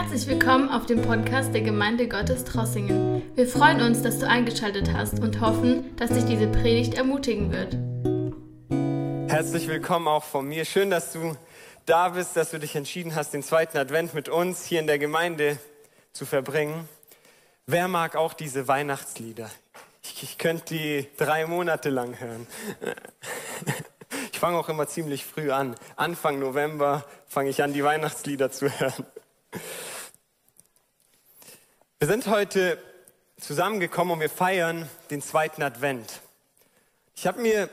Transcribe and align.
Herzlich 0.00 0.28
willkommen 0.28 0.68
auf 0.68 0.86
dem 0.86 1.02
Podcast 1.02 1.52
der 1.52 1.62
Gemeinde 1.62 2.06
Gottes 2.06 2.44
Trossingen. 2.44 3.20
Wir 3.34 3.48
freuen 3.48 3.82
uns, 3.82 4.00
dass 4.00 4.20
du 4.20 4.28
eingeschaltet 4.28 4.92
hast 4.92 5.18
und 5.18 5.40
hoffen, 5.40 5.96
dass 5.96 6.10
dich 6.10 6.24
diese 6.24 6.46
Predigt 6.46 6.94
ermutigen 6.94 7.50
wird. 7.50 7.76
Herzlich 9.28 9.66
willkommen 9.66 10.06
auch 10.06 10.22
von 10.22 10.46
mir. 10.46 10.64
Schön, 10.66 10.90
dass 10.90 11.12
du 11.12 11.36
da 11.84 12.10
bist, 12.10 12.36
dass 12.36 12.52
du 12.52 12.60
dich 12.60 12.76
entschieden 12.76 13.16
hast, 13.16 13.34
den 13.34 13.42
zweiten 13.42 13.76
Advent 13.76 14.14
mit 14.14 14.28
uns 14.28 14.64
hier 14.64 14.78
in 14.78 14.86
der 14.86 15.00
Gemeinde 15.00 15.58
zu 16.12 16.26
verbringen. 16.26 16.88
Wer 17.66 17.88
mag 17.88 18.14
auch 18.14 18.34
diese 18.34 18.68
Weihnachtslieder? 18.68 19.50
Ich, 20.04 20.22
ich 20.22 20.38
könnte 20.38 20.74
die 20.74 21.08
drei 21.16 21.44
Monate 21.46 21.90
lang 21.90 22.20
hören. 22.20 22.46
Ich 24.32 24.38
fange 24.38 24.56
auch 24.56 24.68
immer 24.68 24.86
ziemlich 24.86 25.24
früh 25.24 25.50
an. 25.50 25.74
Anfang 25.96 26.38
November 26.38 27.04
fange 27.26 27.50
ich 27.50 27.60
an, 27.60 27.72
die 27.72 27.82
Weihnachtslieder 27.82 28.52
zu 28.52 28.70
hören. 28.70 29.04
Wir 32.00 32.06
sind 32.06 32.28
heute 32.28 32.78
zusammengekommen 33.40 34.12
und 34.12 34.20
wir 34.20 34.30
feiern 34.30 34.88
den 35.10 35.20
zweiten 35.20 35.64
Advent. 35.64 36.20
Ich 37.16 37.26
habe 37.26 37.40
mir 37.40 37.68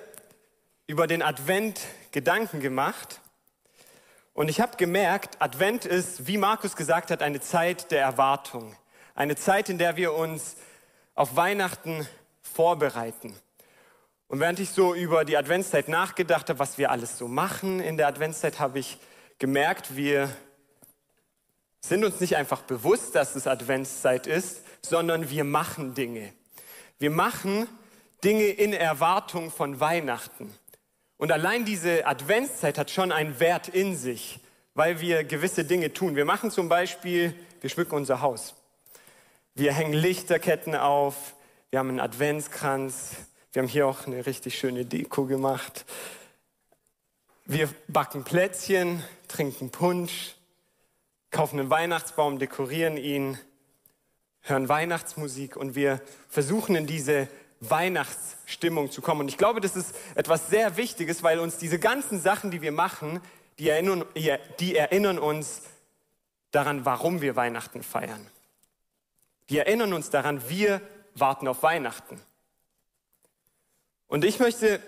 über 0.87 1.05
den 1.05 1.21
Advent 1.21 1.79
Gedanken 2.09 2.59
gemacht 2.59 3.21
und 4.33 4.49
ich 4.49 4.59
habe 4.61 4.77
gemerkt, 4.77 5.39
Advent 5.43 5.85
ist, 5.85 6.25
wie 6.25 6.39
Markus 6.39 6.75
gesagt 6.75 7.11
hat, 7.11 7.21
eine 7.21 7.39
Zeit 7.39 7.91
der 7.91 8.01
Erwartung. 8.01 8.75
Eine 9.13 9.35
Zeit, 9.35 9.69
in 9.69 9.77
der 9.77 9.95
wir 9.95 10.15
uns 10.15 10.55
auf 11.13 11.35
Weihnachten 11.35 12.07
vorbereiten. 12.41 13.35
Und 14.27 14.39
während 14.39 14.59
ich 14.59 14.71
so 14.71 14.95
über 14.95 15.23
die 15.23 15.37
Adventszeit 15.37 15.87
nachgedacht 15.87 16.49
habe, 16.49 16.57
was 16.57 16.79
wir 16.79 16.89
alles 16.89 17.19
so 17.19 17.27
machen 17.27 17.79
in 17.79 17.95
der 17.95 18.07
Adventszeit, 18.07 18.59
habe 18.59 18.79
ich 18.79 18.97
gemerkt, 19.37 19.95
wir 19.95 20.35
sind 21.87 22.03
uns 22.03 22.19
nicht 22.19 22.35
einfach 22.35 22.61
bewusst, 22.61 23.15
dass 23.15 23.35
es 23.35 23.47
Adventszeit 23.47 24.27
ist, 24.27 24.61
sondern 24.81 25.29
wir 25.29 25.43
machen 25.43 25.93
Dinge. 25.93 26.33
Wir 26.99 27.11
machen 27.11 27.67
Dinge 28.23 28.45
in 28.45 28.73
Erwartung 28.73 29.51
von 29.51 29.79
Weihnachten. 29.79 30.53
Und 31.17 31.31
allein 31.31 31.65
diese 31.65 32.05
Adventszeit 32.05 32.77
hat 32.77 32.91
schon 32.91 33.11
einen 33.11 33.39
Wert 33.39 33.67
in 33.67 33.95
sich, 33.95 34.39
weil 34.73 34.99
wir 34.99 35.23
gewisse 35.23 35.63
Dinge 35.63 35.93
tun. 35.93 36.15
Wir 36.15 36.25
machen 36.25 36.51
zum 36.51 36.69
Beispiel, 36.69 37.33
wir 37.61 37.69
schmücken 37.69 37.95
unser 37.95 38.21
Haus. 38.21 38.55
Wir 39.53 39.73
hängen 39.73 39.93
Lichterketten 39.93 40.75
auf, 40.75 41.35
wir 41.69 41.79
haben 41.79 41.89
einen 41.89 41.99
Adventskranz, 41.99 43.11
wir 43.53 43.61
haben 43.61 43.69
hier 43.69 43.87
auch 43.87 44.05
eine 44.05 44.25
richtig 44.25 44.57
schöne 44.57 44.85
Deko 44.85 45.25
gemacht. 45.25 45.85
Wir 47.45 47.69
backen 47.87 48.23
Plätzchen, 48.23 49.03
trinken 49.27 49.69
Punsch, 49.69 50.35
kaufen 51.35 51.59
einen 51.59 51.69
Weihnachtsbaum, 51.69 52.39
dekorieren 52.39 52.95
ihn, 52.95 53.37
hören 54.39 54.69
Weihnachtsmusik 54.69 55.57
und 55.57 55.75
wir 55.75 56.01
versuchen 56.29 56.77
in 56.77 56.87
diese 56.87 57.27
Weihnachtsstimmung 57.59 58.89
zu 58.89 59.01
kommen. 59.01 59.19
Und 59.21 59.27
ich 59.27 59.37
glaube, 59.37 59.59
das 59.59 59.75
ist 59.75 59.93
etwas 60.15 60.47
sehr 60.47 60.77
Wichtiges, 60.77 61.23
weil 61.23 61.39
uns 61.39 61.57
diese 61.57 61.77
ganzen 61.77 62.21
Sachen, 62.21 62.51
die 62.51 62.61
wir 62.61 62.71
machen, 62.71 63.19
die 63.59 63.67
erinnern, 63.67 64.05
die 64.61 64.77
erinnern 64.77 65.19
uns 65.19 65.63
daran, 66.51 66.85
warum 66.85 67.19
wir 67.19 67.35
Weihnachten 67.35 67.83
feiern. 67.83 68.25
Die 69.49 69.57
erinnern 69.57 69.91
uns 69.91 70.09
daran, 70.09 70.47
wir 70.47 70.79
warten 71.15 71.49
auf 71.49 71.63
Weihnachten. 71.63 72.21
Und 74.07 74.23
ich 74.23 74.39
möchte 74.39 74.79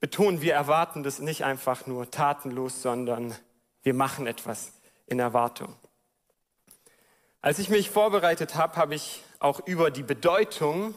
betonen, 0.00 0.42
wir 0.42 0.52
erwarten 0.52 1.02
das 1.02 1.18
nicht 1.18 1.46
einfach 1.46 1.86
nur 1.86 2.10
tatenlos, 2.10 2.82
sondern 2.82 3.34
wir 3.82 3.94
machen 3.94 4.26
etwas 4.26 4.72
in 5.08 5.18
Erwartung. 5.18 5.74
Als 7.40 7.58
ich 7.58 7.68
mich 7.68 7.90
vorbereitet 7.90 8.54
habe, 8.56 8.76
habe 8.76 8.94
ich 8.94 9.22
auch 9.38 9.66
über 9.66 9.90
die 9.90 10.02
Bedeutung 10.02 10.94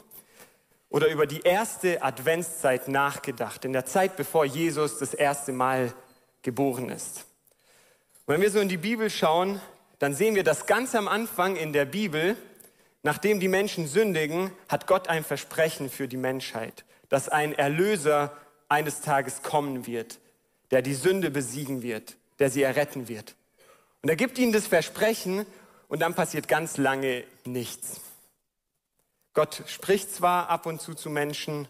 oder 0.89 1.07
über 1.07 1.25
die 1.25 1.41
erste 1.41 2.01
Adventszeit 2.03 2.87
nachgedacht, 2.87 3.63
in 3.63 3.73
der 3.73 3.85
Zeit, 3.85 4.17
bevor 4.17 4.45
Jesus 4.45 4.97
das 4.99 5.13
erste 5.13 5.53
Mal 5.53 5.93
geboren 6.41 6.89
ist. 6.89 7.25
Und 8.25 8.35
wenn 8.35 8.41
wir 8.41 8.51
so 8.51 8.59
in 8.59 8.69
die 8.69 8.77
Bibel 8.77 9.09
schauen, 9.09 9.61
dann 9.99 10.13
sehen 10.13 10.35
wir, 10.35 10.43
dass 10.43 10.65
ganz 10.65 10.95
am 10.95 11.07
Anfang 11.07 11.55
in 11.55 11.73
der 11.73 11.85
Bibel, 11.85 12.35
nachdem 13.03 13.39
die 13.39 13.47
Menschen 13.47 13.87
sündigen, 13.87 14.51
hat 14.67 14.87
Gott 14.87 15.07
ein 15.07 15.23
Versprechen 15.23 15.89
für 15.89 16.07
die 16.07 16.17
Menschheit, 16.17 16.85
dass 17.09 17.29
ein 17.29 17.53
Erlöser 17.53 18.35
eines 18.67 19.01
Tages 19.01 19.43
kommen 19.43 19.85
wird, 19.85 20.19
der 20.71 20.81
die 20.81 20.95
Sünde 20.95 21.29
besiegen 21.29 21.83
wird, 21.83 22.17
der 22.39 22.49
sie 22.49 22.63
erretten 22.63 23.07
wird. 23.07 23.35
Und 24.01 24.09
er 24.09 24.15
gibt 24.15 24.37
ihnen 24.37 24.51
das 24.51 24.67
Versprechen 24.67 25.45
und 25.87 25.99
dann 25.99 26.15
passiert 26.15 26.47
ganz 26.47 26.77
lange 26.77 27.23
nichts. 27.45 28.01
Gott 29.33 29.63
spricht 29.67 30.13
zwar 30.13 30.49
ab 30.49 30.65
und 30.65 30.81
zu 30.81 30.93
zu 30.93 31.09
Menschen, 31.09 31.67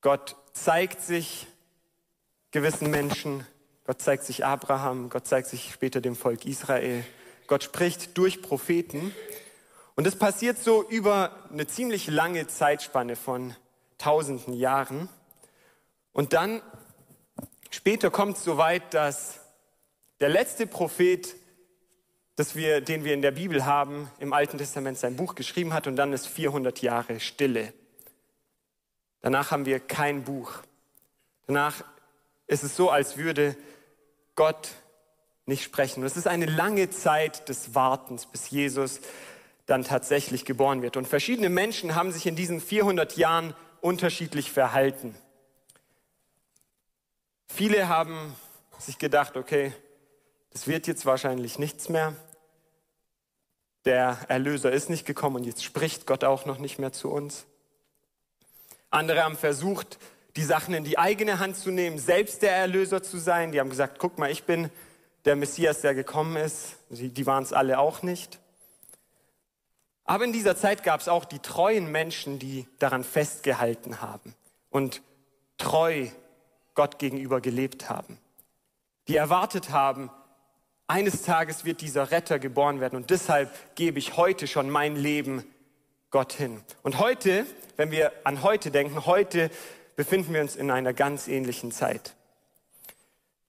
Gott 0.00 0.36
zeigt 0.52 1.00
sich 1.00 1.46
gewissen 2.50 2.90
Menschen, 2.90 3.46
Gott 3.84 4.02
zeigt 4.02 4.24
sich 4.24 4.44
Abraham, 4.44 5.08
Gott 5.08 5.26
zeigt 5.26 5.48
sich 5.48 5.72
später 5.72 6.00
dem 6.00 6.16
Volk 6.16 6.44
Israel, 6.44 7.04
Gott 7.46 7.64
spricht 7.64 8.18
durch 8.18 8.42
Propheten 8.42 9.14
und 9.94 10.06
es 10.06 10.16
passiert 10.16 10.58
so 10.58 10.86
über 10.88 11.48
eine 11.50 11.66
ziemlich 11.66 12.06
lange 12.08 12.46
Zeitspanne 12.48 13.16
von 13.16 13.54
tausenden 13.96 14.52
Jahren 14.52 15.08
und 16.12 16.32
dann 16.32 16.60
später 17.70 18.10
kommt 18.10 18.36
es 18.36 18.44
so 18.44 18.58
weit, 18.58 18.92
dass 18.92 19.40
der 20.20 20.28
letzte 20.28 20.66
Prophet, 20.66 21.36
wir, 22.54 22.80
den 22.80 23.04
wir 23.04 23.14
in 23.14 23.22
der 23.22 23.32
Bibel 23.32 23.64
haben, 23.66 24.10
im 24.18 24.32
Alten 24.32 24.58
Testament 24.58 24.98
sein 24.98 25.16
Buch 25.16 25.34
geschrieben 25.34 25.74
hat 25.74 25.86
und 25.86 25.96
dann 25.96 26.12
ist 26.12 26.26
400 26.26 26.82
Jahre 26.82 27.20
Stille. 27.20 27.72
Danach 29.20 29.50
haben 29.50 29.66
wir 29.66 29.80
kein 29.80 30.24
Buch. 30.24 30.52
Danach 31.46 31.84
ist 32.46 32.62
es 32.62 32.76
so, 32.76 32.90
als 32.90 33.16
würde 33.16 33.56
Gott 34.36 34.68
nicht 35.46 35.64
sprechen. 35.64 36.00
Und 36.00 36.06
es 36.06 36.16
ist 36.16 36.28
eine 36.28 36.46
lange 36.46 36.90
Zeit 36.90 37.48
des 37.48 37.74
Wartens, 37.74 38.26
bis 38.26 38.50
Jesus 38.50 39.00
dann 39.66 39.84
tatsächlich 39.84 40.44
geboren 40.44 40.82
wird. 40.82 40.96
Und 40.96 41.08
verschiedene 41.08 41.48
Menschen 41.48 41.94
haben 41.94 42.12
sich 42.12 42.26
in 42.26 42.36
diesen 42.36 42.60
400 42.60 43.16
Jahren 43.16 43.54
unterschiedlich 43.80 44.52
verhalten. 44.52 45.14
Viele 47.48 47.88
haben 47.88 48.34
sich 48.78 48.98
gedacht, 48.98 49.36
okay, 49.36 49.72
es 50.50 50.66
wird 50.66 50.86
jetzt 50.86 51.06
wahrscheinlich 51.06 51.58
nichts 51.58 51.88
mehr. 51.88 52.14
Der 53.84 54.18
Erlöser 54.28 54.72
ist 54.72 54.90
nicht 54.90 55.06
gekommen 55.06 55.36
und 55.36 55.44
jetzt 55.44 55.64
spricht 55.64 56.06
Gott 56.06 56.24
auch 56.24 56.46
noch 56.46 56.58
nicht 56.58 56.78
mehr 56.78 56.92
zu 56.92 57.10
uns. 57.10 57.46
Andere 58.90 59.22
haben 59.22 59.36
versucht, 59.36 59.98
die 60.36 60.44
Sachen 60.44 60.74
in 60.74 60.84
die 60.84 60.98
eigene 60.98 61.38
Hand 61.38 61.56
zu 61.56 61.70
nehmen, 61.70 61.98
selbst 61.98 62.42
der 62.42 62.52
Erlöser 62.52 63.02
zu 63.02 63.18
sein. 63.18 63.52
Die 63.52 63.60
haben 63.60 63.70
gesagt, 63.70 63.98
guck 63.98 64.18
mal, 64.18 64.30
ich 64.30 64.44
bin 64.44 64.70
der 65.24 65.36
Messias, 65.36 65.80
der 65.80 65.94
gekommen 65.94 66.36
ist. 66.36 66.76
Die 66.90 67.26
waren 67.26 67.42
es 67.42 67.52
alle 67.52 67.78
auch 67.78 68.02
nicht. 68.02 68.38
Aber 70.04 70.24
in 70.24 70.32
dieser 70.32 70.56
Zeit 70.56 70.84
gab 70.84 71.00
es 71.00 71.08
auch 71.08 71.26
die 71.26 71.40
treuen 71.40 71.90
Menschen, 71.92 72.38
die 72.38 72.66
daran 72.78 73.04
festgehalten 73.04 74.00
haben 74.00 74.34
und 74.70 75.02
treu 75.58 76.08
Gott 76.74 76.98
gegenüber 76.98 77.40
gelebt 77.40 77.90
haben. 77.90 78.18
Die 79.08 79.16
erwartet 79.16 79.70
haben, 79.70 80.10
eines 80.88 81.22
Tages 81.22 81.64
wird 81.64 81.82
dieser 81.82 82.10
Retter 82.10 82.38
geboren 82.38 82.80
werden 82.80 82.96
und 82.96 83.10
deshalb 83.10 83.50
gebe 83.76 83.98
ich 83.98 84.16
heute 84.16 84.46
schon 84.46 84.70
mein 84.70 84.96
Leben 84.96 85.44
Gott 86.10 86.32
hin. 86.32 86.62
Und 86.82 86.98
heute, 86.98 87.46
wenn 87.76 87.90
wir 87.90 88.12
an 88.24 88.42
heute 88.42 88.70
denken, 88.70 89.06
heute 89.06 89.50
befinden 89.96 90.32
wir 90.32 90.40
uns 90.40 90.56
in 90.56 90.70
einer 90.70 90.94
ganz 90.94 91.28
ähnlichen 91.28 91.70
Zeit. 91.70 92.14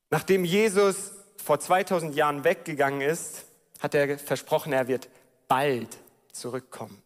Nachdem 0.10 0.44
Jesus 0.44 1.14
vor 1.38 1.60
2000 1.60 2.16
Jahren 2.16 2.44
weggegangen 2.44 3.02
ist, 3.02 3.46
hat 3.80 3.96
er 3.96 4.20
versprochen, 4.20 4.74
er 4.74 4.88
wird 4.88 5.10
bald 5.48 5.98
zurückkommen. 6.34 7.02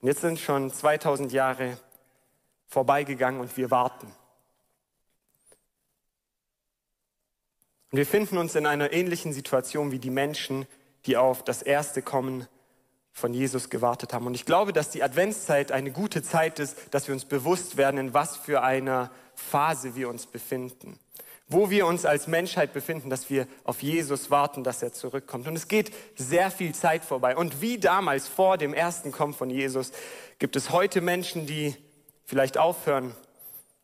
Und 0.00 0.08
jetzt 0.08 0.22
sind 0.22 0.40
schon 0.40 0.72
2000 0.72 1.32
Jahre 1.32 1.78
vorbeigegangen 2.66 3.40
und 3.40 3.56
wir 3.56 3.70
warten. 3.70 4.12
Und 7.90 7.98
wir 7.98 8.06
finden 8.06 8.38
uns 8.38 8.54
in 8.54 8.66
einer 8.66 8.92
ähnlichen 8.92 9.32
Situation 9.32 9.92
wie 9.92 9.98
die 9.98 10.10
Menschen, 10.10 10.66
die 11.06 11.16
auf 11.16 11.44
das 11.44 11.62
erste 11.62 12.02
Kommen 12.02 12.46
von 13.12 13.32
Jesus 13.32 13.70
gewartet 13.70 14.12
haben. 14.12 14.26
Und 14.26 14.34
ich 14.34 14.44
glaube, 14.44 14.72
dass 14.72 14.90
die 14.90 15.02
Adventszeit 15.02 15.70
eine 15.70 15.92
gute 15.92 16.22
Zeit 16.22 16.58
ist, 16.58 16.76
dass 16.90 17.06
wir 17.06 17.14
uns 17.14 17.24
bewusst 17.24 17.76
werden, 17.76 17.98
in 17.98 18.14
was 18.14 18.36
für 18.36 18.62
einer 18.62 19.10
Phase 19.36 19.94
wir 19.94 20.08
uns 20.08 20.26
befinden. 20.26 20.98
Wo 21.46 21.70
wir 21.70 21.86
uns 21.86 22.04
als 22.04 22.26
Menschheit 22.26 22.72
befinden, 22.72 23.10
dass 23.10 23.30
wir 23.30 23.46
auf 23.62 23.82
Jesus 23.82 24.30
warten, 24.30 24.64
dass 24.64 24.82
er 24.82 24.92
zurückkommt. 24.92 25.46
Und 25.46 25.54
es 25.54 25.68
geht 25.68 25.92
sehr 26.16 26.50
viel 26.50 26.74
Zeit 26.74 27.04
vorbei. 27.04 27.36
Und 27.36 27.60
wie 27.60 27.78
damals 27.78 28.26
vor 28.26 28.58
dem 28.58 28.74
ersten 28.74 29.12
Kommen 29.12 29.34
von 29.34 29.50
Jesus 29.50 29.92
gibt 30.40 30.56
es 30.56 30.70
heute 30.70 31.00
Menschen, 31.00 31.46
die 31.46 31.76
vielleicht 32.24 32.58
aufhören 32.58 33.14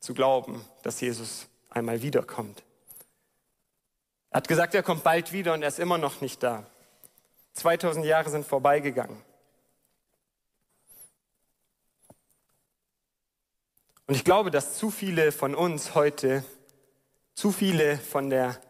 zu 0.00 0.14
glauben, 0.14 0.64
dass 0.82 1.00
Jesus 1.00 1.46
einmal 1.68 2.02
wiederkommt. 2.02 2.64
Er 4.30 4.36
hat 4.38 4.48
gesagt, 4.48 4.74
er 4.74 4.82
kommt 4.82 5.02
bald 5.02 5.32
wieder 5.32 5.54
und 5.54 5.62
er 5.62 5.68
ist 5.68 5.80
immer 5.80 5.98
noch 5.98 6.20
nicht 6.20 6.42
da. 6.42 6.64
2000 7.54 8.06
Jahre 8.06 8.30
sind 8.30 8.46
vorbeigegangen. 8.46 9.20
Und 14.06 14.14
ich 14.14 14.24
glaube, 14.24 14.50
dass 14.50 14.76
zu 14.76 14.90
viele 14.90 15.32
von 15.32 15.54
uns 15.54 15.94
heute, 15.94 16.44
zu 17.34 17.52
viele 17.52 17.98
von 17.98 18.30
der 18.30 18.60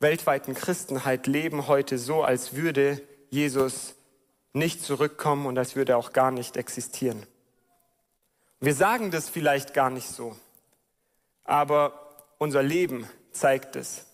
weltweiten 0.00 0.54
Christenheit 0.54 1.26
leben 1.26 1.66
heute 1.66 1.98
so, 1.98 2.22
als 2.22 2.54
würde 2.54 3.00
Jesus 3.30 3.94
nicht 4.52 4.82
zurückkommen 4.82 5.46
und 5.46 5.56
als 5.56 5.76
würde 5.76 5.92
er 5.92 5.98
auch 5.98 6.12
gar 6.12 6.30
nicht 6.30 6.56
existieren. 6.56 7.26
Wir 8.60 8.74
sagen 8.74 9.10
das 9.10 9.28
vielleicht 9.28 9.72
gar 9.74 9.90
nicht 9.90 10.08
so, 10.08 10.36
aber 11.44 12.26
unser 12.38 12.62
Leben 12.62 13.08
zeigt 13.32 13.76
es. 13.76 14.06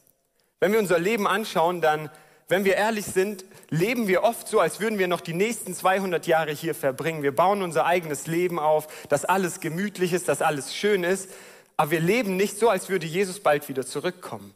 Wenn 0.61 0.73
wir 0.73 0.79
unser 0.79 0.99
Leben 0.99 1.27
anschauen, 1.27 1.81
dann, 1.81 2.11
wenn 2.49 2.65
wir 2.65 2.77
ehrlich 2.77 3.07
sind, 3.07 3.45
leben 3.71 4.09
wir 4.09 4.23
oft 4.23 4.49
so, 4.49 4.61
als 4.61 4.81
würden 4.81 4.99
wir 4.99 5.09
noch 5.09 5.21
die 5.21 5.35
nächsten 5.35 5.75
200 5.75 6.27
Jahre 6.27 6.53
hier 6.53 6.75
verbringen. 6.75 7.23
Wir 7.23 7.35
bauen 7.35 7.63
unser 7.63 7.87
eigenes 7.87 8.27
Leben 8.27 8.59
auf, 8.59 8.89
dass 9.09 9.25
alles 9.25 9.61
gemütlich 9.61 10.13
ist, 10.13 10.29
dass 10.29 10.43
alles 10.43 10.75
schön 10.75 11.05
ist, 11.05 11.31
aber 11.77 11.93
wir 11.93 12.01
leben 12.01 12.37
nicht 12.37 12.59
so, 12.59 12.69
als 12.69 12.89
würde 12.89 13.07
Jesus 13.07 13.41
bald 13.41 13.69
wieder 13.69 13.87
zurückkommen. 13.87 14.55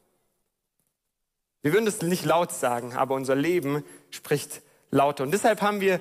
Wir 1.63 1.73
würden 1.73 1.87
das 1.87 2.03
nicht 2.03 2.25
laut 2.25 2.51
sagen, 2.51 2.95
aber 2.95 3.15
unser 3.15 3.37
Leben 3.37 3.85
spricht 4.11 4.63
lauter. 4.91 5.23
Und 5.23 5.31
deshalb 5.31 5.63
haben 5.63 5.81
wir 5.81 6.01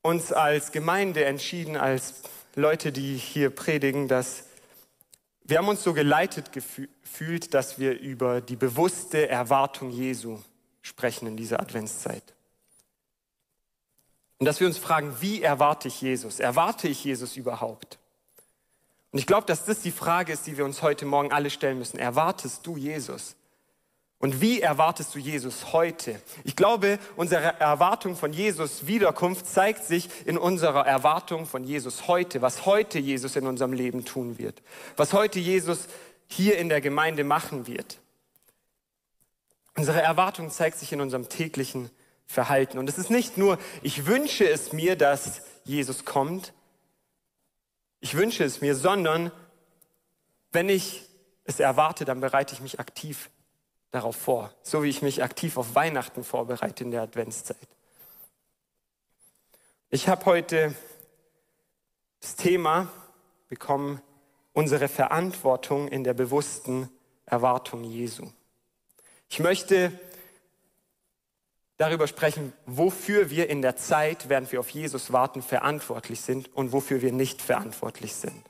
uns 0.00 0.32
als 0.32 0.72
Gemeinde 0.72 1.26
entschieden, 1.26 1.76
als 1.76 2.22
Leute, 2.54 2.92
die 2.92 3.16
hier 3.16 3.50
predigen, 3.50 4.08
dass 4.08 4.44
wir 5.44 5.58
haben 5.58 5.68
uns 5.68 5.82
so 5.82 5.92
geleitet 5.92 6.52
gefühlt, 6.52 7.52
dass 7.52 7.78
wir 7.78 8.00
über 8.00 8.40
die 8.40 8.56
bewusste 8.56 9.28
Erwartung 9.28 9.90
Jesu 9.90 10.38
sprechen 10.80 11.26
in 11.26 11.36
dieser 11.36 11.60
Adventszeit. 11.60 12.34
Und 14.38 14.46
dass 14.46 14.60
wir 14.60 14.66
uns 14.66 14.78
fragen, 14.78 15.16
wie 15.20 15.42
erwarte 15.42 15.88
ich 15.88 16.00
Jesus? 16.00 16.40
Erwarte 16.40 16.88
ich 16.88 17.04
Jesus 17.04 17.36
überhaupt? 17.36 17.98
Und 19.12 19.18
ich 19.18 19.26
glaube, 19.26 19.46
dass 19.46 19.64
das 19.64 19.80
die 19.80 19.92
Frage 19.92 20.32
ist, 20.32 20.46
die 20.46 20.56
wir 20.56 20.64
uns 20.64 20.82
heute 20.82 21.06
Morgen 21.06 21.30
alle 21.30 21.50
stellen 21.50 21.78
müssen. 21.78 21.98
Erwartest 21.98 22.66
du 22.66 22.76
Jesus? 22.76 23.36
Und 24.24 24.40
wie 24.40 24.62
erwartest 24.62 25.14
du 25.14 25.18
Jesus 25.18 25.74
heute? 25.74 26.18
Ich 26.44 26.56
glaube, 26.56 26.98
unsere 27.14 27.60
Erwartung 27.60 28.16
von 28.16 28.32
Jesus 28.32 28.86
Wiederkunft 28.86 29.46
zeigt 29.46 29.84
sich 29.84 30.08
in 30.24 30.38
unserer 30.38 30.86
Erwartung 30.86 31.44
von 31.44 31.62
Jesus 31.62 32.08
heute, 32.08 32.40
was 32.40 32.64
heute 32.64 32.98
Jesus 32.98 33.36
in 33.36 33.46
unserem 33.46 33.74
Leben 33.74 34.06
tun 34.06 34.38
wird, 34.38 34.62
was 34.96 35.12
heute 35.12 35.40
Jesus 35.40 35.88
hier 36.26 36.56
in 36.56 36.70
der 36.70 36.80
Gemeinde 36.80 37.22
machen 37.22 37.66
wird. 37.66 37.98
Unsere 39.76 40.00
Erwartung 40.00 40.50
zeigt 40.50 40.78
sich 40.78 40.90
in 40.94 41.02
unserem 41.02 41.28
täglichen 41.28 41.90
Verhalten. 42.24 42.78
Und 42.78 42.88
es 42.88 42.96
ist 42.96 43.10
nicht 43.10 43.36
nur, 43.36 43.58
ich 43.82 44.06
wünsche 44.06 44.48
es 44.48 44.72
mir, 44.72 44.96
dass 44.96 45.42
Jesus 45.64 46.06
kommt, 46.06 46.54
ich 48.00 48.16
wünsche 48.16 48.42
es 48.42 48.62
mir, 48.62 48.74
sondern 48.74 49.30
wenn 50.50 50.70
ich 50.70 51.02
es 51.44 51.60
erwarte, 51.60 52.06
dann 52.06 52.20
bereite 52.20 52.54
ich 52.54 52.62
mich 52.62 52.80
aktiv 52.80 53.28
darauf 53.94 54.16
vor, 54.16 54.52
so 54.62 54.82
wie 54.82 54.88
ich 54.88 55.02
mich 55.02 55.22
aktiv 55.22 55.56
auf 55.56 55.74
Weihnachten 55.76 56.24
vorbereite 56.24 56.82
in 56.82 56.90
der 56.90 57.02
Adventszeit. 57.02 57.56
Ich 59.88 60.08
habe 60.08 60.24
heute 60.26 60.74
das 62.20 62.34
Thema 62.34 62.90
bekommen, 63.48 64.00
unsere 64.52 64.88
Verantwortung 64.88 65.86
in 65.86 66.02
der 66.02 66.14
bewussten 66.14 66.90
Erwartung 67.24 67.84
Jesu. 67.84 68.26
Ich 69.28 69.38
möchte 69.38 69.92
darüber 71.76 72.08
sprechen, 72.08 72.52
wofür 72.66 73.30
wir 73.30 73.48
in 73.48 73.62
der 73.62 73.76
Zeit, 73.76 74.28
während 74.28 74.50
wir 74.50 74.58
auf 74.58 74.70
Jesus 74.70 75.12
warten, 75.12 75.40
verantwortlich 75.40 76.20
sind 76.20 76.52
und 76.54 76.72
wofür 76.72 77.00
wir 77.00 77.12
nicht 77.12 77.40
verantwortlich 77.40 78.14
sind. 78.14 78.42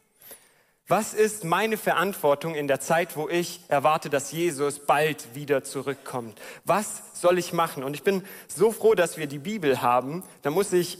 Was 0.86 1.14
ist 1.14 1.44
meine 1.44 1.78
Verantwortung 1.78 2.54
in 2.54 2.68
der 2.68 2.78
Zeit, 2.78 3.16
wo 3.16 3.26
ich 3.26 3.60
erwarte, 3.68 4.10
dass 4.10 4.32
Jesus 4.32 4.80
bald 4.80 5.34
wieder 5.34 5.64
zurückkommt? 5.64 6.38
Was 6.66 7.02
soll 7.14 7.38
ich 7.38 7.54
machen? 7.54 7.82
Und 7.82 7.94
ich 7.94 8.02
bin 8.02 8.22
so 8.48 8.70
froh, 8.70 8.94
dass 8.94 9.16
wir 9.16 9.26
die 9.26 9.38
Bibel 9.38 9.80
haben. 9.80 10.22
Da 10.42 10.50
muss 10.50 10.74
ich 10.74 10.98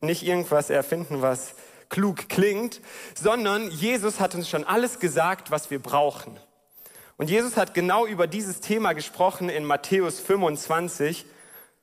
nicht 0.00 0.24
irgendwas 0.24 0.68
erfinden, 0.68 1.22
was 1.22 1.54
klug 1.90 2.28
klingt, 2.28 2.80
sondern 3.14 3.70
Jesus 3.70 4.18
hat 4.18 4.34
uns 4.34 4.48
schon 4.48 4.64
alles 4.64 4.98
gesagt, 4.98 5.52
was 5.52 5.70
wir 5.70 5.78
brauchen. 5.78 6.36
Und 7.16 7.30
Jesus 7.30 7.56
hat 7.56 7.72
genau 7.72 8.06
über 8.06 8.26
dieses 8.26 8.58
Thema 8.58 8.94
gesprochen 8.94 9.48
in 9.48 9.64
Matthäus 9.64 10.18
25. 10.18 11.24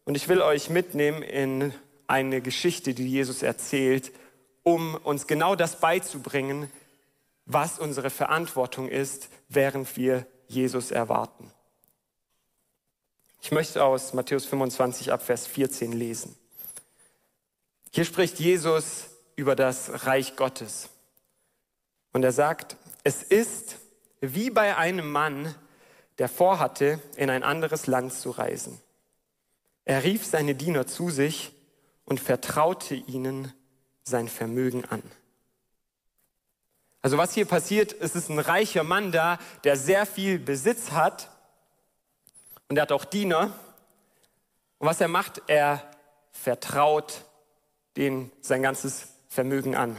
Und 0.04 0.18
ich 0.18 0.28
will 0.28 0.42
euch 0.42 0.70
mitnehmen 0.70 1.22
in 1.22 1.74
eine 2.08 2.42
Geschichte, 2.42 2.94
die 2.94 3.08
Jesus 3.08 3.42
erzählt, 3.42 4.12
um 4.64 4.96
uns 4.96 5.28
genau 5.28 5.56
das 5.56 5.80
beizubringen, 5.80 6.70
was 7.48 7.80
unsere 7.80 8.10
Verantwortung 8.10 8.90
ist, 8.90 9.30
während 9.48 9.96
wir 9.96 10.28
Jesus 10.48 10.92
erwarten. 10.92 11.52
Ich 13.42 13.52
möchte 13.52 13.84
aus 13.84 14.14
Matthäus 14.14 14.46
25 14.46 15.12
ab 15.12 15.24
Vers 15.24 15.48
14 15.48 15.94
lesen. 15.94 16.36
Hier 17.92 18.04
spricht 18.04 18.40
Jesus 18.40 19.06
über 19.38 19.56
das 19.56 20.06
Reich 20.06 20.36
Gottes. 20.36 20.90
Und 22.12 22.24
er 22.24 22.34
sagt, 22.34 22.76
es 23.04 23.24
ist 23.24 23.78
wie 24.20 24.50
bei 24.50 24.76
einem 24.76 25.10
Mann, 25.10 25.56
der 26.18 26.28
vorhatte, 26.28 27.00
in 27.16 27.30
ein 27.30 27.44
anderes 27.44 27.88
Land 27.88 28.12
zu 28.12 28.32
reisen. 28.32 28.82
Er 29.86 30.04
rief 30.04 30.26
seine 30.26 30.56
Diener 30.56 30.86
zu 30.86 31.10
sich 31.10 31.54
und 32.04 32.20
vertraute 32.20 32.96
ihnen 32.96 33.54
sein 34.04 34.28
Vermögen 34.28 34.84
an. 34.86 35.04
Also 37.08 37.18
was 37.18 37.34
hier 37.34 37.46
passiert, 37.46 37.96
es 38.02 38.18
ist 38.18 38.28
ein 38.28 38.38
reicher 38.38 38.84
Mann 38.84 39.14
da, 39.14 39.40
der 39.64 39.78
sehr 39.78 40.06
viel 40.06 40.40
Besitz 40.40 40.92
hat 40.92 41.30
und 42.68 42.76
er 42.76 42.82
hat 42.82 42.92
auch 42.92 43.06
Diener. 43.06 43.54
Und 44.78 44.88
was 44.90 45.00
er 45.00 45.08
macht, 45.08 45.42
er 45.48 45.90
vertraut 46.34 47.24
denen 47.96 48.30
sein 48.42 48.62
ganzes 48.62 49.08
Vermögen 49.30 49.74
an. 49.74 49.96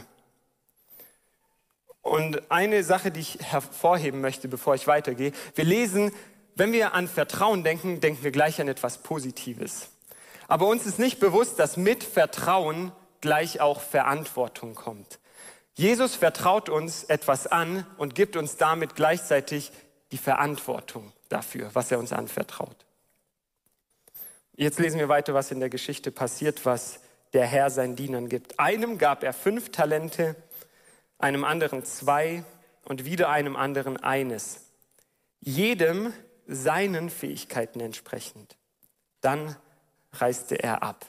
Und 2.03 2.51
eine 2.51 2.83
Sache, 2.83 3.09
die 3.09 3.21
ich 3.21 3.39
hervorheben 3.41 4.21
möchte, 4.21 4.47
bevor 4.47 4.75
ich 4.75 4.85
weitergehe, 4.85 5.31
wir 5.55 5.65
lesen, 5.65 6.11
wenn 6.53 6.73
wir 6.73 6.93
an 6.93 7.07
Vertrauen 7.07 7.63
denken, 7.63 8.01
denken 8.01 8.23
wir 8.23 8.29
gleich 8.29 8.61
an 8.61 8.67
etwas 8.67 8.99
Positives. 8.99 9.89
Aber 10.47 10.67
uns 10.67 10.85
ist 10.85 10.99
nicht 10.99 11.19
bewusst, 11.19 11.57
dass 11.57 11.75
mit 11.75 12.03
Vertrauen 12.03 12.91
gleich 13.19 13.61
auch 13.61 13.81
Verantwortung 13.81 14.75
kommt. 14.75 15.18
Jesus 15.79 16.13
vertraut 16.13 16.67
uns 16.67 17.05
etwas 17.05 17.47
an 17.47 17.85
und 17.97 18.13
gibt 18.13 18.35
uns 18.35 18.57
damit 18.57 18.95
gleichzeitig 18.97 19.71
die 20.11 20.17
Verantwortung 20.17 21.13
dafür, 21.29 21.69
was 21.71 21.89
er 21.89 21.99
uns 21.99 22.11
anvertraut. 22.11 22.75
Jetzt 24.57 24.79
lesen 24.79 24.99
wir 24.99 25.07
weiter, 25.07 25.33
was 25.33 25.51
in 25.51 25.61
der 25.61 25.69
Geschichte 25.69 26.11
passiert, 26.11 26.65
was 26.65 26.99
der 27.31 27.45
Herr 27.45 27.69
seinen 27.69 27.95
Dienern 27.95 28.27
gibt. 28.27 28.59
Einem 28.59 28.97
gab 28.97 29.23
er 29.23 29.31
fünf 29.31 29.71
Talente, 29.71 30.35
einem 31.17 31.45
anderen 31.45 31.85
zwei 31.85 32.43
und 32.83 33.05
wieder 33.05 33.29
einem 33.29 33.55
anderen 33.55 33.95
eines. 33.95 34.65
Jedem 35.39 36.11
seinen 36.45 37.09
Fähigkeiten 37.09 37.79
entsprechend. 37.79 38.57
Dann 39.21 39.55
reiste 40.11 40.61
er 40.61 40.83
ab. 40.83 41.05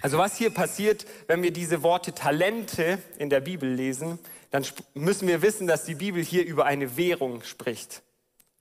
Also 0.00 0.18
was 0.18 0.36
hier 0.36 0.50
passiert, 0.50 1.06
wenn 1.26 1.42
wir 1.42 1.52
diese 1.52 1.82
Worte 1.82 2.14
Talente 2.14 2.98
in 3.18 3.30
der 3.30 3.40
Bibel 3.40 3.68
lesen, 3.68 4.18
dann 4.50 4.64
müssen 4.94 5.28
wir 5.28 5.42
wissen, 5.42 5.66
dass 5.66 5.84
die 5.84 5.96
Bibel 5.96 6.22
hier 6.22 6.44
über 6.44 6.64
eine 6.64 6.96
Währung 6.96 7.42
spricht. 7.42 8.02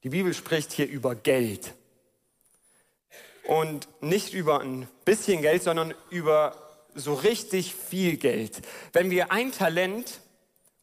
Die 0.03 0.09
Bibel 0.09 0.33
spricht 0.33 0.71
hier 0.73 0.87
über 0.87 1.15
Geld. 1.15 1.73
Und 3.43 3.87
nicht 4.01 4.33
über 4.33 4.59
ein 4.59 4.87
bisschen 5.05 5.41
Geld, 5.41 5.63
sondern 5.63 5.93
über 6.09 6.55
so 6.95 7.13
richtig 7.13 7.73
viel 7.73 8.17
Geld. 8.17 8.61
Wenn 8.91 9.09
wir 9.09 9.31
ein 9.31 9.51
Talent 9.51 10.19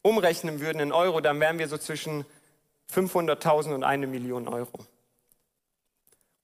umrechnen 0.01 0.59
würden 0.59 0.79
in 0.79 0.91
Euro, 0.91 1.21
dann 1.21 1.39
wären 1.39 1.59
wir 1.59 1.67
so 1.67 1.77
zwischen 1.77 2.25
500.000 2.93 3.73
und 3.75 3.83
eine 3.83 4.07
Million 4.07 4.47
Euro. 4.47 4.85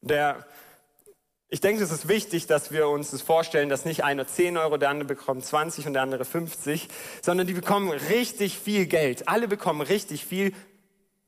Der 0.02 0.46
ich 1.54 1.60
denke, 1.60 1.84
es 1.84 1.92
ist 1.92 2.08
wichtig, 2.08 2.48
dass 2.48 2.72
wir 2.72 2.88
uns 2.88 3.12
das 3.12 3.22
vorstellen, 3.22 3.68
dass 3.68 3.84
nicht 3.84 4.06
einer 4.06 4.26
10 4.26 4.56
Euro, 4.56 4.78
der 4.78 4.90
andere 4.90 5.06
bekommt 5.06 5.44
20 5.46 5.86
und 5.86 5.94
der 5.94 6.02
andere 6.02 6.24
50, 6.24 6.88
sondern 7.22 7.46
die 7.46 7.54
bekommen 7.54 7.92
richtig 7.92 8.58
viel 8.58 8.86
Geld. 8.86 9.28
Alle 9.28 9.50
bekommen 9.50 9.82
richtig 9.82 10.26
viel, 10.26 10.54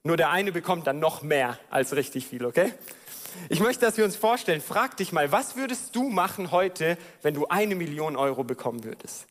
nur 0.04 0.16
der 0.16 0.30
eine 0.30 0.54
bekommt 0.54 0.88
dann 0.88 1.00
noch 1.00 1.24
mehr 1.24 1.60
als 1.70 1.94
richtig 1.94 2.26
viel, 2.26 2.46
okay? 2.46 2.72
Ich 3.50 3.60
möchte, 3.60 3.86
dass 3.86 3.98
wir 3.98 4.06
uns 4.06 4.16
vorstellen, 4.16 4.62
frag 4.62 4.96
dich 4.96 5.12
mal, 5.12 5.34
was 5.34 5.58
würdest 5.58 5.94
du 5.94 6.08
machen 6.08 6.52
heute, 6.52 6.98
wenn 7.22 7.34
du 7.34 7.48
eine 7.48 7.76
Million 7.76 8.16
Euro 8.16 8.46
bekommen 8.46 8.86
würdest? 8.86 9.28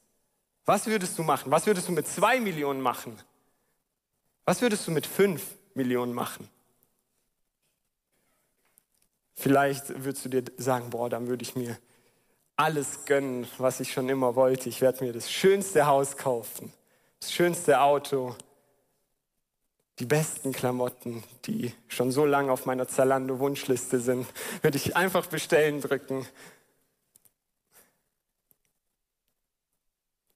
Was 0.67 0.87
würdest 0.87 1.19
du 1.19 1.23
machen? 1.23 1.51
Was 1.51 1.67
würdest 1.67 1.89
du 1.89 1.93
mit 1.93 2.07
zwei 2.07 2.39
Millionen 2.39 2.83
machen? 2.83 3.19
Was 4.45 4.61
würdest 4.61 4.87
du 4.87 4.91
mit 4.91 5.07
fünf 5.07 5.43
Millionen 5.73 6.13
machen? 6.13 6.51
Vielleicht 9.43 10.05
würdest 10.05 10.25
du 10.25 10.29
dir 10.29 10.45
sagen, 10.57 10.91
boah, 10.91 11.11
dann 11.11 11.27
würde 11.27 11.43
ich 11.43 11.57
mir 11.57 11.77
alles 12.55 13.07
gönnen, 13.07 13.49
was 13.59 13.81
ich 13.81 13.93
schon 13.93 14.09
immer 14.09 14.37
wollte. 14.37 14.69
Ich 14.69 14.81
werde 14.81 15.03
mir 15.03 15.13
das 15.13 15.33
schönste 15.33 15.87
Haus 15.87 16.17
kaufen, 16.17 16.73
das 17.19 17.33
schönste 17.33 17.81
Auto, 17.81 18.37
die 19.99 20.07
besten 20.07 20.53
Klamotten, 20.53 21.25
die 21.47 21.75
schon 21.89 22.13
so 22.13 22.25
lange 22.25 22.53
auf 22.53 22.67
meiner 22.67 22.87
Zalando-Wunschliste 22.87 23.99
sind, 23.99 24.29
würde 24.63 24.77
ich 24.77 24.95
einfach 24.95 25.27
bestellen 25.27 25.81
drücken. 25.81 26.25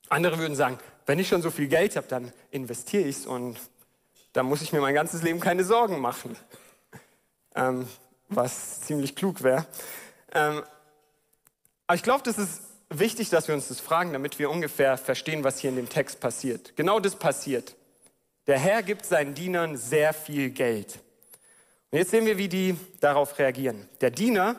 Andere 0.08 0.38
würden 0.38 0.56
sagen, 0.56 0.80
wenn 1.06 1.20
ich 1.20 1.28
schon 1.28 1.42
so 1.42 1.52
viel 1.52 1.68
Geld 1.68 1.94
habe, 1.94 2.08
dann 2.08 2.32
investiere 2.50 3.04
ich 3.04 3.18
es 3.18 3.26
und 3.26 3.56
dann 4.32 4.46
muss 4.46 4.62
ich 4.62 4.72
mir 4.72 4.80
mein 4.80 4.94
ganzes 4.96 5.22
Leben 5.22 5.38
keine 5.38 5.62
Sorgen 5.62 6.00
machen. 6.00 6.36
Ähm, 7.54 7.86
was 8.28 8.80
ziemlich 8.82 9.14
klug 9.14 9.42
wäre. 9.42 9.66
Ähm, 10.32 10.62
aber 11.86 11.96
ich 11.96 12.02
glaube, 12.02 12.22
das 12.24 12.38
ist 12.38 12.62
wichtig, 12.90 13.30
dass 13.30 13.48
wir 13.48 13.54
uns 13.54 13.68
das 13.68 13.80
fragen, 13.80 14.12
damit 14.12 14.38
wir 14.38 14.50
ungefähr 14.50 14.96
verstehen, 14.96 15.44
was 15.44 15.58
hier 15.58 15.70
in 15.70 15.76
dem 15.76 15.88
Text 15.88 16.20
passiert. 16.20 16.76
Genau 16.76 17.00
das 17.00 17.16
passiert. 17.16 17.76
Der 18.46 18.58
Herr 18.58 18.82
gibt 18.82 19.06
seinen 19.06 19.34
Dienern 19.34 19.76
sehr 19.76 20.12
viel 20.12 20.50
Geld. 20.50 21.00
Und 21.90 21.98
jetzt 21.98 22.10
sehen 22.10 22.26
wir, 22.26 22.38
wie 22.38 22.48
die 22.48 22.76
darauf 23.00 23.38
reagieren. 23.38 23.88
Der 24.00 24.10
Diener, 24.10 24.56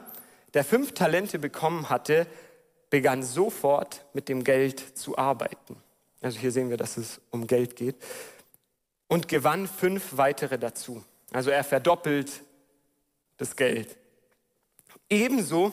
der 0.54 0.64
fünf 0.64 0.94
Talente 0.94 1.40
bekommen 1.40 1.90
hatte, 1.90 2.28
begann 2.90 3.24
sofort 3.24 4.06
mit 4.14 4.30
dem 4.30 4.44
Geld 4.44 4.98
zu 4.98 5.18
arbeiten. 5.18 5.78
Also 6.22 6.40
hier 6.40 6.52
sehen 6.52 6.70
wir, 6.70 6.78
dass 6.78 6.98
es 6.98 7.22
um 7.32 7.48
Geld 7.48 7.76
geht. 7.76 7.96
Und 9.08 9.28
gewann 9.28 9.68
fünf 9.68 10.18
weitere 10.18 10.58
dazu. 10.58 11.04
Also 11.32 11.50
er 11.50 11.64
verdoppelt 11.64 12.42
das 13.38 13.56
Geld. 13.56 13.96
Ebenso 15.10 15.72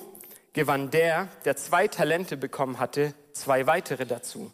gewann 0.52 0.90
der, 0.90 1.28
der 1.44 1.56
zwei 1.56 1.88
Talente 1.88 2.36
bekommen 2.36 2.78
hatte, 2.78 3.14
zwei 3.32 3.66
weitere 3.66 4.06
dazu. 4.06 4.52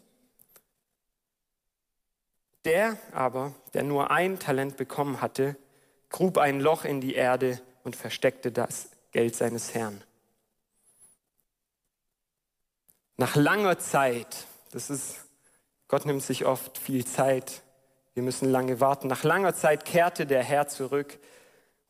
Der 2.65 2.97
aber, 3.11 3.55
der 3.73 3.83
nur 3.83 4.11
ein 4.11 4.39
Talent 4.39 4.77
bekommen 4.77 5.21
hatte, 5.21 5.55
grub 6.09 6.37
ein 6.37 6.59
Loch 6.59 6.85
in 6.85 7.01
die 7.01 7.15
Erde 7.15 7.61
und 7.83 7.95
versteckte 7.95 8.51
das 8.51 8.89
Geld 9.11 9.35
seines 9.35 9.73
Herrn. 9.73 10.03
Nach 13.17 13.35
langer 13.35 13.77
Zeit, 13.77 14.47
das 14.71 14.89
ist, 14.89 15.17
Gott 15.87 16.05
nimmt 16.05 16.23
sich 16.23 16.45
oft 16.45 16.77
viel 16.77 17.05
Zeit, 17.05 17.61
wir 18.13 18.23
müssen 18.23 18.49
lange 18.49 18.79
warten, 18.79 19.07
nach 19.07 19.23
langer 19.23 19.53
Zeit 19.53 19.85
kehrte 19.85 20.25
der 20.25 20.43
Herr 20.43 20.67
zurück 20.67 21.19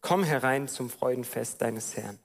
Komm 0.00 0.24
herein 0.24 0.68
zum 0.68 0.90
Freudenfest 0.90 1.60
deines 1.60 1.96
Herrn. 1.96 2.18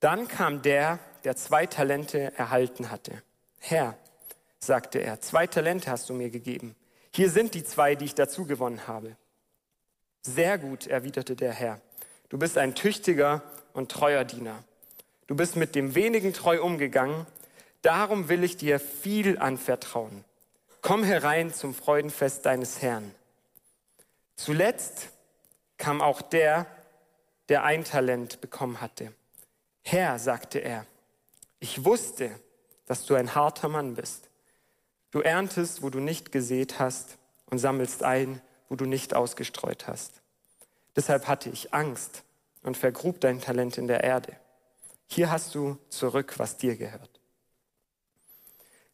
Dann 0.00 0.28
kam 0.28 0.62
der, 0.62 0.98
der 1.24 1.36
zwei 1.36 1.66
Talente 1.66 2.32
erhalten 2.36 2.90
hatte. 2.90 3.22
Herr, 3.58 3.96
sagte 4.58 4.98
er, 4.98 5.20
zwei 5.20 5.46
Talente 5.46 5.90
hast 5.90 6.08
du 6.08 6.14
mir 6.14 6.30
gegeben. 6.30 6.74
Hier 7.12 7.30
sind 7.30 7.54
die 7.54 7.64
zwei, 7.64 7.94
die 7.94 8.06
ich 8.06 8.14
dazu 8.14 8.46
gewonnen 8.46 8.86
habe. 8.86 9.16
Sehr 10.22 10.58
gut, 10.58 10.86
erwiderte 10.86 11.36
der 11.36 11.52
Herr. 11.52 11.80
Du 12.28 12.38
bist 12.38 12.56
ein 12.56 12.74
tüchtiger 12.74 13.42
und 13.72 13.90
treuer 13.90 14.24
Diener. 14.24 14.62
Du 15.26 15.34
bist 15.34 15.56
mit 15.56 15.74
dem 15.74 15.94
wenigen 15.94 16.32
treu 16.32 16.62
umgegangen. 16.62 17.26
Darum 17.82 18.28
will 18.28 18.44
ich 18.44 18.56
dir 18.56 18.78
viel 18.78 19.38
anvertrauen. 19.38 20.24
Komm 20.82 21.04
herein 21.04 21.52
zum 21.52 21.74
Freudenfest 21.74 22.46
deines 22.46 22.80
Herrn. 22.80 23.14
Zuletzt 24.36 25.08
kam 25.80 26.00
auch 26.00 26.22
der, 26.22 26.66
der 27.48 27.64
ein 27.64 27.82
Talent 27.82 28.40
bekommen 28.40 28.80
hatte. 28.80 29.12
Herr, 29.82 30.20
sagte 30.20 30.60
er, 30.60 30.86
ich 31.58 31.84
wusste, 31.84 32.30
dass 32.86 33.06
du 33.06 33.16
ein 33.16 33.34
harter 33.34 33.68
Mann 33.68 33.94
bist. 33.94 34.28
Du 35.10 35.20
erntest, 35.20 35.82
wo 35.82 35.90
du 35.90 35.98
nicht 35.98 36.30
gesät 36.30 36.78
hast 36.78 37.18
und 37.46 37.58
sammelst 37.58 38.04
ein, 38.04 38.40
wo 38.68 38.76
du 38.76 38.84
nicht 38.84 39.14
ausgestreut 39.14 39.88
hast. 39.88 40.22
Deshalb 40.94 41.26
hatte 41.26 41.50
ich 41.50 41.74
Angst 41.74 42.22
und 42.62 42.76
vergrub 42.76 43.20
dein 43.20 43.40
Talent 43.40 43.78
in 43.78 43.88
der 43.88 44.04
Erde. 44.04 44.36
Hier 45.06 45.30
hast 45.30 45.54
du 45.54 45.76
zurück, 45.88 46.34
was 46.38 46.56
dir 46.56 46.76
gehört. 46.76 47.20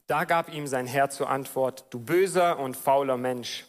Da 0.07 0.25
gab 0.25 0.53
ihm 0.53 0.67
sein 0.67 0.87
Herr 0.87 1.11
zur 1.11 1.29
Antwort, 1.29 1.85
du 1.91 1.99
böser 1.99 2.59
und 2.59 2.77
fauler 2.77 3.17
Mensch. 3.17 3.67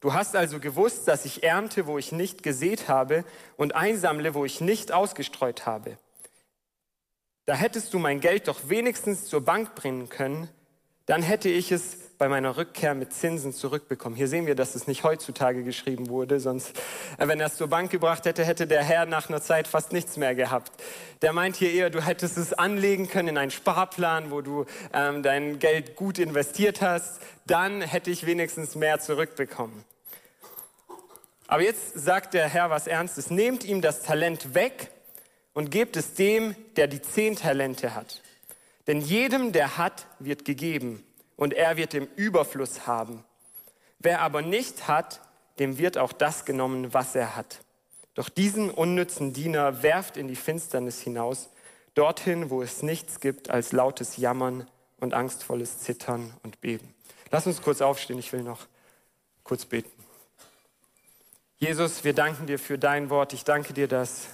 Du 0.00 0.14
hast 0.14 0.34
also 0.34 0.60
gewusst, 0.60 1.08
dass 1.08 1.26
ich 1.26 1.42
ernte, 1.42 1.86
wo 1.86 1.98
ich 1.98 2.10
nicht 2.10 2.42
gesät 2.42 2.88
habe 2.88 3.24
und 3.56 3.74
einsammle, 3.74 4.34
wo 4.34 4.44
ich 4.44 4.60
nicht 4.60 4.92
ausgestreut 4.92 5.66
habe. 5.66 5.98
Da 7.44 7.54
hättest 7.54 7.92
du 7.92 7.98
mein 7.98 8.20
Geld 8.20 8.48
doch 8.48 8.68
wenigstens 8.68 9.26
zur 9.26 9.44
Bank 9.44 9.74
bringen 9.74 10.08
können, 10.08 10.48
dann 11.06 11.22
hätte 11.22 11.48
ich 11.48 11.72
es 11.72 11.96
bei 12.18 12.28
meiner 12.28 12.56
Rückkehr 12.56 12.94
mit 12.94 13.12
Zinsen 13.12 13.52
zurückbekommen. 13.52 14.14
Hier 14.14 14.28
sehen 14.28 14.46
wir, 14.46 14.54
dass 14.54 14.74
es 14.74 14.86
nicht 14.86 15.04
heutzutage 15.04 15.64
geschrieben 15.64 16.08
wurde, 16.08 16.38
sonst, 16.38 16.78
äh, 17.18 17.26
wenn 17.26 17.40
er 17.40 17.46
es 17.46 17.56
zur 17.56 17.68
Bank 17.68 17.90
gebracht 17.90 18.26
hätte, 18.26 18.44
hätte 18.44 18.66
der 18.66 18.84
Herr 18.84 19.06
nach 19.06 19.28
einer 19.28 19.40
Zeit 19.40 19.66
fast 19.66 19.92
nichts 19.92 20.16
mehr 20.18 20.34
gehabt. 20.34 20.70
Der 21.22 21.32
meint 21.32 21.56
hier 21.56 21.72
eher, 21.72 21.90
du 21.90 22.00
hättest 22.00 22.36
es 22.36 22.52
anlegen 22.52 23.08
können 23.08 23.30
in 23.30 23.38
einen 23.38 23.50
Sparplan, 23.50 24.30
wo 24.30 24.42
du 24.42 24.66
ähm, 24.92 25.22
dein 25.22 25.58
Geld 25.58 25.96
gut 25.96 26.18
investiert 26.18 26.82
hast, 26.82 27.20
dann 27.46 27.80
hätte 27.80 28.10
ich 28.10 28.26
wenigstens 28.26 28.76
mehr 28.76 29.00
zurückbekommen. 29.00 29.84
Aber 31.50 31.64
jetzt 31.64 31.94
sagt 31.94 32.34
der 32.34 32.48
Herr 32.48 32.70
was 32.70 32.86
Ernstes. 32.86 33.28
Nehmt 33.28 33.64
ihm 33.64 33.80
das 33.80 34.02
Talent 34.02 34.54
weg 34.54 34.92
und 35.52 35.72
gebt 35.72 35.96
es 35.96 36.14
dem, 36.14 36.54
der 36.76 36.86
die 36.86 37.02
zehn 37.02 37.34
Talente 37.34 37.96
hat. 37.96 38.22
Denn 38.86 39.00
jedem, 39.00 39.50
der 39.50 39.76
hat, 39.76 40.06
wird 40.20 40.44
gegeben 40.44 41.04
und 41.34 41.52
er 41.52 41.76
wird 41.76 41.94
im 41.94 42.06
Überfluss 42.14 42.86
haben. 42.86 43.24
Wer 43.98 44.20
aber 44.20 44.42
nicht 44.42 44.86
hat, 44.86 45.22
dem 45.58 45.76
wird 45.76 45.98
auch 45.98 46.12
das 46.12 46.44
genommen, 46.44 46.94
was 46.94 47.16
er 47.16 47.34
hat. 47.34 47.58
Doch 48.14 48.28
diesen 48.28 48.70
unnützen 48.70 49.32
Diener 49.32 49.82
werft 49.82 50.16
in 50.16 50.28
die 50.28 50.36
Finsternis 50.36 51.00
hinaus, 51.00 51.50
dorthin, 51.94 52.50
wo 52.50 52.62
es 52.62 52.84
nichts 52.84 53.18
gibt 53.18 53.50
als 53.50 53.72
lautes 53.72 54.18
Jammern 54.18 54.68
und 55.00 55.14
angstvolles 55.14 55.80
Zittern 55.80 56.32
und 56.44 56.60
Beben. 56.60 56.94
Lass 57.32 57.48
uns 57.48 57.60
kurz 57.60 57.80
aufstehen, 57.80 58.20
ich 58.20 58.32
will 58.32 58.44
noch 58.44 58.68
kurz 59.42 59.64
beten. 59.64 59.99
Jesus, 61.62 62.04
wir 62.04 62.14
danken 62.14 62.46
dir 62.46 62.58
für 62.58 62.78
dein 62.78 63.10
Wort. 63.10 63.34
Ich 63.34 63.44
danke 63.44 63.74
dir, 63.74 63.86
dass 63.86 64.28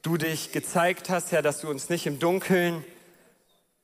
du 0.00 0.16
dich 0.16 0.50
gezeigt 0.50 1.10
hast, 1.10 1.30
Herr, 1.30 1.42
dass 1.42 1.60
du 1.60 1.68
uns 1.68 1.90
nicht 1.90 2.06
im 2.06 2.18
Dunkeln 2.18 2.82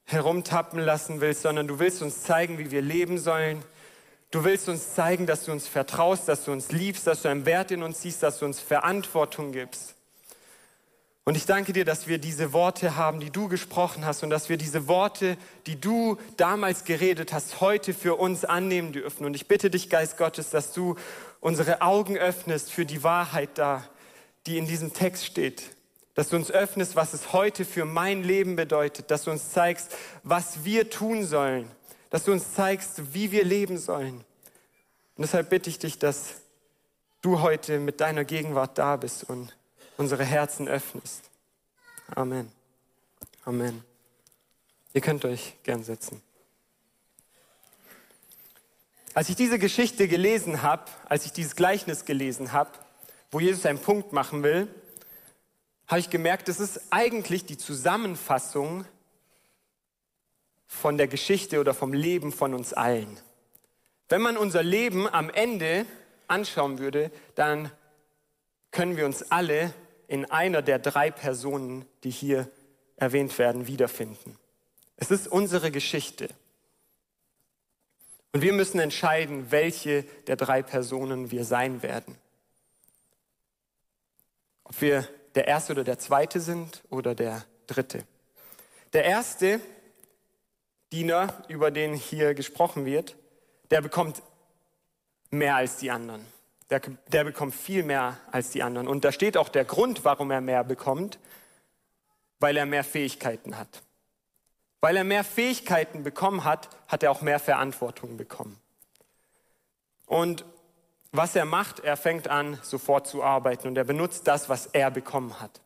herumtappen 0.06 0.80
lassen 0.80 1.20
willst, 1.20 1.42
sondern 1.42 1.68
du 1.68 1.78
willst 1.78 2.00
uns 2.00 2.22
zeigen, 2.22 2.56
wie 2.56 2.70
wir 2.70 2.80
leben 2.80 3.18
sollen. 3.18 3.62
Du 4.30 4.44
willst 4.44 4.66
uns 4.70 4.94
zeigen, 4.94 5.26
dass 5.26 5.44
du 5.44 5.52
uns 5.52 5.68
vertraust, 5.68 6.26
dass 6.26 6.46
du 6.46 6.52
uns 6.52 6.72
liebst, 6.72 7.06
dass 7.06 7.20
du 7.20 7.28
einen 7.28 7.44
Wert 7.44 7.70
in 7.70 7.82
uns 7.82 8.00
siehst, 8.00 8.22
dass 8.22 8.38
du 8.38 8.46
uns 8.46 8.60
Verantwortung 8.60 9.52
gibst. 9.52 9.94
Und 11.24 11.36
ich 11.36 11.44
danke 11.44 11.74
dir, 11.74 11.84
dass 11.84 12.08
wir 12.08 12.16
diese 12.16 12.54
Worte 12.54 12.96
haben, 12.96 13.20
die 13.20 13.30
du 13.30 13.46
gesprochen 13.48 14.06
hast 14.06 14.22
und 14.22 14.30
dass 14.30 14.48
wir 14.48 14.56
diese 14.56 14.88
Worte, 14.88 15.36
die 15.66 15.78
du 15.78 16.16
damals 16.38 16.84
geredet 16.84 17.34
hast, 17.34 17.60
heute 17.60 17.92
für 17.92 18.14
uns 18.14 18.46
annehmen 18.46 18.92
dürfen. 18.92 19.26
Und 19.26 19.34
ich 19.34 19.46
bitte 19.46 19.68
dich, 19.68 19.90
Geist 19.90 20.16
Gottes, 20.16 20.48
dass 20.48 20.72
du 20.72 20.96
unsere 21.40 21.82
Augen 21.82 22.16
öffnest 22.16 22.70
für 22.70 22.86
die 22.86 23.02
Wahrheit 23.02 23.50
da, 23.54 23.84
die 24.46 24.58
in 24.58 24.66
diesem 24.66 24.92
Text 24.92 25.26
steht. 25.26 25.62
Dass 26.14 26.28
du 26.28 26.36
uns 26.36 26.50
öffnest, 26.50 26.96
was 26.96 27.14
es 27.14 27.32
heute 27.32 27.64
für 27.64 27.84
mein 27.84 28.22
Leben 28.22 28.56
bedeutet. 28.56 29.10
Dass 29.10 29.24
du 29.24 29.30
uns 29.30 29.50
zeigst, 29.52 29.94
was 30.22 30.64
wir 30.64 30.90
tun 30.90 31.24
sollen. 31.24 31.70
Dass 32.10 32.24
du 32.24 32.32
uns 32.32 32.54
zeigst, 32.54 33.14
wie 33.14 33.30
wir 33.32 33.44
leben 33.44 33.78
sollen. 33.78 34.24
Und 35.16 35.22
deshalb 35.22 35.50
bitte 35.50 35.70
ich 35.70 35.78
dich, 35.78 35.98
dass 35.98 36.34
du 37.22 37.40
heute 37.40 37.78
mit 37.78 38.00
deiner 38.00 38.24
Gegenwart 38.24 38.78
da 38.78 38.96
bist 38.96 39.24
und 39.24 39.56
unsere 39.96 40.24
Herzen 40.24 40.68
öffnest. 40.68 41.30
Amen. 42.14 42.50
Amen. 43.44 43.84
Ihr 44.92 45.00
könnt 45.00 45.24
euch 45.24 45.56
gern 45.62 45.84
setzen. 45.84 46.22
Als 49.12 49.28
ich 49.28 49.36
diese 49.36 49.58
Geschichte 49.58 50.06
gelesen 50.06 50.62
habe, 50.62 50.84
als 51.08 51.26
ich 51.26 51.32
dieses 51.32 51.56
Gleichnis 51.56 52.04
gelesen 52.04 52.52
habe, 52.52 52.70
wo 53.30 53.40
Jesus 53.40 53.66
einen 53.66 53.80
Punkt 53.80 54.12
machen 54.12 54.42
will, 54.42 54.68
habe 55.88 56.00
ich 56.00 56.10
gemerkt, 56.10 56.46
das 56.46 56.60
ist 56.60 56.80
eigentlich 56.90 57.44
die 57.44 57.58
Zusammenfassung 57.58 58.84
von 60.68 60.96
der 60.96 61.08
Geschichte 61.08 61.58
oder 61.58 61.74
vom 61.74 61.92
Leben 61.92 62.30
von 62.30 62.54
uns 62.54 62.72
allen. 62.72 63.18
Wenn 64.08 64.22
man 64.22 64.36
unser 64.36 64.62
Leben 64.62 65.08
am 65.08 65.28
Ende 65.28 65.84
anschauen 66.28 66.78
würde, 66.78 67.10
dann 67.34 67.72
können 68.70 68.96
wir 68.96 69.06
uns 69.06 69.32
alle 69.32 69.74
in 70.06 70.30
einer 70.30 70.62
der 70.62 70.78
drei 70.78 71.10
Personen, 71.10 71.84
die 72.04 72.10
hier 72.10 72.48
erwähnt 72.96 73.36
werden, 73.38 73.66
wiederfinden. 73.66 74.36
Es 74.96 75.10
ist 75.10 75.26
unsere 75.26 75.72
Geschichte. 75.72 76.28
Und 78.32 78.42
wir 78.42 78.52
müssen 78.52 78.78
entscheiden, 78.78 79.50
welche 79.50 80.04
der 80.26 80.36
drei 80.36 80.62
Personen 80.62 81.30
wir 81.30 81.44
sein 81.44 81.82
werden. 81.82 82.16
Ob 84.64 84.80
wir 84.80 85.08
der 85.34 85.48
erste 85.48 85.72
oder 85.72 85.84
der 85.84 85.98
zweite 85.98 86.40
sind 86.40 86.82
oder 86.90 87.14
der 87.14 87.44
dritte. 87.66 88.04
Der 88.92 89.04
erste 89.04 89.60
Diener, 90.92 91.44
über 91.48 91.70
den 91.70 91.94
hier 91.94 92.34
gesprochen 92.34 92.84
wird, 92.84 93.16
der 93.70 93.80
bekommt 93.80 94.22
mehr 95.30 95.56
als 95.56 95.76
die 95.76 95.90
anderen. 95.90 96.24
Der, 96.70 96.80
der 97.08 97.24
bekommt 97.24 97.54
viel 97.54 97.82
mehr 97.82 98.16
als 98.30 98.50
die 98.50 98.62
anderen. 98.62 98.86
Und 98.86 99.04
da 99.04 99.12
steht 99.12 99.36
auch 99.36 99.48
der 99.48 99.64
Grund, 99.64 100.04
warum 100.04 100.30
er 100.30 100.40
mehr 100.40 100.62
bekommt, 100.62 101.18
weil 102.38 102.56
er 102.56 102.66
mehr 102.66 102.84
Fähigkeiten 102.84 103.58
hat. 103.58 103.82
Weil 104.80 104.96
er 104.96 105.04
mehr 105.04 105.24
Fähigkeiten 105.24 106.02
bekommen 106.02 106.44
hat, 106.44 106.68
hat 106.88 107.02
er 107.02 107.10
auch 107.10 107.20
mehr 107.20 107.38
Verantwortung 107.38 108.16
bekommen. 108.16 108.58
Und 110.06 110.44
was 111.12 111.36
er 111.36 111.44
macht, 111.44 111.80
er 111.80 111.96
fängt 111.96 112.28
an, 112.28 112.58
sofort 112.62 113.06
zu 113.06 113.22
arbeiten 113.22 113.68
und 113.68 113.76
er 113.76 113.84
benutzt 113.84 114.26
das, 114.26 114.48
was 114.48 114.66
er 114.66 114.90
bekommen 114.90 115.40
hat. 115.40 115.60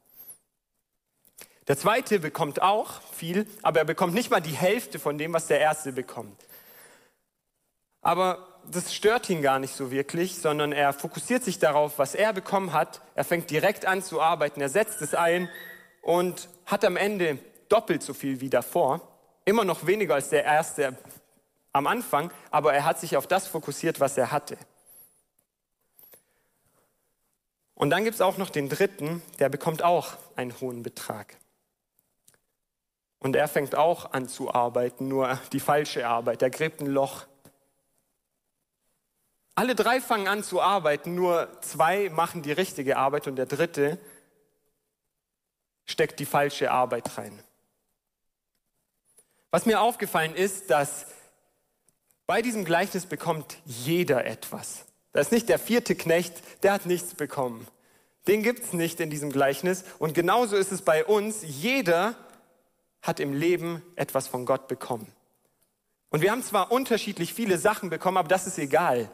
Der 1.69 1.79
zweite 1.79 2.19
bekommt 2.19 2.61
auch 2.61 3.01
viel, 3.13 3.47
aber 3.63 3.81
er 3.81 3.85
bekommt 3.85 4.15
nicht 4.15 4.31
mal 4.31 4.41
die 4.41 4.51
Hälfte 4.51 4.99
von 4.99 5.17
dem, 5.17 5.33
was 5.33 5.47
der 5.47 5.61
erste 5.61 5.93
bekommt. 5.93 6.45
Aber 8.03 8.47
das 8.71 8.95
stört 8.95 9.31
ihn 9.31 9.41
gar 9.41 9.59
nicht 9.59 9.75
so 9.75 9.91
wirklich, 9.91 10.37
sondern 10.37 10.73
er 10.73 10.93
fokussiert 10.93 11.43
sich 11.43 11.59
darauf, 11.59 11.99
was 11.99 12.15
er 12.15 12.33
bekommen 12.33 12.73
hat. 12.73 13.01
Er 13.15 13.25
fängt 13.25 13.51
direkt 13.51 13.87
an 13.87 14.03
zu 14.03 14.21
arbeiten, 14.21 14.61
er 14.61 14.69
setzt 14.69 15.01
es 15.01 15.15
ein 15.15 15.49
und 16.03 16.49
hat 16.67 16.85
am 16.85 16.97
Ende 16.97 17.39
doppelt 17.69 18.03
so 18.03 18.15
viel 18.15 18.41
wie 18.41 18.51
davor. 18.51 19.01
Immer 19.45 19.65
noch 19.65 19.87
weniger 19.87 20.15
als 20.15 20.31
der 20.31 20.45
erste 20.45 20.97
am 21.73 21.87
Anfang, 21.87 22.33
aber 22.51 22.73
er 22.73 22.85
hat 22.85 23.01
sich 23.01 23.17
auf 23.17 23.27
das 23.27 23.49
fokussiert, 23.49 24.01
was 24.01 24.17
er 24.17 24.31
hatte. 24.31 24.57
Und 27.75 27.91
dann 27.91 28.05
gibt 28.05 28.15
es 28.15 28.21
auch 28.21 28.39
noch 28.39 28.51
den 28.51 28.69
dritten, 28.69 29.23
der 29.41 29.49
bekommt 29.49 29.83
auch 29.83 30.17
einen 30.37 30.59
hohen 30.61 30.83
Betrag. 30.83 31.37
Und 33.19 33.35
er 33.35 33.49
fängt 33.49 33.75
auch 33.75 34.13
an 34.13 34.29
zu 34.29 34.55
arbeiten, 34.55 35.09
nur 35.09 35.39
die 35.53 35.61
falsche 35.61 36.07
Arbeit. 36.07 36.43
Er 36.43 36.51
gräbt 36.51 36.81
ein 36.81 36.87
Loch. 36.87 37.27
Alle 39.57 39.75
drei 39.75 40.01
fangen 40.01 40.29
an 40.29 40.45
zu 40.45 40.61
arbeiten, 40.61 41.15
nur 41.15 41.49
zwei 41.63 42.11
machen 42.11 42.43
die 42.43 42.53
richtige 42.53 42.97
Arbeit 42.97 43.27
und 43.27 43.37
der 43.37 43.47
dritte 43.47 43.99
steckt 45.87 46.21
die 46.21 46.27
falsche 46.27 46.71
Arbeit 46.71 47.17
rein. 47.19 47.43
Was 49.55 49.67
mir 49.67 49.81
aufgefallen 49.81 50.35
ist, 50.35 50.69
dass 50.69 51.07
bei 52.27 52.43
diesem 52.43 52.65
Gleichnis 52.65 53.07
bekommt 53.07 53.57
jeder 53.65 54.25
etwas. 54.27 54.85
Das 55.13 55.29
ist 55.29 55.33
nicht 55.33 55.49
der 55.49 55.61
vierte 55.61 55.95
Knecht, 55.95 56.43
der 56.65 56.73
hat 56.73 56.87
nichts 56.87 57.15
bekommen. 57.15 57.65
Den 58.27 58.43
gibt 58.43 58.65
es 58.65 58.73
nicht 58.73 58.99
in 58.99 59.11
diesem 59.11 59.31
Gleichnis. 59.31 59.85
Und 60.01 60.13
genauso 60.13 60.57
ist 60.57 60.73
es 60.73 60.83
bei 60.83 61.05
uns. 61.05 61.45
Jeder 61.45 62.17
hat 63.01 63.21
im 63.21 63.33
Leben 63.33 63.81
etwas 63.95 64.27
von 64.27 64.45
Gott 64.45 64.67
bekommen. 64.67 65.07
Und 66.11 66.21
wir 66.21 66.33
haben 66.33 66.43
zwar 66.43 66.73
unterschiedlich 66.73 67.33
viele 67.33 67.57
Sachen 67.57 67.91
bekommen, 67.91 68.17
aber 68.17 68.27
das 68.27 68.49
ist 68.49 68.59
egal. 68.59 69.09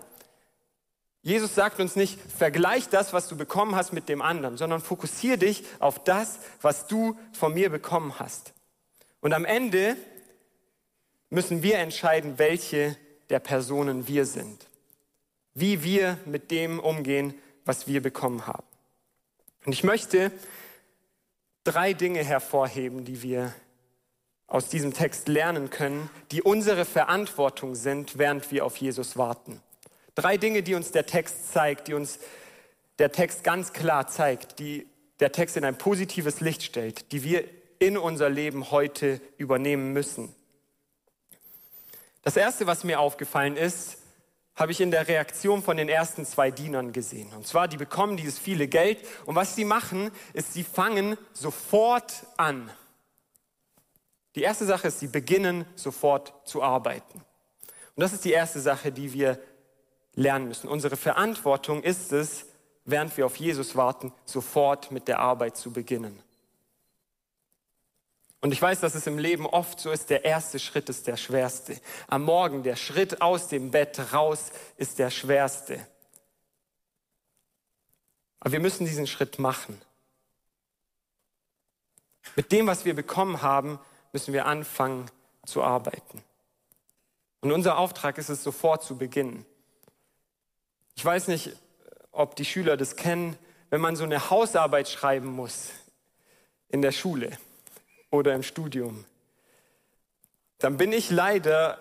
Jesus 1.21 1.55
sagt 1.55 1.81
uns 1.81 1.97
nicht, 1.97 2.19
vergleich 2.19 2.89
das, 2.89 3.13
was 3.13 3.29
du 3.29 3.37
bekommen 3.37 3.77
hast, 3.77 3.93
mit 3.93 4.09
dem 4.09 4.23
anderen, 4.23 4.57
sondern 4.57 4.81
fokussiere 4.81 5.37
dich 5.37 5.67
auf 5.81 6.03
das, 6.03 6.39
was 6.63 6.87
du 6.87 7.19
von 7.35 7.53
mir 7.53 7.69
bekommen 7.69 8.19
hast. 8.19 8.55
Und 9.21 9.35
am 9.35 9.45
Ende 9.45 9.99
müssen 11.31 11.63
wir 11.63 11.79
entscheiden, 11.79 12.39
welche 12.39 12.97
der 13.31 13.39
Personen 13.39 14.07
wir 14.07 14.27
sind 14.27 14.71
wie 15.55 15.83
wir 15.83 16.19
mit 16.25 16.51
dem 16.51 16.81
umgehen, 16.81 17.35
was 17.65 17.87
wir 17.87 18.03
bekommen 18.03 18.47
haben. 18.47 18.67
Und 19.65 19.73
ich 19.73 19.85
möchte 19.85 20.33
drei 21.65 21.93
Dinge 21.93 22.25
hervorheben, 22.25 23.05
die 23.05 23.23
wir 23.23 23.55
aus 24.47 24.69
diesem 24.69 24.93
Text 24.93 25.29
lernen 25.29 25.71
können, 25.71 26.11
die 26.33 26.43
unsere 26.43 26.85
Verantwortung 26.85 27.75
sind, 27.75 28.19
während 28.19 28.51
wir 28.51 28.65
auf 28.65 28.77
Jesus 28.79 29.17
warten. 29.17 29.61
Drei 30.15 30.37
Dinge, 30.37 30.63
die 30.63 30.75
uns 30.75 30.91
der 30.91 31.07
Text 31.07 31.53
zeigt, 31.53 31.89
die 31.89 31.95
uns 31.95 32.19
der 32.99 33.13
Text 33.13 33.45
ganz 33.45 33.73
klar 33.73 34.09
zeigt, 34.09 34.59
die 34.59 34.87
der 35.21 35.33
Text 35.33 35.57
in 35.57 35.65
ein 35.65 35.79
positives 35.79 36.41
Licht 36.41 36.63
stellt, 36.63 37.13
die 37.13 37.23
wir 37.23 37.45
in 37.79 37.97
unser 37.97 38.29
Leben 38.29 38.71
heute 38.71 39.21
übernehmen 39.37 39.93
müssen. 39.93 40.35
Das 42.23 42.37
Erste, 42.37 42.67
was 42.67 42.85
mir 42.85 43.01
aufgefallen 43.01 43.57
ist, 43.57 43.99
habe 44.55 44.73
ich 44.73 44.81
in 44.81 44.91
der 44.91 45.09
Reaktion 45.09 45.63
von 45.63 45.77
den 45.79 45.89
ersten 45.89 46.27
zwei 46.27 46.51
Dienern 46.51 46.93
gesehen. 46.93 47.33
Und 47.33 47.47
zwar, 47.47 47.67
die 47.67 47.79
bekommen 47.79 48.17
dieses 48.17 48.39
viele 48.39 48.69
Geld 48.69 48.99
und 49.25 49.35
was 49.35 49.57
sie 49.57 49.65
machen, 49.65 50.11
ist, 50.35 50.53
sie 50.53 50.65
fangen 50.65 51.17
sofort 51.33 52.27
an. 52.37 52.71
Die 54.35 54.43
erste 54.43 54.67
Sache 54.67 54.89
ist, 54.89 55.01
sie 55.01 55.09
beginnen 55.09 55.65
sofort 55.77 56.35
zu 56.47 56.63
arbeiten. 56.63 57.19
Und 57.97 58.03
das 58.03 58.13
ist 58.13 58.25
die 58.25 58.33
erste 58.33 58.61
Sache, 58.61 58.93
die 58.93 59.13
wir 59.13 59.39
lernen 60.15 60.49
müssen. 60.49 60.69
Unsere 60.69 60.97
Verantwortung 60.97 61.83
ist 61.83 62.13
es, 62.13 62.47
während 62.85 63.17
wir 63.17 63.27
auf 63.27 63.37
Jesus 63.37 63.77
warten, 63.77 64.13
sofort 64.25 64.91
mit 64.91 65.09
der 65.09 65.21
Arbeit 65.21 65.57
zu 65.57 65.73
beginnen. 65.73 66.23
Und 68.41 68.53
ich 68.53 68.63
weiß, 68.63 68.81
dass 68.81 68.95
es 68.95 69.07
im 69.07 69.19
Leben 69.19 69.47
oft 69.47 69.81
so 69.81 69.91
ist, 69.91 70.09
der 70.09 70.25
erste 70.25 70.59
Schritt 70.59 70.89
ist 70.89 71.07
der 71.07 71.19
schwerste. 71.19 71.79
Am 72.07 72.25
Morgen, 72.25 72.63
der 72.63 72.77
Schritt 72.77 73.21
aus 73.21 73.49
dem 73.49 73.71
Bett 73.71 74.13
raus 74.13 74.51
ist 74.79 74.99
der 74.99 75.11
schwerste. 75.11 75.87
Aber 78.41 78.53
wir 78.53 78.61
müssen 78.61 78.87
diesen 78.87 79.07
Schritt 79.07 79.39
machen. 79.39 79.81
Mit 82.35 82.51
dem, 82.53 82.67
was 82.67 82.87
wir 82.87 82.95
bekommen 82.95 83.43
haben, 83.43 83.79
müssen 84.13 84.33
wir 84.33 84.47
anfangen 84.47 85.11
zu 85.45 85.63
arbeiten. 85.63 86.23
Und 87.43 87.53
unser 87.53 87.77
Auftrag 87.77 88.17
ist 88.17 88.31
es, 88.31 88.43
sofort 88.43 88.83
zu 88.83 88.97
beginnen. 88.97 89.45
Ich 90.95 91.05
weiß 91.05 91.29
nicht, 91.29 91.57
ob 92.11 92.37
die 92.37 92.45
Schüler 92.47 92.79
das 92.79 92.97
kennen, 92.97 93.37
wenn 93.69 93.83
man 93.83 93.97
so 93.97 94.05
eine 94.05 94.31
Hausarbeit 94.31 94.89
schreiben 94.89 95.29
muss 95.29 95.69
in 96.69 96.81
der 96.81 96.93
Schule 96.93 97.39
oder 98.11 98.35
im 98.35 98.43
Studium, 98.43 99.05
dann 100.59 100.77
bin 100.77 100.93
ich 100.93 101.11
leider 101.11 101.79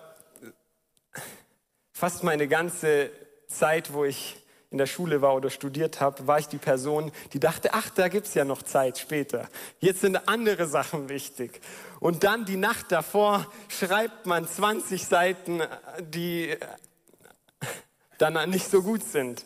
fast 1.92 2.24
meine 2.24 2.48
ganze 2.48 3.10
Zeit, 3.46 3.92
wo 3.92 4.04
ich 4.04 4.36
in 4.70 4.78
der 4.78 4.86
Schule 4.86 5.20
war 5.20 5.34
oder 5.34 5.50
studiert 5.50 6.00
habe, 6.00 6.26
war 6.28 6.38
ich 6.38 6.46
die 6.46 6.58
Person, 6.58 7.10
die 7.32 7.40
dachte, 7.40 7.74
ach, 7.74 7.90
da 7.90 8.08
gibt's 8.08 8.34
ja 8.34 8.44
noch 8.44 8.62
Zeit 8.62 8.98
später. 8.98 9.48
Jetzt 9.80 10.00
sind 10.00 10.28
andere 10.28 10.66
Sachen 10.66 11.08
wichtig. 11.08 11.60
Und 11.98 12.22
dann 12.22 12.44
die 12.44 12.56
Nacht 12.56 12.92
davor 12.92 13.46
schreibt 13.68 14.26
man 14.26 14.46
20 14.46 15.04
Seiten, 15.04 15.60
die 15.98 16.56
dann 18.18 18.48
nicht 18.48 18.70
so 18.70 18.82
gut 18.82 19.02
sind. 19.02 19.44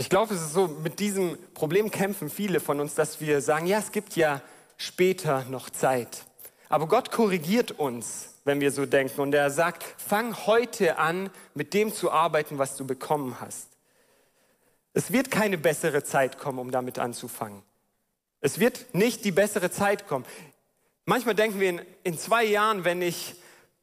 Ich 0.00 0.08
glaube, 0.08 0.32
es 0.32 0.40
ist 0.40 0.54
so, 0.54 0.66
mit 0.66 0.98
diesem 0.98 1.36
Problem 1.52 1.90
kämpfen 1.90 2.30
viele 2.30 2.60
von 2.60 2.80
uns, 2.80 2.94
dass 2.94 3.20
wir 3.20 3.42
sagen, 3.42 3.66
ja, 3.66 3.76
es 3.80 3.92
gibt 3.92 4.16
ja 4.16 4.40
später 4.78 5.44
noch 5.50 5.68
Zeit. 5.68 6.24
Aber 6.70 6.88
Gott 6.88 7.10
korrigiert 7.10 7.72
uns, 7.72 8.30
wenn 8.46 8.62
wir 8.62 8.72
so 8.72 8.86
denken. 8.86 9.20
Und 9.20 9.34
er 9.34 9.50
sagt, 9.50 9.84
fang 9.98 10.34
heute 10.46 10.96
an, 10.96 11.28
mit 11.52 11.74
dem 11.74 11.92
zu 11.92 12.10
arbeiten, 12.10 12.56
was 12.56 12.78
du 12.78 12.86
bekommen 12.86 13.42
hast. 13.42 13.68
Es 14.94 15.12
wird 15.12 15.30
keine 15.30 15.58
bessere 15.58 16.02
Zeit 16.02 16.38
kommen, 16.38 16.60
um 16.60 16.70
damit 16.70 16.98
anzufangen. 16.98 17.60
Es 18.40 18.58
wird 18.58 18.94
nicht 18.94 19.26
die 19.26 19.32
bessere 19.32 19.70
Zeit 19.70 20.08
kommen. 20.08 20.24
Manchmal 21.04 21.34
denken 21.34 21.60
wir 21.60 21.68
in, 21.68 21.82
in 22.04 22.16
zwei 22.16 22.44
Jahren, 22.44 22.86
wenn 22.86 23.02
ich 23.02 23.34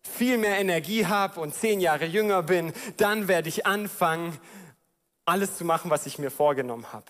viel 0.02 0.40
mehr 0.40 0.58
Energie 0.58 1.06
habe 1.06 1.40
und 1.40 1.54
zehn 1.54 1.80
Jahre 1.80 2.06
jünger 2.06 2.42
bin, 2.42 2.74
dann 2.98 3.28
werde 3.28 3.50
ich 3.50 3.68
anfangen, 3.68 4.36
alles 5.28 5.58
zu 5.58 5.66
machen, 5.66 5.92
was 5.92 6.06
ich 6.06 6.18
mir 6.20 6.32
vorgenommen 6.32 6.92
habe. 6.94 7.06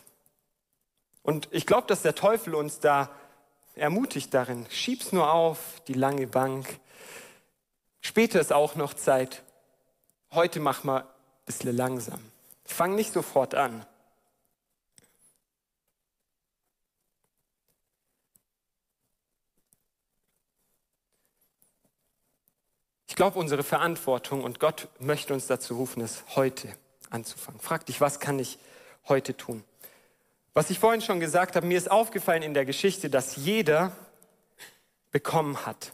Und 1.22 1.48
ich 1.52 1.66
glaube, 1.66 1.88
dass 1.88 2.02
der 2.02 2.16
Teufel 2.16 2.56
uns 2.56 2.80
da 2.80 3.12
ermutigt 3.76 4.34
darin. 4.34 4.66
Schieb's 4.70 5.12
nur 5.12 5.32
auf, 5.32 5.82
die 5.88 5.94
lange 5.94 6.26
Bank. 6.26 6.80
Später 8.02 8.42
ist 8.42 8.52
auch 8.52 8.76
noch 8.76 8.96
Zeit. 8.96 9.44
Heute 10.32 10.60
mach 10.60 10.84
mal 10.84 11.02
ein 11.02 11.06
bisschen 11.46 11.76
langsam. 11.76 12.20
Fang 12.66 12.96
nicht 12.96 13.14
sofort 13.14 13.54
an. 13.54 13.86
Ich 23.08 23.16
glaube, 23.16 23.38
unsere 23.40 23.64
Verantwortung 23.64 24.44
und 24.44 24.60
Gott 24.60 24.88
möchte 25.00 25.34
uns 25.34 25.48
dazu 25.48 25.76
rufen, 25.76 26.02
es 26.02 26.24
heute 26.36 26.76
anzufangen. 27.10 27.60
Frag 27.60 27.86
dich, 27.86 28.02
was 28.02 28.20
kann 28.20 28.40
ich 28.40 28.58
heute 29.08 29.36
tun? 29.36 29.64
Was 30.54 30.70
ich 30.70 30.80
vorhin 30.80 31.02
schon 31.02 31.20
gesagt 31.20 31.56
habe, 31.56 31.68
mir 31.68 31.78
ist 31.78 31.92
aufgefallen 31.92 32.42
in 32.42 32.54
der 32.54 32.66
Geschichte, 32.66 33.10
dass 33.10 33.36
jeder 33.36 33.92
bekommen 35.12 35.66
hat, 35.66 35.94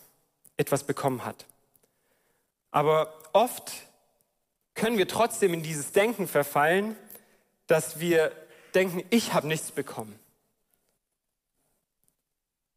etwas 0.58 0.84
bekommen 0.84 1.26
hat. 1.26 1.45
Aber 2.71 3.13
oft 3.34 3.71
können 4.73 4.97
wir 4.97 5.08
trotzdem 5.08 5.54
in 5.54 5.63
dieses 5.63 5.91
Denken 5.91 6.28
verfallen, 6.28 6.95
dass 7.67 7.99
wir 7.99 8.32
denken, 8.73 9.04
ich 9.10 9.34
habe 9.34 9.47
nichts 9.47 9.71
bekommen. 9.71 10.17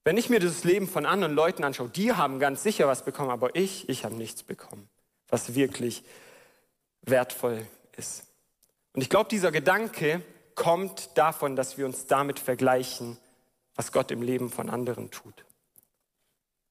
Wenn 0.04 0.18
ich 0.18 0.28
mir 0.28 0.38
das 0.38 0.62
Leben 0.62 0.86
von 0.86 1.06
anderen 1.06 1.34
Leuten 1.34 1.64
anschaue, 1.64 1.88
die 1.88 2.12
haben 2.12 2.38
ganz 2.38 2.62
sicher 2.62 2.86
was 2.86 3.04
bekommen, 3.04 3.30
aber 3.30 3.56
ich, 3.56 3.88
ich 3.88 4.04
habe 4.04 4.14
nichts 4.14 4.42
bekommen, 4.42 4.88
was 5.28 5.54
wirklich 5.54 6.04
wertvoll 7.02 7.66
ist. 7.96 8.25
Und 8.96 9.02
ich 9.02 9.10
glaube, 9.10 9.28
dieser 9.28 9.52
Gedanke 9.52 10.22
kommt 10.54 11.10
davon, 11.18 11.54
dass 11.54 11.76
wir 11.76 11.84
uns 11.84 12.06
damit 12.06 12.38
vergleichen, 12.38 13.18
was 13.74 13.92
Gott 13.92 14.10
im 14.10 14.22
Leben 14.22 14.50
von 14.50 14.70
anderen 14.70 15.10
tut. 15.10 15.44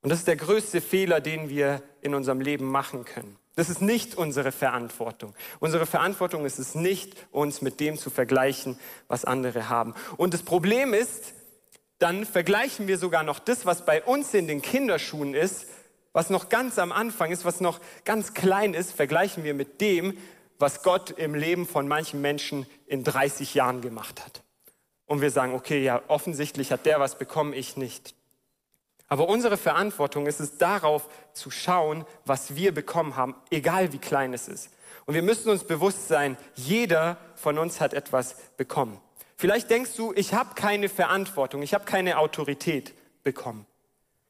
Und 0.01 0.09
das 0.09 0.19
ist 0.19 0.27
der 0.27 0.35
größte 0.35 0.81
Fehler, 0.81 1.21
den 1.21 1.49
wir 1.49 1.83
in 2.01 2.15
unserem 2.15 2.41
Leben 2.41 2.65
machen 2.65 3.05
können. 3.05 3.37
Das 3.55 3.69
ist 3.69 3.79
nicht 3.79 4.15
unsere 4.15 4.51
Verantwortung. 4.51 5.35
Unsere 5.59 5.85
Verantwortung 5.85 6.45
ist 6.45 6.57
es 6.57 6.73
nicht, 6.73 7.15
uns 7.31 7.61
mit 7.61 7.79
dem 7.79 7.95
zu 7.95 8.09
vergleichen, 8.09 8.79
was 9.07 9.23
andere 9.23 9.69
haben. 9.69 9.93
Und 10.17 10.33
das 10.33 10.41
Problem 10.41 10.95
ist, 10.95 11.35
dann 11.99 12.25
vergleichen 12.25 12.87
wir 12.87 12.97
sogar 12.97 13.21
noch 13.21 13.37
das, 13.37 13.67
was 13.67 13.85
bei 13.85 14.01
uns 14.01 14.33
in 14.33 14.47
den 14.47 14.63
Kinderschuhen 14.63 15.35
ist, 15.35 15.67
was 16.11 16.31
noch 16.31 16.49
ganz 16.49 16.79
am 16.79 16.91
Anfang 16.91 17.31
ist, 17.31 17.45
was 17.45 17.61
noch 17.61 17.79
ganz 18.03 18.33
klein 18.33 18.73
ist, 18.73 18.93
vergleichen 18.93 19.43
wir 19.43 19.53
mit 19.53 19.79
dem, 19.79 20.17
was 20.59 20.83
Gott 20.83 21.11
im 21.11 21.35
Leben 21.35 21.65
von 21.67 21.87
manchen 21.87 22.21
Menschen 22.21 22.65
in 22.87 23.03
30 23.03 23.53
Jahren 23.53 23.81
gemacht 23.81 24.23
hat. 24.23 24.43
Und 25.05 25.21
wir 25.21 25.29
sagen, 25.29 25.53
okay, 25.53 25.83
ja, 25.83 26.01
offensichtlich 26.07 26.71
hat 26.71 26.85
der 26.85 26.99
was 26.99 27.17
bekommen, 27.17 27.53
ich 27.53 27.77
nicht. 27.77 28.15
Aber 29.07 29.29
unsere 29.29 29.57
Verantwortung 29.57 30.25
ist 30.25 30.39
es 30.39 30.57
darauf 30.57 31.07
zu 31.33 31.51
schauen, 31.51 32.05
was 32.25 32.55
wir 32.55 32.73
bekommen 32.73 33.15
haben, 33.15 33.35
egal 33.51 33.93
wie 33.93 33.99
klein 33.99 34.33
es 34.33 34.47
ist. 34.47 34.71
Und 35.05 35.13
wir 35.13 35.21
müssen 35.21 35.49
uns 35.49 35.63
bewusst 35.63 36.07
sein, 36.07 36.37
jeder 36.55 37.17
von 37.35 37.59
uns 37.59 37.79
hat 37.79 37.93
etwas 37.93 38.35
bekommen. 38.57 38.99
Vielleicht 39.35 39.69
denkst 39.69 39.95
du, 39.95 40.13
ich 40.15 40.33
habe 40.33 40.55
keine 40.55 40.89
Verantwortung, 40.89 41.61
ich 41.61 41.73
habe 41.73 41.85
keine 41.85 42.17
Autorität 42.17 42.93
bekommen. 43.23 43.67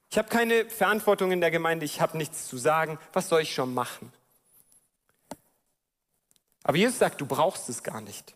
Ich 0.10 0.18
habe 0.18 0.28
keine 0.28 0.66
Verantwortung 0.66 1.32
in 1.32 1.42
der 1.42 1.52
Gemeinde, 1.52 1.86
ich 1.86 2.02
habe 2.02 2.18
nichts 2.18 2.48
zu 2.48 2.58
sagen, 2.58 3.00
was 3.14 3.30
soll 3.30 3.42
ich 3.42 3.54
schon 3.54 3.74
machen? 3.74 4.12
Aber 6.65 6.78
Jesus 6.78 6.97
sagt, 6.97 7.21
du 7.21 7.28
brauchst 7.28 7.69
es 7.69 7.84
gar 7.84 8.01
nicht. 8.01 8.36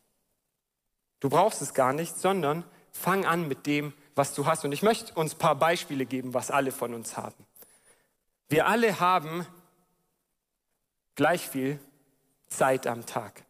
Du 1.20 1.30
brauchst 1.30 1.64
es 1.64 1.74
gar 1.74 1.94
nicht, 1.94 2.16
sondern 2.16 2.64
fang 2.92 3.26
an 3.26 3.48
mit 3.48 3.66
dem, 3.66 3.92
was 4.14 4.36
du 4.36 4.46
hast. 4.46 4.64
Und 4.64 4.72
ich 4.72 4.84
möchte 4.84 5.16
uns 5.16 5.34
ein 5.34 5.40
paar 5.40 5.56
Beispiele 5.56 6.06
geben, 6.06 6.36
was 6.36 6.52
alle 6.52 6.72
von 6.72 6.94
uns 6.94 7.18
haben. 7.18 7.44
Wir 8.48 8.68
alle 8.68 9.00
haben 9.00 9.48
gleich 11.16 11.50
viel 11.50 11.80
Zeit 12.48 12.86
am 12.86 13.08
Tag. 13.08 13.44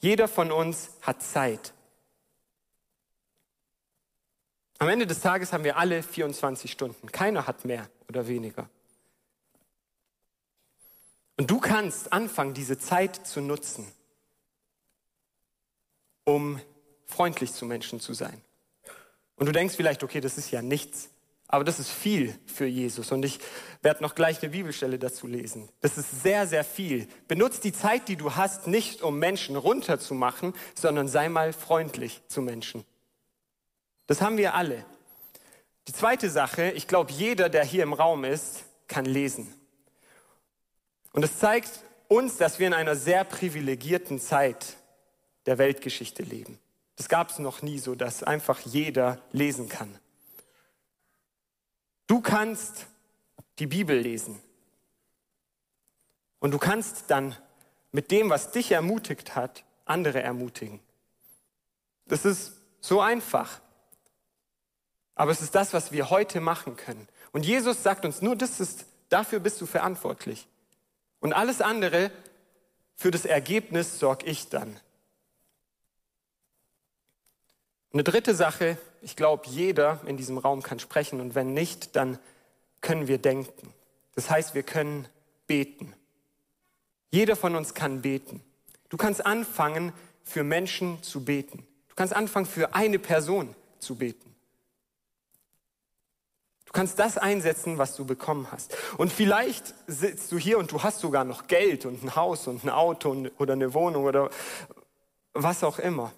Jeder 0.00 0.26
von 0.26 0.52
uns 0.52 0.90
hat 1.02 1.22
Zeit. 1.22 1.74
Am 4.78 4.88
Ende 4.88 5.06
des 5.06 5.20
Tages 5.20 5.52
haben 5.52 5.64
wir 5.64 5.76
alle 5.76 6.02
24 6.02 6.72
Stunden. 6.72 7.12
Keiner 7.12 7.46
hat 7.46 7.66
mehr 7.66 7.90
oder 8.08 8.26
weniger. 8.26 8.70
Und 11.36 11.50
du 11.50 11.60
kannst 11.60 12.10
anfangen, 12.10 12.54
diese 12.54 12.78
Zeit 12.78 13.26
zu 13.26 13.42
nutzen, 13.42 13.92
um 16.28 16.60
freundlich 17.06 17.52
zu 17.54 17.64
Menschen 17.64 18.00
zu 18.00 18.12
sein. 18.12 18.42
Und 19.36 19.46
du 19.46 19.52
denkst 19.52 19.74
vielleicht, 19.76 20.04
okay, 20.04 20.20
das 20.20 20.36
ist 20.36 20.50
ja 20.50 20.60
nichts. 20.60 21.08
Aber 21.50 21.64
das 21.64 21.78
ist 21.78 21.90
viel 21.90 22.38
für 22.44 22.66
Jesus. 22.66 23.10
Und 23.10 23.24
ich 23.24 23.38
werde 23.80 24.02
noch 24.02 24.14
gleich 24.14 24.42
eine 24.42 24.50
Bibelstelle 24.50 24.98
dazu 24.98 25.26
lesen. 25.26 25.70
Das 25.80 25.96
ist 25.96 26.22
sehr, 26.22 26.46
sehr 26.46 26.64
viel. 26.64 27.08
Benutzt 27.26 27.64
die 27.64 27.72
Zeit, 27.72 28.08
die 28.08 28.16
du 28.16 28.36
hast, 28.36 28.66
nicht 28.66 29.00
um 29.00 29.18
Menschen 29.18 29.56
runterzumachen, 29.56 30.52
sondern 30.74 31.08
sei 31.08 31.30
mal 31.30 31.54
freundlich 31.54 32.20
zu 32.28 32.42
Menschen. 32.42 32.84
Das 34.06 34.20
haben 34.20 34.36
wir 34.36 34.52
alle. 34.52 34.84
Die 35.86 35.94
zweite 35.94 36.28
Sache, 36.28 36.72
ich 36.72 36.86
glaube, 36.86 37.10
jeder, 37.10 37.48
der 37.48 37.64
hier 37.64 37.82
im 37.82 37.94
Raum 37.94 38.24
ist, 38.24 38.64
kann 38.86 39.06
lesen. 39.06 39.54
Und 41.12 41.24
es 41.24 41.38
zeigt 41.38 41.70
uns, 42.08 42.36
dass 42.36 42.58
wir 42.58 42.66
in 42.66 42.74
einer 42.74 42.96
sehr 42.96 43.24
privilegierten 43.24 44.20
Zeit 44.20 44.76
der 45.48 45.56
Weltgeschichte 45.56 46.22
leben. 46.22 46.58
Das 46.96 47.08
gab 47.08 47.30
es 47.30 47.38
noch 47.38 47.62
nie 47.62 47.78
so, 47.78 47.94
dass 47.94 48.22
einfach 48.22 48.60
jeder 48.60 49.18
lesen 49.32 49.70
kann. 49.70 49.98
Du 52.06 52.20
kannst 52.20 52.86
die 53.58 53.66
Bibel 53.66 53.98
lesen. 53.98 54.38
Und 56.38 56.50
du 56.50 56.58
kannst 56.58 57.04
dann 57.08 57.34
mit 57.92 58.10
dem, 58.10 58.28
was 58.28 58.50
dich 58.50 58.72
ermutigt 58.72 59.36
hat, 59.36 59.64
andere 59.86 60.22
ermutigen. 60.22 60.80
Das 62.08 62.26
ist 62.26 62.52
so 62.80 63.00
einfach. 63.00 63.62
Aber 65.14 65.30
es 65.30 65.40
ist 65.40 65.54
das, 65.54 65.72
was 65.72 65.92
wir 65.92 66.10
heute 66.10 66.40
machen 66.42 66.76
können. 66.76 67.08
Und 67.32 67.46
Jesus 67.46 67.82
sagt 67.82 68.04
uns 68.04 68.20
nur, 68.20 68.36
das 68.36 68.60
ist, 68.60 68.84
dafür 69.08 69.40
bist 69.40 69.62
du 69.62 69.66
verantwortlich. 69.66 70.46
Und 71.20 71.32
alles 71.32 71.62
andere, 71.62 72.10
für 72.96 73.10
das 73.10 73.24
Ergebnis 73.24 73.98
sorge 73.98 74.26
ich 74.26 74.50
dann. 74.50 74.78
Eine 77.92 78.04
dritte 78.04 78.34
Sache, 78.34 78.76
ich 79.00 79.16
glaube, 79.16 79.46
jeder 79.46 80.00
in 80.06 80.16
diesem 80.16 80.38
Raum 80.38 80.62
kann 80.62 80.78
sprechen 80.78 81.20
und 81.20 81.34
wenn 81.34 81.54
nicht, 81.54 81.96
dann 81.96 82.18
können 82.80 83.08
wir 83.08 83.18
denken. 83.18 83.72
Das 84.14 84.30
heißt, 84.30 84.54
wir 84.54 84.62
können 84.62 85.08
beten. 85.46 85.94
Jeder 87.10 87.36
von 87.36 87.56
uns 87.56 87.74
kann 87.74 88.02
beten. 88.02 88.42
Du 88.88 88.96
kannst 88.96 89.24
anfangen, 89.24 89.92
für 90.22 90.44
Menschen 90.44 91.02
zu 91.02 91.24
beten. 91.24 91.66
Du 91.88 91.94
kannst 91.94 92.14
anfangen, 92.14 92.46
für 92.46 92.74
eine 92.74 92.98
Person 92.98 93.54
zu 93.78 93.96
beten. 93.96 94.34
Du 96.66 96.72
kannst 96.72 96.98
das 96.98 97.16
einsetzen, 97.16 97.78
was 97.78 97.96
du 97.96 98.04
bekommen 98.04 98.48
hast. 98.52 98.76
Und 98.98 99.10
vielleicht 99.10 99.74
sitzt 99.86 100.30
du 100.30 100.36
hier 100.36 100.58
und 100.58 100.70
du 100.70 100.82
hast 100.82 101.00
sogar 101.00 101.24
noch 101.24 101.46
Geld 101.46 101.86
und 101.86 102.04
ein 102.04 102.14
Haus 102.14 102.46
und 102.46 102.62
ein 102.62 102.68
Auto 102.68 103.16
oder 103.38 103.54
eine 103.54 103.72
Wohnung 103.72 104.04
oder 104.04 104.28
was 105.32 105.64
auch 105.64 105.78
immer. 105.78 106.12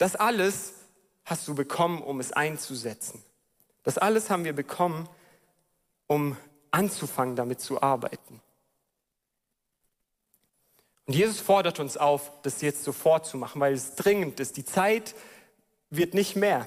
Das 0.00 0.16
alles 0.16 0.72
hast 1.26 1.46
du 1.46 1.54
bekommen, 1.54 2.00
um 2.00 2.20
es 2.20 2.32
einzusetzen. 2.32 3.22
Das 3.82 3.98
alles 3.98 4.30
haben 4.30 4.44
wir 4.44 4.54
bekommen, 4.54 5.06
um 6.06 6.38
anzufangen, 6.70 7.36
damit 7.36 7.60
zu 7.60 7.82
arbeiten. 7.82 8.40
Und 11.04 11.12
Jesus 11.12 11.38
fordert 11.40 11.80
uns 11.80 11.98
auf, 11.98 12.32
das 12.40 12.62
jetzt 12.62 12.82
sofort 12.82 13.26
zu 13.26 13.36
machen, 13.36 13.60
weil 13.60 13.74
es 13.74 13.94
dringend 13.94 14.40
ist. 14.40 14.56
Die 14.56 14.64
Zeit 14.64 15.14
wird 15.90 16.14
nicht 16.14 16.34
mehr. 16.34 16.66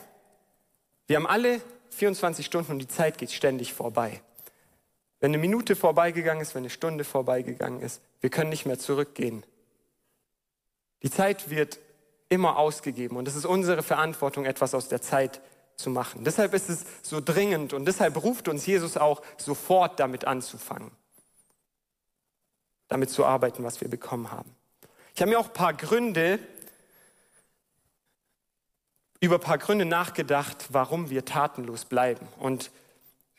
Wir 1.07 1.15
haben 1.15 1.25
alle 1.25 1.59
24 1.89 2.45
Stunden 2.45 2.73
und 2.73 2.79
die 2.79 2.87
Zeit 2.87 3.17
geht 3.17 3.31
ständig 3.31 3.73
vorbei. 3.73 4.21
Wenn 5.19 5.31
eine 5.31 5.39
Minute 5.39 5.75
vorbeigegangen 5.75 6.43
ist, 6.43 6.53
wenn 6.53 6.61
eine 6.61 6.69
Stunde 6.69 7.03
vorbeigegangen 7.03 7.81
ist, 7.81 7.99
wir 8.21 8.29
können 8.29 8.51
nicht 8.51 8.67
mehr 8.67 8.77
zurückgehen. 8.77 9.43
Die 11.01 11.09
Zeit 11.09 11.49
wird 11.49 11.79
immer 12.33 12.57
ausgegeben. 12.57 13.15
Und 13.17 13.27
es 13.27 13.35
ist 13.35 13.45
unsere 13.45 13.83
Verantwortung, 13.83 14.45
etwas 14.45 14.73
aus 14.73 14.89
der 14.89 15.01
Zeit 15.01 15.39
zu 15.75 15.89
machen. 15.89 16.23
Deshalb 16.23 16.53
ist 16.53 16.69
es 16.69 16.85
so 17.01 17.21
dringend 17.21 17.73
und 17.73 17.85
deshalb 17.85 18.21
ruft 18.23 18.47
uns 18.47 18.65
Jesus 18.65 18.97
auch 18.97 19.21
sofort 19.37 19.99
damit 19.99 20.25
anzufangen. 20.25 20.91
Damit 22.87 23.09
zu 23.11 23.25
arbeiten, 23.25 23.63
was 23.63 23.81
wir 23.81 23.89
bekommen 23.89 24.31
haben. 24.31 24.55
Ich 25.15 25.21
habe 25.21 25.29
mir 25.29 25.39
auch 25.39 25.47
ein 25.47 25.53
paar 25.53 25.73
Gründe, 25.73 26.39
über 29.19 29.35
ein 29.35 29.41
paar 29.41 29.57
Gründe 29.57 29.85
nachgedacht, 29.85 30.67
warum 30.69 31.09
wir 31.09 31.23
tatenlos 31.23 31.85
bleiben. 31.85 32.27
Und 32.39 32.71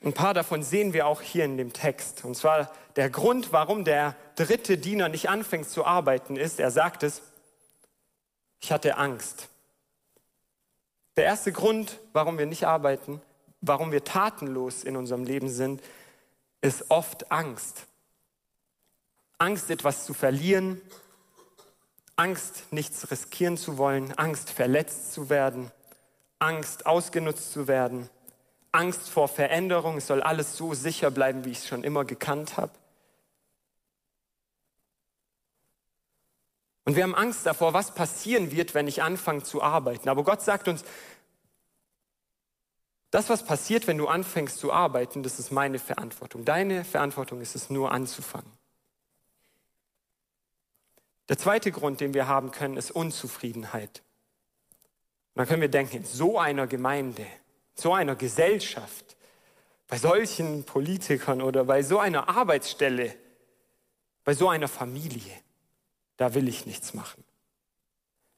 ein 0.02 0.12
paar 0.12 0.34
davon 0.34 0.62
sehen 0.62 0.92
wir 0.92 1.06
auch 1.06 1.20
hier 1.20 1.44
in 1.44 1.56
dem 1.56 1.72
Text. 1.72 2.24
Und 2.24 2.36
zwar 2.36 2.70
der 2.96 3.10
Grund, 3.10 3.52
warum 3.52 3.84
der 3.84 4.14
dritte 4.36 4.78
Diener 4.78 5.08
nicht 5.08 5.28
anfängt 5.28 5.68
zu 5.68 5.84
arbeiten, 5.84 6.36
ist, 6.36 6.60
er 6.60 6.70
sagt 6.70 7.02
es, 7.02 7.22
ich 8.64 8.72
hatte 8.72 8.96
Angst. 8.96 9.50
Der 11.16 11.24
erste 11.24 11.52
Grund, 11.52 12.00
warum 12.14 12.38
wir 12.38 12.46
nicht 12.46 12.66
arbeiten, 12.66 13.20
warum 13.60 13.92
wir 13.92 14.04
tatenlos 14.04 14.84
in 14.84 14.96
unserem 14.96 15.24
Leben 15.24 15.50
sind, 15.50 15.82
ist 16.62 16.90
oft 16.90 17.30
Angst. 17.30 17.84
Angst, 19.36 19.68
etwas 19.68 20.06
zu 20.06 20.14
verlieren, 20.14 20.80
Angst, 22.16 22.64
nichts 22.70 23.10
riskieren 23.10 23.58
zu 23.58 23.76
wollen, 23.76 24.16
Angst, 24.16 24.48
verletzt 24.48 25.12
zu 25.12 25.28
werden, 25.28 25.70
Angst, 26.38 26.86
ausgenutzt 26.86 27.52
zu 27.52 27.68
werden, 27.68 28.08
Angst 28.72 29.10
vor 29.10 29.28
Veränderung, 29.28 29.98
es 29.98 30.06
soll 30.06 30.22
alles 30.22 30.56
so 30.56 30.72
sicher 30.72 31.10
bleiben, 31.10 31.44
wie 31.44 31.50
ich 31.50 31.58
es 31.58 31.68
schon 31.68 31.84
immer 31.84 32.06
gekannt 32.06 32.56
habe. 32.56 32.72
Und 36.84 36.96
wir 36.96 37.02
haben 37.02 37.14
Angst 37.14 37.46
davor, 37.46 37.72
was 37.72 37.94
passieren 37.94 38.50
wird, 38.50 38.74
wenn 38.74 38.86
ich 38.86 39.02
anfange 39.02 39.42
zu 39.42 39.62
arbeiten. 39.62 40.08
Aber 40.08 40.22
Gott 40.22 40.42
sagt 40.42 40.68
uns, 40.68 40.84
das, 43.10 43.28
was 43.28 43.44
passiert, 43.44 43.86
wenn 43.86 43.96
du 43.96 44.08
anfängst 44.08 44.58
zu 44.58 44.72
arbeiten, 44.72 45.22
das 45.22 45.38
ist 45.38 45.52
meine 45.52 45.78
Verantwortung. 45.78 46.44
Deine 46.44 46.84
Verantwortung 46.84 47.40
ist 47.40 47.54
es 47.54 47.70
nur 47.70 47.92
anzufangen. 47.92 48.50
Der 51.28 51.38
zweite 51.38 51.72
Grund, 51.72 52.00
den 52.00 52.12
wir 52.12 52.28
haben 52.28 52.50
können, 52.50 52.76
ist 52.76 52.90
Unzufriedenheit. 52.90 54.02
Und 55.34 55.38
dann 55.38 55.46
können 55.46 55.62
wir 55.62 55.70
denken, 55.70 55.98
in 55.98 56.04
so 56.04 56.38
einer 56.38 56.66
Gemeinde, 56.66 57.26
so 57.74 57.94
einer 57.94 58.14
Gesellschaft, 58.14 59.16
bei 59.86 59.96
solchen 59.96 60.64
Politikern 60.64 61.40
oder 61.40 61.64
bei 61.64 61.82
so 61.82 61.98
einer 61.98 62.28
Arbeitsstelle, 62.28 63.14
bei 64.24 64.34
so 64.34 64.48
einer 64.48 64.68
Familie, 64.68 65.32
da 66.16 66.34
will 66.34 66.48
ich 66.48 66.66
nichts 66.66 66.94
machen. 66.94 67.24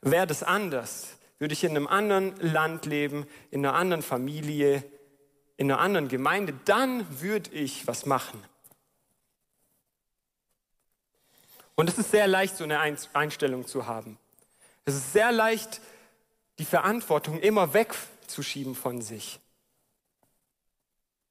Wäre 0.02 0.26
das 0.26 0.42
anders, 0.42 1.16
würde 1.38 1.52
ich 1.52 1.64
in 1.64 1.70
einem 1.70 1.86
anderen 1.86 2.36
Land 2.40 2.86
leben, 2.86 3.26
in 3.50 3.64
einer 3.64 3.74
anderen 3.74 4.02
Familie, 4.02 4.84
in 5.56 5.70
einer 5.70 5.80
anderen 5.80 6.08
Gemeinde, 6.08 6.54
dann 6.64 7.20
würde 7.20 7.50
ich 7.50 7.86
was 7.86 8.06
machen. 8.06 8.42
Und 11.74 11.88
es 11.90 11.98
ist 11.98 12.10
sehr 12.10 12.26
leicht, 12.26 12.56
so 12.56 12.64
eine 12.64 12.80
Einstellung 12.80 13.66
zu 13.66 13.86
haben. 13.86 14.18
Es 14.84 14.94
ist 14.94 15.12
sehr 15.12 15.32
leicht, 15.32 15.80
die 16.58 16.64
Verantwortung 16.64 17.38
immer 17.40 17.74
wegzuschieben 17.74 18.74
von 18.74 19.02
sich. 19.02 19.40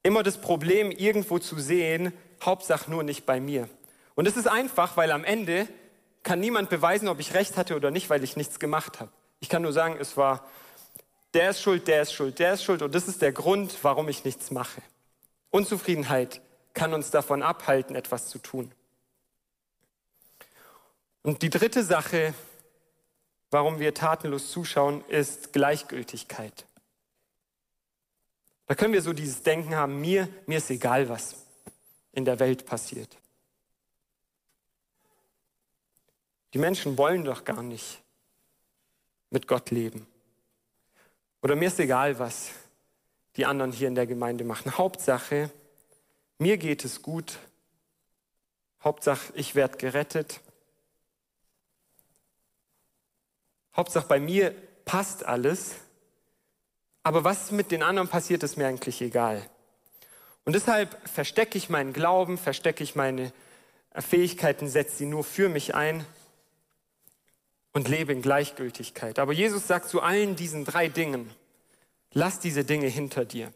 Immer 0.04 0.22
das 0.22 0.40
Problem 0.40 0.92
irgendwo 0.92 1.40
zu 1.40 1.60
sehen, 1.60 2.14
Hauptsache 2.44 2.92
nur 2.92 3.02
nicht 3.02 3.26
bei 3.26 3.40
mir. 3.40 3.68
Und 4.14 4.28
es 4.28 4.38
ist 4.38 4.48
einfach, 4.48 4.98
weil 4.98 5.12
am 5.12 5.24
Ende 5.24 5.68
kann 6.26 6.40
niemand 6.40 6.70
beweisen, 6.70 7.08
ob 7.08 7.20
ich 7.20 7.36
recht 7.36 7.56
hatte 7.56 7.76
oder 7.76 7.92
nicht, 7.92 8.10
weil 8.10 8.24
ich 8.24 8.36
nichts 8.36 8.60
gemacht 8.60 9.00
habe. 9.00 9.12
Ich 9.40 9.48
kann 9.48 9.62
nur 9.62 9.72
sagen, 9.72 9.96
es 10.02 10.18
war, 10.18 10.50
der 11.36 11.52
ist 11.52 11.62
schuld, 11.62 11.88
der 11.88 12.02
ist 12.02 12.14
schuld, 12.14 12.40
der 12.40 12.54
ist 12.56 12.64
schuld 12.64 12.82
und 12.82 12.94
das 12.94 13.08
ist 13.08 13.22
der 13.22 13.32
Grund, 13.32 13.78
warum 13.84 14.10
ich 14.10 14.26
nichts 14.26 14.50
mache. 14.50 14.82
Unzufriedenheit 15.52 16.42
kann 16.74 16.94
uns 16.94 17.12
davon 17.12 17.44
abhalten, 17.44 17.96
etwas 17.96 18.28
zu 18.28 18.40
tun. 18.40 18.72
Und 21.22 21.44
die 21.44 21.52
dritte 21.52 21.84
Sache, 21.84 22.34
warum 23.52 23.80
wir 23.80 23.94
tatenlos 23.94 24.52
zuschauen, 24.52 25.06
ist 25.08 25.54
Gleichgültigkeit. 25.54 26.66
Da 28.66 28.74
können 28.74 28.94
wir 28.94 29.04
so 29.04 29.14
dieses 29.14 29.44
Denken 29.44 29.76
haben, 29.76 30.02
mir, 30.02 30.28
mir 30.48 30.58
ist 30.58 30.72
egal, 30.72 31.08
was 31.08 31.46
in 32.14 32.26
der 32.26 32.40
Welt 32.40 32.66
passiert. 32.66 33.16
Die 36.56 36.60
Menschen 36.60 36.98
wollen 36.98 37.26
doch 37.26 37.44
gar 37.44 37.62
nicht 37.62 38.02
mit 39.30 39.46
Gott 39.46 39.72
leben. 39.72 40.08
Oder 41.42 41.58
mir 41.58 41.68
ist 41.68 41.82
egal, 41.82 42.18
was 42.18 42.52
die 43.36 43.46
anderen 43.46 43.74
hier 43.74 43.90
in 43.90 43.96
der 43.96 44.08
Gemeinde 44.08 44.46
machen. 44.46 44.78
Hauptsache, 44.78 45.52
mir 46.38 46.56
geht 46.56 46.86
es 46.86 47.02
gut. 47.02 47.40
Hauptsache, 48.82 49.34
ich 49.36 49.56
werde 49.56 49.76
gerettet. 49.76 50.40
Hauptsache, 53.76 54.08
bei 54.08 54.22
mir 54.22 54.52
passt 54.86 55.26
alles. 55.26 55.76
Aber 57.04 57.26
was 57.26 57.52
mit 57.52 57.70
den 57.70 57.84
anderen 57.84 58.08
passiert, 58.08 58.44
ist 58.44 58.56
mir 58.56 58.68
eigentlich 58.68 59.02
egal. 59.02 59.46
Und 60.46 60.54
deshalb 60.54 61.06
verstecke 61.10 61.58
ich 61.58 61.68
meinen 61.68 61.92
Glauben, 61.92 62.38
verstecke 62.38 62.82
ich 62.82 62.96
meine 62.96 63.34
Fähigkeiten, 63.94 64.70
setze 64.70 64.96
sie 64.96 65.06
nur 65.06 65.26
für 65.26 65.50
mich 65.50 65.76
ein 65.76 66.06
und 67.76 67.90
lebe 67.90 68.14
in 68.14 68.22
Gleichgültigkeit. 68.22 69.20
Aber 69.20 69.34
Jesus 69.34 69.68
sagt 69.68 69.90
zu 69.90 70.02
allen 70.02 70.38
diesen 70.38 70.64
drei 70.64 70.88
Dingen, 70.88 71.30
lass 72.14 72.40
diese 72.40 72.64
Dinge 72.64 72.88
hinter 72.88 73.26
dir. 73.26 73.52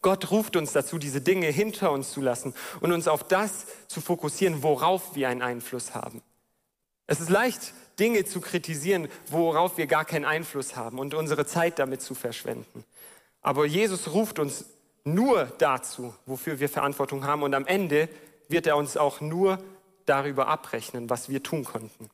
Gott 0.00 0.30
ruft 0.30 0.54
uns 0.54 0.72
dazu, 0.72 0.96
diese 0.96 1.20
Dinge 1.20 1.48
hinter 1.48 1.90
uns 1.90 2.12
zu 2.12 2.20
lassen 2.20 2.54
und 2.80 2.92
uns 2.92 3.08
auf 3.08 3.24
das 3.24 3.66
zu 3.88 4.00
fokussieren, 4.00 4.62
worauf 4.62 5.16
wir 5.16 5.28
einen 5.28 5.42
Einfluss 5.42 5.92
haben. 5.96 6.22
Es 7.08 7.18
ist 7.18 7.30
leicht, 7.30 7.74
Dinge 7.98 8.24
zu 8.24 8.40
kritisieren, 8.40 9.08
worauf 9.26 9.76
wir 9.76 9.88
gar 9.88 10.04
keinen 10.04 10.24
Einfluss 10.24 10.76
haben 10.76 11.00
und 11.00 11.14
unsere 11.14 11.46
Zeit 11.46 11.80
damit 11.80 12.00
zu 12.00 12.14
verschwenden. 12.14 12.84
Aber 13.42 13.66
Jesus 13.66 14.12
ruft 14.12 14.38
uns 14.38 14.66
nur 15.02 15.46
dazu, 15.58 16.14
wofür 16.26 16.60
wir 16.60 16.68
Verantwortung 16.68 17.24
haben 17.24 17.42
und 17.42 17.54
am 17.54 17.66
Ende 17.66 18.08
wird 18.48 18.68
er 18.68 18.76
uns 18.76 18.96
auch 18.96 19.20
nur 19.20 19.58
darüber 20.06 20.46
abrechnen, 20.46 21.10
was 21.10 21.28
wir 21.28 21.42
tun 21.42 21.64
konnten. 21.64 22.08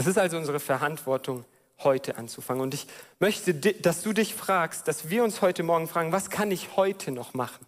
Es 0.00 0.06
ist 0.06 0.16
also 0.16 0.38
unsere 0.38 0.60
Verantwortung, 0.60 1.44
heute 1.80 2.16
anzufangen. 2.16 2.62
Und 2.62 2.72
ich 2.72 2.86
möchte, 3.18 3.52
dass 3.52 4.00
du 4.00 4.14
dich 4.14 4.34
fragst, 4.34 4.88
dass 4.88 5.10
wir 5.10 5.22
uns 5.22 5.42
heute 5.42 5.62
Morgen 5.62 5.88
fragen, 5.88 6.10
was 6.10 6.30
kann 6.30 6.50
ich 6.50 6.74
heute 6.74 7.10
noch 7.10 7.34
machen? 7.34 7.66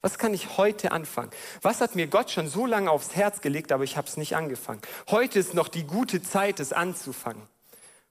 Was 0.00 0.16
kann 0.16 0.32
ich 0.32 0.56
heute 0.56 0.92
anfangen? 0.92 1.30
Was 1.60 1.82
hat 1.82 1.94
mir 1.94 2.06
Gott 2.06 2.30
schon 2.30 2.48
so 2.48 2.64
lange 2.64 2.90
aufs 2.90 3.14
Herz 3.14 3.42
gelegt, 3.42 3.70
aber 3.70 3.84
ich 3.84 3.98
habe 3.98 4.08
es 4.08 4.16
nicht 4.16 4.34
angefangen? 4.34 4.80
Heute 5.10 5.38
ist 5.38 5.52
noch 5.52 5.68
die 5.68 5.84
gute 5.84 6.22
Zeit, 6.22 6.58
es 6.58 6.72
anzufangen. 6.72 7.42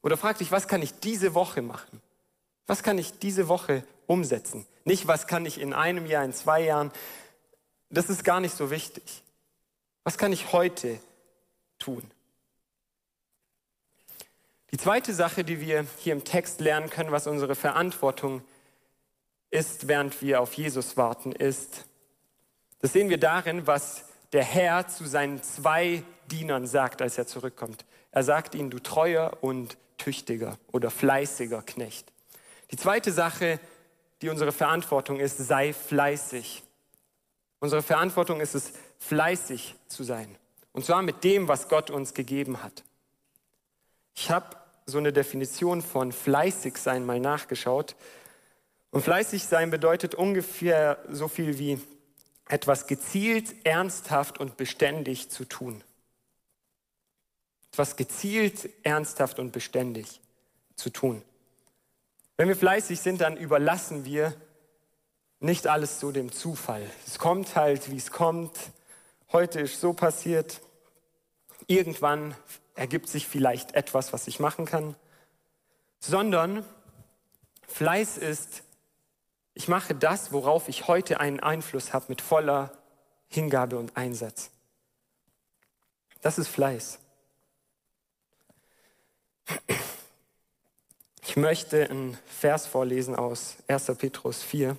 Oder 0.04 0.18
frag 0.18 0.38
dich, 0.38 0.52
was 0.52 0.68
kann 0.68 0.84
ich 0.84 1.00
diese 1.00 1.34
Woche 1.34 1.64
machen? 1.64 2.04
Was 2.68 2.84
kann 2.84 3.00
ich 3.00 3.18
diese 3.18 3.48
Woche 3.48 3.84
umsetzen? 4.06 4.68
Nicht, 4.84 5.08
was 5.08 5.26
kann 5.26 5.48
ich 5.48 5.60
in 5.60 5.74
einem 5.74 6.06
Jahr, 6.06 6.24
in 6.24 6.34
zwei 6.34 6.62
Jahren. 6.62 6.92
Das 7.90 8.12
ist 8.12 8.24
gar 8.24 8.40
nicht 8.40 8.56
so 8.56 8.70
wichtig. 8.70 9.24
Was 10.04 10.20
kann 10.20 10.32
ich 10.32 10.54
heute 10.54 11.00
tun? 11.80 12.04
Die 14.76 14.82
zweite 14.82 15.14
Sache, 15.14 15.46
die 15.46 15.62
wir 15.62 15.86
hier 16.00 16.12
im 16.12 16.26
Text 16.26 16.60
lernen 16.60 16.90
können, 16.90 17.10
was 17.14 17.28
unsere 17.28 17.56
Verantwortung 17.56 18.42
ist, 19.50 19.88
während 19.88 20.22
wir 20.22 20.42
auf 20.42 20.52
Jesus 20.56 20.98
warten, 20.98 21.32
ist, 21.32 21.86
das 22.80 22.92
sehen 22.92 23.08
wir 23.08 23.18
darin, 23.18 23.68
was 23.68 24.04
der 24.34 24.44
Herr 24.44 24.86
zu 24.90 25.06
seinen 25.06 25.42
zwei 25.42 26.04
Dienern 26.30 26.68
sagt, 26.68 27.02
als 27.02 27.18
er 27.18 27.26
zurückkommt. 27.26 27.86
Er 28.12 28.24
sagt 28.24 28.54
ihnen, 28.54 28.70
du 28.70 28.80
treuer 28.80 29.38
und 29.40 29.78
tüchtiger 29.98 30.58
oder 30.74 30.92
fleißiger 30.92 31.62
Knecht. 31.62 32.12
Die 32.70 32.76
zweite 32.76 33.14
Sache, 33.14 33.62
die 34.22 34.28
unsere 34.28 34.52
Verantwortung 34.52 35.22
ist, 35.22 35.38
sei 35.38 35.72
fleißig. 35.72 36.64
Unsere 37.62 37.82
Verantwortung 37.82 38.42
ist 38.42 38.56
es, 38.56 38.74
fleißig 39.00 39.76
zu 39.88 40.04
sein. 40.04 40.36
Und 40.74 40.84
zwar 40.84 41.02
mit 41.02 41.24
dem, 41.24 41.48
was 41.48 41.70
Gott 41.70 41.92
uns 41.92 42.14
gegeben 42.14 42.62
hat. 42.62 42.84
Ich 44.16 44.30
habe 44.32 44.65
so 44.86 44.98
eine 44.98 45.12
Definition 45.12 45.82
von 45.82 46.12
fleißig 46.12 46.78
sein 46.78 47.06
mal 47.06 47.20
nachgeschaut. 47.20 47.96
Und 48.92 49.02
fleißig 49.02 49.46
sein 49.46 49.72
bedeutet 49.72 50.16
ungefähr 50.16 51.00
so 51.10 51.28
viel 51.28 51.58
wie 51.58 51.80
etwas 52.48 52.88
gezielt, 52.88 53.66
ernsthaft 53.66 54.40
und 54.40 54.58
beständig 54.58 55.30
zu 55.30 55.46
tun. 55.46 55.84
Etwas 57.72 57.96
gezielt, 57.96 58.70
ernsthaft 58.84 59.40
und 59.40 59.52
beständig 59.52 60.22
zu 60.76 60.92
tun. 60.92 61.22
Wenn 62.38 62.48
wir 62.48 62.56
fleißig 62.56 63.00
sind, 63.00 63.22
dann 63.22 63.38
überlassen 63.38 64.06
wir 64.06 64.34
nicht 65.40 65.68
alles 65.68 66.00
so 66.00 66.12
dem 66.12 66.32
Zufall. 66.32 66.90
Es 67.06 67.20
kommt 67.20 67.56
halt, 67.56 67.92
wie 67.92 67.98
es 67.98 68.12
kommt. 68.12 68.58
Heute 69.32 69.62
ist 69.62 69.82
so 69.82 69.94
passiert. 69.94 70.62
Irgendwann 71.68 72.36
ergibt 72.76 73.10
sich 73.10 73.28
vielleicht 73.28 73.74
etwas, 73.74 74.14
was 74.14 74.28
ich 74.28 74.40
machen 74.40 74.66
kann, 74.66 74.96
sondern 76.00 76.64
Fleiß 77.68 78.18
ist, 78.18 78.64
ich 79.54 79.68
mache 79.68 79.96
das, 79.96 80.32
worauf 80.32 80.70
ich 80.70 80.88
heute 80.88 81.20
einen 81.20 81.40
Einfluss 81.40 81.94
habe, 81.94 82.06
mit 82.10 82.22
voller 82.22 82.78
Hingabe 83.28 83.78
und 83.78 83.96
Einsatz. 83.98 84.52
Das 86.22 86.38
ist 86.38 86.50
Fleiß. 86.50 87.00
Ich 91.22 91.36
möchte 91.36 91.90
einen 91.90 92.18
Vers 92.26 92.68
vorlesen 92.68 93.16
aus 93.16 93.58
1. 93.68 93.86
Petrus 93.98 94.44
4, 94.44 94.78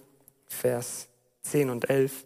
Vers 0.48 1.08
10 1.42 1.70
und 1.70 1.88
11. 1.88 2.24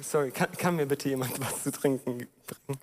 Sorry, 0.00 0.30
kann, 0.30 0.52
kann 0.52 0.76
mir 0.76 0.86
bitte 0.86 1.08
jemand 1.08 1.38
was 1.40 1.62
zu 1.62 1.72
trinken 1.72 2.28
bringen? 2.46 2.80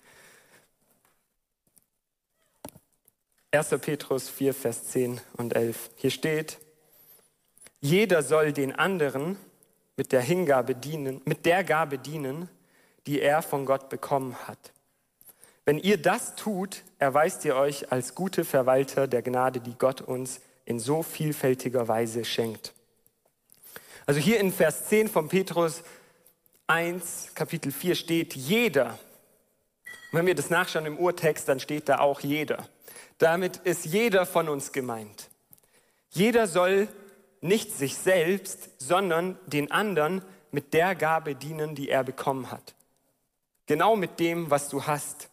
1. 3.53 3.69
Petrus 3.81 4.29
4, 4.29 4.53
Vers 4.53 4.85
10 4.91 5.19
und 5.35 5.53
11. 5.53 5.89
Hier 5.97 6.09
steht, 6.09 6.57
jeder 7.81 8.23
soll 8.23 8.53
den 8.53 8.73
anderen 8.73 9.35
mit 9.97 10.13
der 10.13 10.21
Hingabe 10.21 10.73
dienen, 10.73 11.21
mit 11.25 11.45
der 11.45 11.65
Gabe 11.65 11.97
dienen, 11.97 12.47
die 13.07 13.19
er 13.19 13.41
von 13.41 13.65
Gott 13.65 13.89
bekommen 13.89 14.37
hat. 14.47 14.71
Wenn 15.65 15.77
ihr 15.77 16.01
das 16.01 16.35
tut, 16.37 16.83
erweist 16.97 17.43
ihr 17.43 17.57
euch 17.57 17.91
als 17.91 18.15
gute 18.15 18.45
Verwalter 18.45 19.05
der 19.05 19.21
Gnade, 19.21 19.59
die 19.59 19.77
Gott 19.77 19.99
uns 19.99 20.39
in 20.63 20.79
so 20.79 21.03
vielfältiger 21.03 21.89
Weise 21.89 22.23
schenkt. 22.23 22.73
Also 24.05 24.21
hier 24.21 24.39
in 24.39 24.53
Vers 24.53 24.85
10 24.85 25.09
von 25.09 25.27
Petrus 25.27 25.83
1, 26.67 27.31
Kapitel 27.35 27.73
4 27.73 27.95
steht 27.95 28.33
jeder. 28.33 28.97
Und 30.11 30.19
wenn 30.19 30.25
wir 30.25 30.35
das 30.35 30.49
nachschauen 30.49 30.85
im 30.85 30.97
Urtext, 30.97 31.49
dann 31.49 31.59
steht 31.59 31.89
da 31.89 31.99
auch 31.99 32.21
jeder. 32.21 32.69
Damit 33.21 33.57
ist 33.57 33.86
jeder 33.86 34.25
von 34.25 34.49
uns 34.49 34.71
gemeint. 34.71 35.29
Jeder 36.10 36.47
soll 36.47 36.88
nicht 37.39 37.71
sich 37.71 37.95
selbst, 37.95 38.71
sondern 38.79 39.38
den 39.45 39.69
anderen 39.69 40.23
mit 40.49 40.73
der 40.73 40.95
Gabe 40.95 41.36
dienen, 41.36 41.75
die 41.75 41.88
er 41.88 42.03
bekommen 42.03 42.49
hat. 42.49 42.73
Genau 43.67 43.95
mit 43.95 44.19
dem, 44.19 44.49
was 44.49 44.69
du 44.69 44.88
hast. 44.88 45.29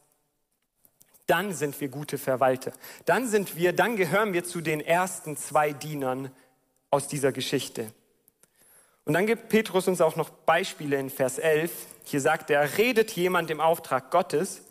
Dann 1.26 1.54
sind 1.54 1.80
wir 1.80 1.88
gute 1.88 2.18
Verwalter. 2.18 2.72
Dann 3.06 3.26
sind 3.26 3.56
wir, 3.56 3.72
dann 3.72 3.96
gehören 3.96 4.34
wir 4.34 4.44
zu 4.44 4.60
den 4.60 4.82
ersten 4.82 5.38
zwei 5.38 5.72
Dienern 5.72 6.30
aus 6.90 7.08
dieser 7.08 7.32
Geschichte. 7.32 7.90
Und 9.06 9.14
dann 9.14 9.24
gibt 9.24 9.48
Petrus 9.48 9.88
uns 9.88 10.02
auch 10.02 10.16
noch 10.16 10.28
Beispiele 10.28 10.98
in 10.98 11.08
Vers 11.08 11.38
11. 11.38 11.72
Hier 12.04 12.20
sagt 12.20 12.50
er, 12.50 12.76
redet 12.76 13.12
jemand 13.12 13.50
im 13.50 13.62
Auftrag 13.62 14.10
Gottes, 14.10 14.67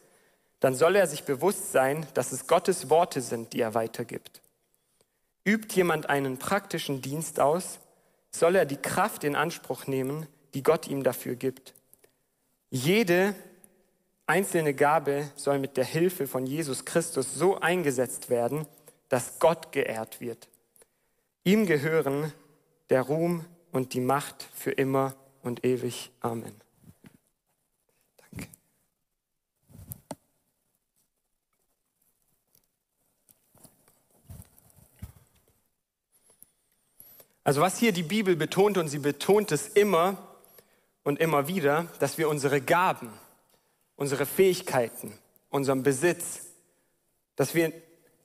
dann 0.59 0.75
soll 0.75 0.95
er 0.95 1.07
sich 1.07 1.23
bewusst 1.23 1.71
sein, 1.71 2.07
dass 2.13 2.31
es 2.31 2.47
Gottes 2.47 2.89
Worte 2.89 3.21
sind, 3.21 3.53
die 3.53 3.61
er 3.61 3.73
weitergibt. 3.73 4.41
Übt 5.45 5.75
jemand 5.75 6.09
einen 6.09 6.37
praktischen 6.37 7.01
Dienst 7.01 7.39
aus, 7.39 7.79
soll 8.31 8.55
er 8.55 8.65
die 8.65 8.77
Kraft 8.77 9.23
in 9.23 9.35
Anspruch 9.35 9.87
nehmen, 9.87 10.27
die 10.53 10.63
Gott 10.63 10.87
ihm 10.87 11.03
dafür 11.03 11.35
gibt. 11.35 11.73
Jede 12.69 13.35
einzelne 14.25 14.73
Gabe 14.73 15.31
soll 15.35 15.59
mit 15.59 15.77
der 15.77 15.85
Hilfe 15.85 16.27
von 16.27 16.45
Jesus 16.45 16.85
Christus 16.85 17.33
so 17.33 17.59
eingesetzt 17.59 18.29
werden, 18.29 18.67
dass 19.09 19.39
Gott 19.39 19.71
geehrt 19.71 20.19
wird. 20.19 20.49
Ihm 21.43 21.65
gehören 21.65 22.33
der 22.89 23.03
Ruhm 23.03 23.45
und 23.71 23.93
die 23.93 24.01
Macht 24.01 24.47
für 24.53 24.71
immer 24.71 25.15
und 25.43 25.63
ewig. 25.63 26.11
Amen. 26.19 26.66
Also 37.47 37.61
was 37.61 37.79
hier 37.79 37.93
die 37.93 38.03
Bibel 38.03 38.35
betont, 38.35 38.77
und 38.77 38.89
sie 38.89 38.99
betont 38.99 39.53
es 39.53 39.69
immer 39.69 40.17
und 41.05 41.17
immer 41.17 41.47
wieder, 41.47 41.87
dass 41.99 42.17
wir 42.17 42.27
unsere 42.27 42.59
Gaben, 42.59 43.09
unsere 43.95 44.25
Fähigkeiten, 44.25 45.17
unseren 45.49 45.81
Besitz, 45.81 46.41
dass 47.37 47.55
wir 47.55 47.71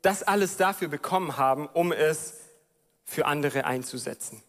das 0.02 0.24
alles 0.24 0.56
dafür 0.56 0.88
bekommen 0.88 1.36
haben, 1.36 1.68
um 1.68 1.92
es 1.92 2.34
für 3.04 3.26
andere 3.26 3.64
einzusetzen. 3.64 4.42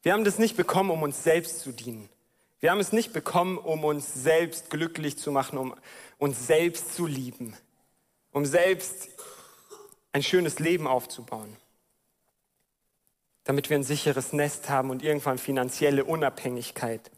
Wir 0.00 0.14
haben 0.14 0.24
das 0.24 0.38
nicht 0.38 0.56
bekommen, 0.56 0.88
um 0.88 1.02
uns 1.02 1.22
selbst 1.22 1.60
zu 1.60 1.70
dienen. 1.70 2.08
Wir 2.60 2.70
haben 2.70 2.80
es 2.80 2.92
nicht 2.92 3.12
bekommen, 3.12 3.58
um 3.58 3.84
uns 3.84 4.14
selbst 4.14 4.70
glücklich 4.70 5.18
zu 5.18 5.30
machen, 5.30 5.58
um 5.58 5.74
uns 6.16 6.46
selbst 6.46 6.94
zu 6.94 7.04
lieben, 7.04 7.54
um 8.32 8.46
selbst 8.46 9.10
ein 10.12 10.22
schönes 10.22 10.58
Leben 10.58 10.86
aufzubauen 10.86 11.54
damit 13.44 13.70
wir 13.70 13.76
ein 13.76 13.84
sicheres 13.84 14.32
Nest 14.32 14.68
haben 14.68 14.90
und 14.90 15.02
irgendwann 15.02 15.38
finanzielle 15.38 16.04
Unabhängigkeit. 16.04 17.10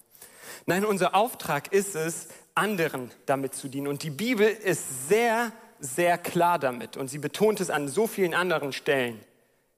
Nein, 0.66 0.84
unser 0.84 1.14
Auftrag 1.14 1.72
ist 1.72 1.94
es, 1.94 2.28
anderen 2.54 3.10
damit 3.26 3.54
zu 3.54 3.68
dienen. 3.68 3.86
Und 3.86 4.02
die 4.02 4.10
Bibel 4.10 4.48
ist 4.48 5.08
sehr, 5.08 5.52
sehr 5.78 6.18
klar 6.18 6.58
damit. 6.58 6.96
Und 6.96 7.08
sie 7.08 7.18
betont 7.18 7.60
es 7.60 7.70
an 7.70 7.88
so 7.88 8.06
vielen 8.06 8.34
anderen 8.34 8.72
Stellen, 8.72 9.20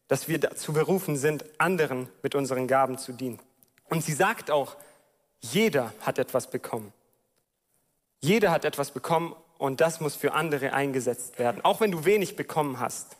dass 0.06 0.28
wir 0.28 0.38
dazu 0.38 0.72
berufen 0.72 1.16
sind, 1.16 1.44
anderen 1.58 2.08
mit 2.22 2.34
unseren 2.34 2.66
Gaben 2.66 2.96
zu 2.96 3.12
dienen. 3.12 3.38
Und 3.90 4.02
sie 4.02 4.12
sagt 4.12 4.50
auch, 4.50 4.76
jeder 5.40 5.92
hat 6.00 6.18
etwas 6.18 6.50
bekommen. 6.50 6.92
Jeder 8.20 8.50
hat 8.50 8.64
etwas 8.64 8.90
bekommen 8.90 9.34
und 9.58 9.80
das 9.80 10.00
muss 10.00 10.16
für 10.16 10.32
andere 10.32 10.72
eingesetzt 10.72 11.38
werden, 11.38 11.64
auch 11.64 11.80
wenn 11.80 11.90
du 11.90 12.04
wenig 12.04 12.36
bekommen 12.36 12.80
hast. 12.80 13.16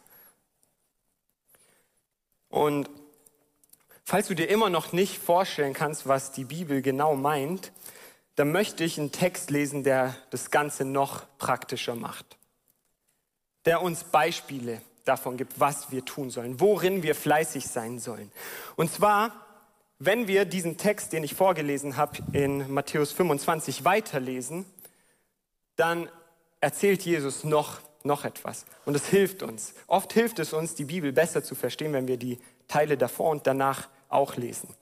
Und 2.49 2.89
Falls 4.11 4.29
du 4.29 4.35
dir 4.35 4.49
immer 4.49 4.71
noch 4.71 4.93
nicht 4.93 5.19
vorstellen 5.19 5.75
kannst, 5.75 6.09
was 6.09 6.33
die 6.33 6.45
Bibel 6.45 6.81
genau 6.81 7.15
meint, 7.15 7.73
dann 8.37 8.53
möchte 8.53 8.83
ich 8.83 8.99
einen 8.99 9.13
Text 9.13 9.51
lesen, 9.51 9.85
der 9.85 10.17
das 10.31 10.51
Ganze 10.51 10.87
noch 10.87 11.27
praktischer 11.37 11.95
macht. 11.95 12.39
Der 13.67 13.83
uns 13.83 14.05
Beispiele 14.05 14.81
davon 15.05 15.37
gibt, 15.37 15.61
was 15.61 15.91
wir 15.91 16.07
tun 16.07 16.31
sollen, 16.31 16.59
worin 16.59 17.03
wir 17.03 17.15
fleißig 17.15 17.67
sein 17.67 17.99
sollen. 17.99 18.33
Und 18.77 18.91
zwar, 18.91 19.31
wenn 19.99 20.27
wir 20.27 20.47
diesen 20.47 20.79
Text, 20.79 21.13
den 21.13 21.23
ich 21.23 21.35
vorgelesen 21.35 21.99
habe, 21.99 22.17
in 22.33 22.73
Matthäus 22.73 23.13
25 23.13 23.85
weiterlesen, 23.85 24.65
dann 25.77 26.09
erzählt 26.63 27.03
Jesus 27.03 27.45
noch, 27.45 27.81
noch 28.05 28.25
etwas. 28.25 28.65
Und 28.87 28.95
es 28.97 29.05
hilft 29.05 29.43
uns. 29.43 29.75
Oft 29.87 30.15
hilft 30.15 30.39
es 30.39 30.55
uns, 30.55 30.75
die 30.75 30.87
Bibel 30.87 31.13
besser 31.13 31.45
zu 31.45 31.55
verstehen, 31.55 31.93
wenn 31.93 32.09
wir 32.09 32.17
die 32.17 32.39
Teile 32.69 32.97
davor 32.97 33.33
und 33.33 33.47
danach 33.47 33.89
auch 34.09 34.37
lesen. 34.37 34.75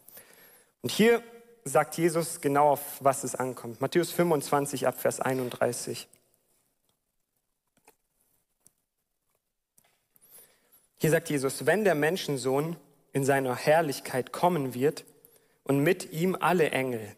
Und 0.82 0.90
hier 0.90 1.22
sagt 1.64 1.96
Jesus 1.96 2.40
genau, 2.40 2.70
auf 2.70 2.80
was 3.00 3.24
es 3.24 3.34
ankommt. 3.34 3.80
Matthäus 3.80 4.12
25 4.12 4.86
ab 4.86 5.00
Vers 5.00 5.20
31. 5.20 6.08
Hier 10.98 11.10
sagt 11.10 11.28
Jesus, 11.28 11.66
wenn 11.66 11.84
der 11.84 11.94
Menschensohn 11.94 12.76
in 13.12 13.24
seiner 13.24 13.54
Herrlichkeit 13.54 14.32
kommen 14.32 14.74
wird 14.74 15.04
und 15.64 15.80
mit 15.80 16.12
ihm 16.12 16.36
alle 16.38 16.70
Engel, 16.70 17.16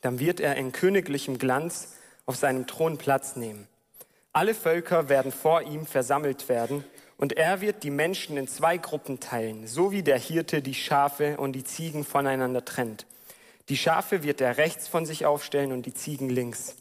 dann 0.00 0.18
wird 0.18 0.40
er 0.40 0.56
in 0.56 0.72
königlichem 0.72 1.38
Glanz 1.38 1.94
auf 2.26 2.36
seinem 2.36 2.66
Thron 2.66 2.96
Platz 2.96 3.36
nehmen. 3.36 3.68
Alle 4.32 4.54
Völker 4.54 5.08
werden 5.08 5.32
vor 5.32 5.62
ihm 5.62 5.86
versammelt 5.86 6.48
werden 6.48 6.84
und 7.20 7.34
er 7.34 7.60
wird 7.60 7.82
die 7.82 7.90
Menschen 7.90 8.38
in 8.38 8.48
zwei 8.48 8.78
Gruppen 8.78 9.20
teilen, 9.20 9.66
so 9.66 9.92
wie 9.92 10.02
der 10.02 10.18
Hirte 10.18 10.62
die 10.62 10.72
Schafe 10.72 11.36
und 11.36 11.52
die 11.52 11.64
Ziegen 11.64 12.02
voneinander 12.02 12.64
trennt. 12.64 13.04
Die 13.68 13.76
Schafe 13.76 14.22
wird 14.22 14.40
er 14.40 14.56
rechts 14.56 14.88
von 14.88 15.04
sich 15.04 15.26
aufstellen 15.26 15.70
und 15.70 15.84
die 15.84 15.92
Ziegen 15.92 16.30
links. 16.30 16.76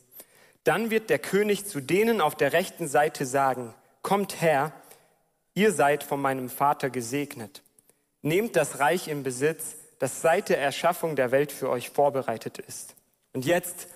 Dann 0.63 0.91
wird 0.91 1.10
der 1.10 1.19
König 1.19 1.65
zu 1.65 1.82
denen 1.82 2.21
auf 2.21 2.36
der 2.36 2.54
rechten 2.54 2.88
Seite 2.88 3.25
sagen, 3.25 3.73
kommt 4.02 4.39
her, 4.39 4.71
ihr 5.56 5.73
seid 5.73 6.04
von 6.06 6.21
meinem 6.21 6.49
Vater 6.49 6.89
gesegnet. 6.89 7.62
Nehmt 8.21 8.56
das 8.56 8.80
Reich 8.80 9.10
in 9.10 9.23
Besitz, 9.23 9.75
das 9.99 10.21
seit 10.21 10.47
der 10.47 10.62
Erschaffung 10.62 11.17
der 11.17 11.32
Welt 11.32 11.52
für 11.52 11.69
euch 11.69 11.89
vorbereitet 11.89 12.60
ist. 12.60 12.95
Und 13.34 13.43
jetzt 13.43 13.89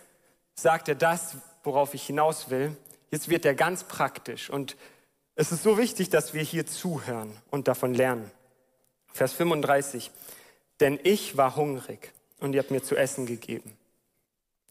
sagt 0.56 0.90
er 0.90 0.96
das, 0.96 1.38
worauf 1.64 1.94
ich 1.94 2.04
hinaus 2.06 2.50
will. 2.50 2.76
Jetzt 3.12 3.30
wird 3.30 3.46
er 3.46 3.56
ganz 3.56 3.86
praktisch 3.86 4.50
und 4.50 4.76
es 5.36 5.52
ist 5.52 5.64
so 5.64 5.78
wichtig, 5.78 6.10
dass 6.10 6.34
wir 6.34 6.44
hier 6.44 6.66
zuhören 6.66 7.36
und 7.50 7.68
davon 7.68 7.94
lernen. 7.94 8.30
Vers 9.12 9.34
35. 9.34 10.12
Denn 10.80 11.00
ich 11.04 11.38
war 11.38 11.56
hungrig 11.56 12.12
und 12.40 12.54
ihr 12.54 12.60
habt 12.62 12.72
mir 12.72 12.84
zu 12.84 12.96
essen 12.96 13.26
gegeben. 13.26 13.76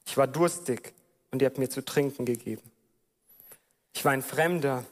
Ich 0.06 0.16
war 0.16 0.26
durstig 0.26 0.92
und 1.30 1.42
ihr 1.42 1.46
habt 1.46 1.58
mir 1.58 1.70
zu 1.70 1.84
trinken 1.84 2.26
gegeben. 2.26 2.62
Ich 3.92 4.04
war 4.04 4.12
ein 4.12 4.22
Fremder 4.22 4.84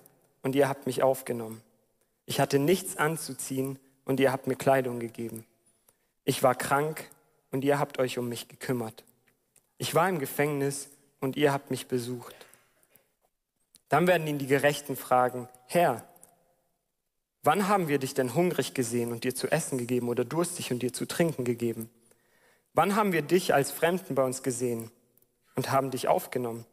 und 0.42 0.54
ihr 0.54 0.68
habt 0.68 0.87
mich 0.87 1.02
aufgenommen. 1.02 1.62
Ich 2.26 2.40
hatte 2.40 2.59
nichts 2.59 2.96
anzuziehen 2.96 3.79
und 4.04 4.21
ihr 4.21 4.33
habt 4.33 4.46
mir 4.46 4.56
Kleidung 4.56 5.00
gegeben. 5.00 5.44
Ich 6.25 6.42
war 6.42 6.54
krank 6.54 7.08
und 7.50 7.64
ihr 7.64 7.79
habt 7.79 7.98
euch 7.98 8.18
um 8.18 8.29
mich 8.29 8.48
gekümmert. 8.48 9.04
Ich 9.79 9.94
war 9.94 10.08
im 10.08 10.18
Gefängnis 10.18 10.88
und 11.21 11.37
ihr 11.37 11.52
habt 11.52 11.71
mich 11.71 11.87
besucht. 11.87 12.35
Dann 13.88 14.06
werden 14.06 14.27
ihn 14.27 14.38
die 14.38 14.46
Gerechten 14.46 14.96
fragen, 14.96 15.48
Herr, 15.73 16.02
wann 17.44 17.68
haben 17.68 17.87
wir 17.87 18.00
dich 18.00 18.12
denn 18.12 18.35
hungrig 18.35 18.75
gesehen 18.75 19.12
und 19.12 19.23
dir 19.23 19.37
zu 19.37 19.46
essen 19.52 19.79
gegeben 19.79 20.08
oder 20.08 20.25
durstig 20.25 20.73
und 20.73 20.83
dir 20.83 20.92
zu 20.92 21.06
trinken 21.06 21.44
gegeben? 21.44 21.88
Wann 22.75 22.96
haben 22.96 23.12
wir 23.12 23.23
dich 23.23 23.54
als 23.54 23.71
Fremden 23.71 24.16
bei 24.16 24.25
uns 24.25 24.42
gesehen 24.42 24.90
und 25.54 25.71
haben 25.71 25.92
dich 25.92 26.08
aufgenommen? 26.08 26.66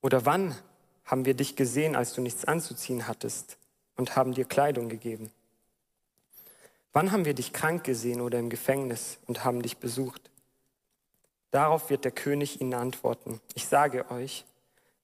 Oder 0.00 0.24
wann 0.24 0.56
haben 1.04 1.26
wir 1.26 1.34
dich 1.34 1.56
gesehen, 1.56 1.94
als 1.94 2.14
du 2.14 2.22
nichts 2.22 2.46
anzuziehen 2.46 3.06
hattest 3.06 3.58
und 3.96 4.16
haben 4.16 4.32
dir 4.32 4.46
Kleidung 4.46 4.88
gegeben? 4.88 5.30
Wann 6.94 7.12
haben 7.12 7.26
wir 7.26 7.34
dich 7.34 7.52
krank 7.52 7.84
gesehen 7.84 8.22
oder 8.22 8.38
im 8.38 8.48
Gefängnis 8.48 9.18
und 9.26 9.44
haben 9.44 9.60
dich 9.60 9.76
besucht? 9.76 10.30
Darauf 11.50 11.90
wird 11.90 12.06
der 12.06 12.12
König 12.12 12.62
ihnen 12.62 12.72
antworten, 12.72 13.42
ich 13.52 13.68
sage 13.68 14.10
euch, 14.10 14.46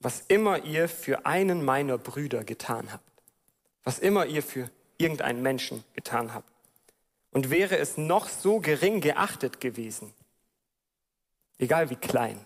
was 0.01 0.23
immer 0.29 0.65
ihr 0.65 0.89
für 0.89 1.27
einen 1.27 1.65
meiner 1.65 1.99
Brüder 1.99 2.45
getan 2.45 2.93
habt, 2.93 3.09
was 3.83 3.99
immer 3.99 4.27
ihr 4.27 4.43
für 4.43 4.71
irgendeinen 4.99 5.43
Menschen 5.43 5.85
getan 5.95 6.35
habt. 6.35 6.51
Und 7.31 7.51
wäre 7.51 7.79
es 7.79 7.97
noch 7.97 8.29
so 8.29 8.61
gering 8.61 9.01
geachtet 9.01 9.61
gewesen, 9.61 10.13
egal 11.59 11.91
wie 11.91 11.97
klein, 11.97 12.45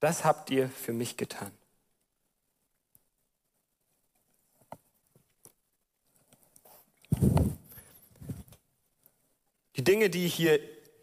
Das 0.00 0.24
habt 0.24 0.50
ihr 0.50 0.68
für 0.68 0.92
mich 0.92 1.16
getan. 1.16 1.50
Die 9.76 9.84
Dinge, 9.84 10.10
die 10.10 10.28
hier 10.28 10.60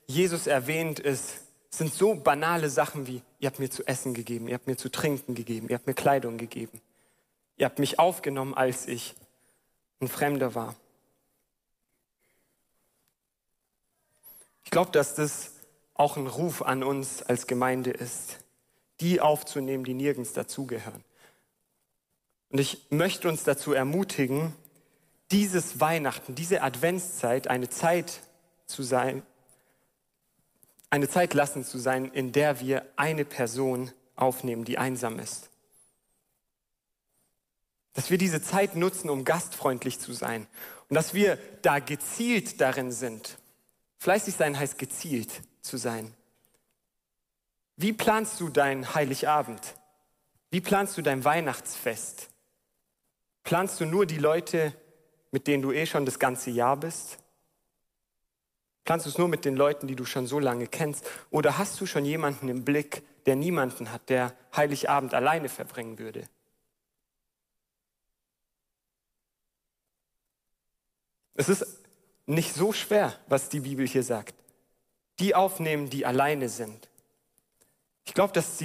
Jesus 0.08 0.48
erwähnt, 0.48 1.00
ist, 1.00 1.42
sind 1.78 1.94
so 1.94 2.14
banale 2.14 2.70
Sachen 2.70 3.08
wie, 3.08 3.24
ihr 3.40 3.48
habt 3.48 3.60
mir 3.60 3.70
zu 3.70 3.84
essen 3.88 4.14
gegeben, 4.14 4.48
ihr 4.48 4.54
habt 4.54 4.68
mir 4.68 4.78
zu 4.78 4.90
trinken 4.90 5.34
gegeben, 5.34 5.70
ihr 5.70 5.76
habt 5.76 5.88
mir 5.88 5.96
Kleidung 5.96 6.38
gegeben, 6.38 6.80
ihr 7.58 7.66
habt 7.66 7.80
mich 7.80 7.98
aufgenommen, 7.98 8.54
als 8.54 8.88
ich 8.88 9.16
ein 10.00 10.08
Fremder 10.08 10.54
war. 10.54 10.76
Ich 14.66 14.72
glaube, 14.72 14.92
dass 14.92 15.16
das 15.16 15.54
auch 15.96 16.16
ein 16.16 16.28
Ruf 16.28 16.62
an 16.62 16.84
uns 16.84 17.24
als 17.24 17.48
Gemeinde 17.48 17.90
ist, 17.90 18.40
die 19.00 19.20
aufzunehmen, 19.20 19.84
die 19.84 19.94
nirgends 19.96 20.34
dazugehören. 20.34 21.04
Und 22.50 22.60
ich 22.60 22.86
möchte 22.92 23.28
uns 23.28 23.44
dazu 23.44 23.74
ermutigen, 23.74 24.54
dieses 25.32 25.80
Weihnachten, 25.80 26.36
diese 26.36 26.62
Adventszeit 26.62 27.48
eine 27.48 27.70
Zeit 27.70 28.22
zu 28.68 28.84
sein, 28.84 29.24
eine 30.94 31.10
Zeit 31.10 31.34
lassen 31.34 31.66
zu 31.66 31.80
sein, 31.80 32.12
in 32.12 32.34
der 32.34 32.60
wir 32.60 32.86
eine 32.98 33.26
Person 33.26 33.92
aufnehmen, 34.16 34.64
die 34.64 34.78
einsam 34.78 35.18
ist. 35.18 35.50
Dass 37.94 38.12
wir 38.12 38.20
diese 38.20 38.44
Zeit 38.44 38.76
nutzen, 38.76 39.10
um 39.10 39.26
gastfreundlich 39.26 40.00
zu 40.00 40.14
sein. 40.14 40.46
Und 40.90 40.94
dass 40.94 41.16
wir 41.16 41.40
da 41.64 41.80
gezielt 41.80 42.62
darin 42.62 42.92
sind. 42.92 43.40
Fleißig 43.98 44.36
sein 44.36 44.60
heißt 44.60 44.78
gezielt 44.78 45.32
zu 45.64 45.78
sein. 45.78 46.14
Wie 47.76 47.94
planst 47.94 48.40
du 48.40 48.50
dein 48.50 48.94
Heiligabend? 48.94 49.74
Wie 50.52 50.62
planst 50.62 50.96
du 50.96 51.02
dein 51.02 51.26
Weihnachtsfest? 51.26 52.30
Planst 53.42 53.80
du 53.80 53.88
nur 53.88 54.06
die 54.06 54.20
Leute, 54.20 54.76
mit 55.32 55.48
denen 55.48 55.64
du 55.64 55.72
eh 55.72 55.88
schon 55.88 56.06
das 56.06 56.20
ganze 56.20 56.52
Jahr 56.52 56.78
bist? 56.78 57.18
Planst 58.84 59.06
du 59.06 59.10
es 59.10 59.18
nur 59.18 59.30
mit 59.30 59.46
den 59.46 59.56
Leuten, 59.56 59.88
die 59.88 59.96
du 59.96 60.06
schon 60.06 60.28
so 60.28 60.40
lange 60.40 60.68
kennst? 60.68 61.06
Oder 61.30 61.58
hast 61.58 61.80
du 61.80 61.86
schon 61.86 62.06
jemanden 62.06 62.50
im 62.50 62.66
Blick, 62.66 63.04
der 63.26 63.36
niemanden 63.36 63.92
hat, 63.92 64.10
der 64.10 64.36
Heiligabend 64.56 65.14
alleine 65.14 65.48
verbringen 65.48 66.00
würde? 66.00 66.28
Es 71.36 71.50
ist 71.50 71.66
nicht 72.26 72.54
so 72.54 72.74
schwer, 72.74 73.18
was 73.28 73.50
die 73.50 73.62
Bibel 73.62 73.88
hier 73.88 74.04
sagt. 74.04 74.36
Die 75.20 75.34
aufnehmen, 75.34 75.90
die 75.90 76.06
alleine 76.06 76.50
sind. 76.50 76.90
Ich 78.06 78.14
glaube, 78.14 78.34
dass, 78.34 78.62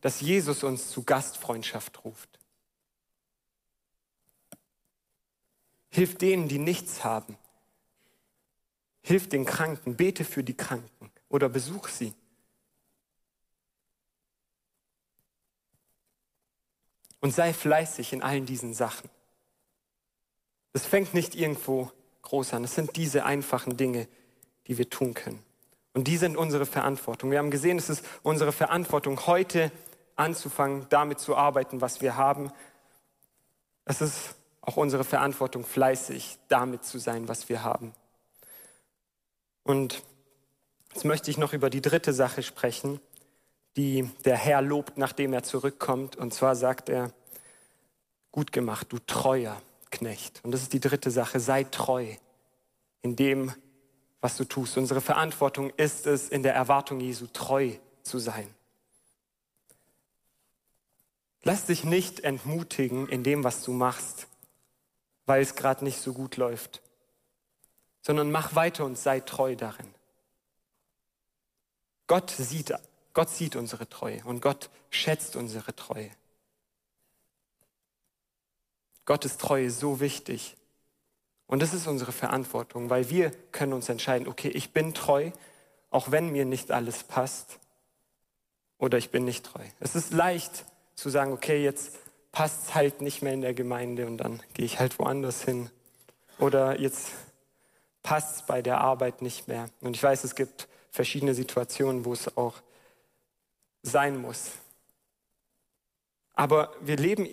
dass 0.00 0.20
Jesus 0.20 0.64
uns 0.64 0.90
zu 0.90 1.02
Gastfreundschaft 1.02 2.04
ruft. 2.04 2.38
Hilf 5.90 6.16
denen, 6.16 6.48
die 6.48 6.58
nichts 6.58 7.04
haben. 7.04 7.36
Hilf 9.08 9.26
den 9.26 9.46
Kranken, 9.46 9.96
bete 9.96 10.22
für 10.22 10.44
die 10.44 10.54
Kranken 10.54 11.10
oder 11.30 11.48
besuch 11.48 11.88
sie. 11.88 12.12
Und 17.20 17.34
sei 17.34 17.54
fleißig 17.54 18.12
in 18.12 18.22
allen 18.22 18.44
diesen 18.44 18.74
Sachen. 18.74 19.08
Es 20.74 20.84
fängt 20.84 21.14
nicht 21.14 21.34
irgendwo 21.34 21.90
groß 22.20 22.52
an. 22.52 22.64
Es 22.64 22.74
sind 22.74 22.96
diese 22.96 23.24
einfachen 23.24 23.78
Dinge, 23.78 24.08
die 24.66 24.76
wir 24.76 24.90
tun 24.90 25.14
können. 25.14 25.42
Und 25.94 26.06
die 26.06 26.18
sind 26.18 26.36
unsere 26.36 26.66
Verantwortung. 26.66 27.30
Wir 27.30 27.38
haben 27.38 27.50
gesehen, 27.50 27.78
es 27.78 27.88
ist 27.88 28.04
unsere 28.22 28.52
Verantwortung, 28.52 29.26
heute 29.26 29.72
anzufangen, 30.16 30.84
damit 30.90 31.18
zu 31.18 31.34
arbeiten, 31.34 31.80
was 31.80 32.02
wir 32.02 32.18
haben. 32.18 32.52
Es 33.86 34.02
ist 34.02 34.34
auch 34.60 34.76
unsere 34.76 35.04
Verantwortung, 35.04 35.64
fleißig 35.64 36.38
damit 36.48 36.84
zu 36.84 36.98
sein, 36.98 37.26
was 37.26 37.48
wir 37.48 37.62
haben. 37.62 37.94
Und 39.68 40.02
jetzt 40.94 41.04
möchte 41.04 41.30
ich 41.30 41.36
noch 41.36 41.52
über 41.52 41.68
die 41.68 41.82
dritte 41.82 42.14
Sache 42.14 42.42
sprechen, 42.42 43.00
die 43.76 44.08
der 44.24 44.38
Herr 44.38 44.62
lobt, 44.62 44.96
nachdem 44.96 45.34
er 45.34 45.42
zurückkommt. 45.42 46.16
Und 46.16 46.32
zwar 46.32 46.56
sagt 46.56 46.88
er, 46.88 47.12
gut 48.32 48.50
gemacht, 48.50 48.86
du 48.88 48.98
treuer 48.98 49.60
Knecht. 49.90 50.40
Und 50.42 50.52
das 50.52 50.62
ist 50.62 50.72
die 50.72 50.80
dritte 50.80 51.10
Sache, 51.10 51.38
sei 51.38 51.64
treu 51.64 52.06
in 53.02 53.14
dem, 53.14 53.52
was 54.22 54.38
du 54.38 54.44
tust. 54.44 54.78
Unsere 54.78 55.02
Verantwortung 55.02 55.68
ist 55.76 56.06
es, 56.06 56.30
in 56.30 56.42
der 56.42 56.54
Erwartung 56.54 56.98
Jesu 56.98 57.26
treu 57.30 57.72
zu 58.02 58.18
sein. 58.18 58.48
Lass 61.42 61.66
dich 61.66 61.84
nicht 61.84 62.20
entmutigen 62.20 63.06
in 63.06 63.22
dem, 63.22 63.44
was 63.44 63.62
du 63.64 63.72
machst 63.72 64.28
weil 65.28 65.42
es 65.42 65.54
gerade 65.54 65.84
nicht 65.84 66.00
so 66.00 66.14
gut 66.14 66.38
läuft, 66.38 66.80
sondern 68.02 68.30
mach 68.30 68.54
weiter 68.54 68.84
und 68.84 68.98
sei 68.98 69.20
treu 69.20 69.56
darin. 69.56 69.86
Gott 72.06 72.30
sieht, 72.30 72.72
Gott 73.12 73.28
sieht 73.28 73.56
unsere 73.56 73.88
Treue 73.88 74.24
und 74.24 74.40
Gott 74.40 74.70
schätzt 74.90 75.36
unsere 75.36 75.74
Treue. 75.76 76.10
Gottes 79.04 79.36
Treue 79.36 79.70
so 79.70 80.00
wichtig. 80.00 80.56
Und 81.46 81.62
das 81.62 81.72
ist 81.72 81.86
unsere 81.86 82.12
Verantwortung, 82.12 82.90
weil 82.90 83.08
wir 83.08 83.30
können 83.52 83.72
uns 83.72 83.88
entscheiden, 83.88 84.28
okay, 84.28 84.48
ich 84.48 84.72
bin 84.72 84.92
treu, 84.92 85.30
auch 85.90 86.10
wenn 86.10 86.30
mir 86.30 86.44
nicht 86.44 86.70
alles 86.70 87.04
passt, 87.04 87.58
oder 88.78 88.96
ich 88.96 89.10
bin 89.10 89.24
nicht 89.24 89.44
treu. 89.44 89.64
Es 89.80 89.94
ist 89.94 90.12
leicht 90.12 90.64
zu 90.94 91.10
sagen, 91.10 91.32
okay, 91.32 91.62
jetzt 91.62 91.96
passt 92.32 92.64
es 92.64 92.74
halt 92.74 93.00
nicht 93.00 93.22
mehr 93.22 93.32
in 93.32 93.40
der 93.40 93.54
Gemeinde 93.54 94.06
und 94.06 94.18
dann 94.18 94.42
gehe 94.54 94.64
ich 94.64 94.78
halt 94.78 94.98
woanders 94.98 95.42
hin. 95.42 95.70
Oder 96.38 96.80
jetzt 96.80 97.08
passt 98.08 98.46
bei 98.46 98.62
der 98.62 98.80
Arbeit 98.80 99.20
nicht 99.20 99.48
mehr. 99.48 99.68
Und 99.82 99.94
ich 99.94 100.02
weiß, 100.02 100.24
es 100.24 100.34
gibt 100.34 100.66
verschiedene 100.90 101.34
Situationen, 101.34 102.06
wo 102.06 102.14
es 102.14 102.38
auch 102.38 102.54
sein 103.82 104.16
muss. 104.16 104.52
Aber 106.32 106.72
wir 106.80 106.96
leben 106.96 107.28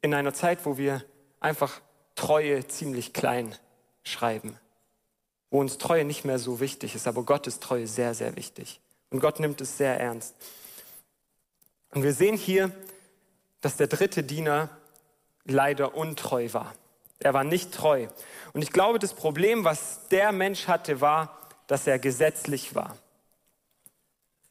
in 0.00 0.14
einer 0.14 0.32
Zeit, 0.32 0.64
wo 0.64 0.78
wir 0.78 1.04
einfach 1.38 1.82
Treue 2.14 2.66
ziemlich 2.66 3.12
klein 3.12 3.54
schreiben, 4.04 4.58
wo 5.50 5.60
uns 5.60 5.76
Treue 5.76 6.06
nicht 6.06 6.24
mehr 6.24 6.38
so 6.38 6.60
wichtig 6.60 6.94
ist, 6.94 7.06
aber 7.06 7.22
Gottes 7.22 7.60
Treue 7.60 7.86
sehr, 7.86 8.14
sehr 8.14 8.36
wichtig. 8.36 8.80
Und 9.10 9.20
Gott 9.20 9.38
nimmt 9.38 9.60
es 9.60 9.76
sehr 9.76 10.00
ernst. 10.00 10.34
Und 11.90 12.04
wir 12.04 12.14
sehen 12.14 12.38
hier, 12.38 12.70
dass 13.60 13.76
der 13.76 13.88
dritte 13.88 14.22
Diener 14.22 14.70
leider 15.44 15.94
untreu 15.94 16.48
war. 16.54 16.72
Er 17.18 17.34
war 17.34 17.44
nicht 17.44 17.72
treu. 17.72 18.08
Und 18.52 18.62
ich 18.62 18.72
glaube, 18.72 18.98
das 18.98 19.14
Problem, 19.14 19.64
was 19.64 20.08
der 20.08 20.32
Mensch 20.32 20.68
hatte, 20.68 21.00
war, 21.00 21.38
dass 21.66 21.86
er 21.86 21.98
gesetzlich 21.98 22.74
war. 22.74 22.96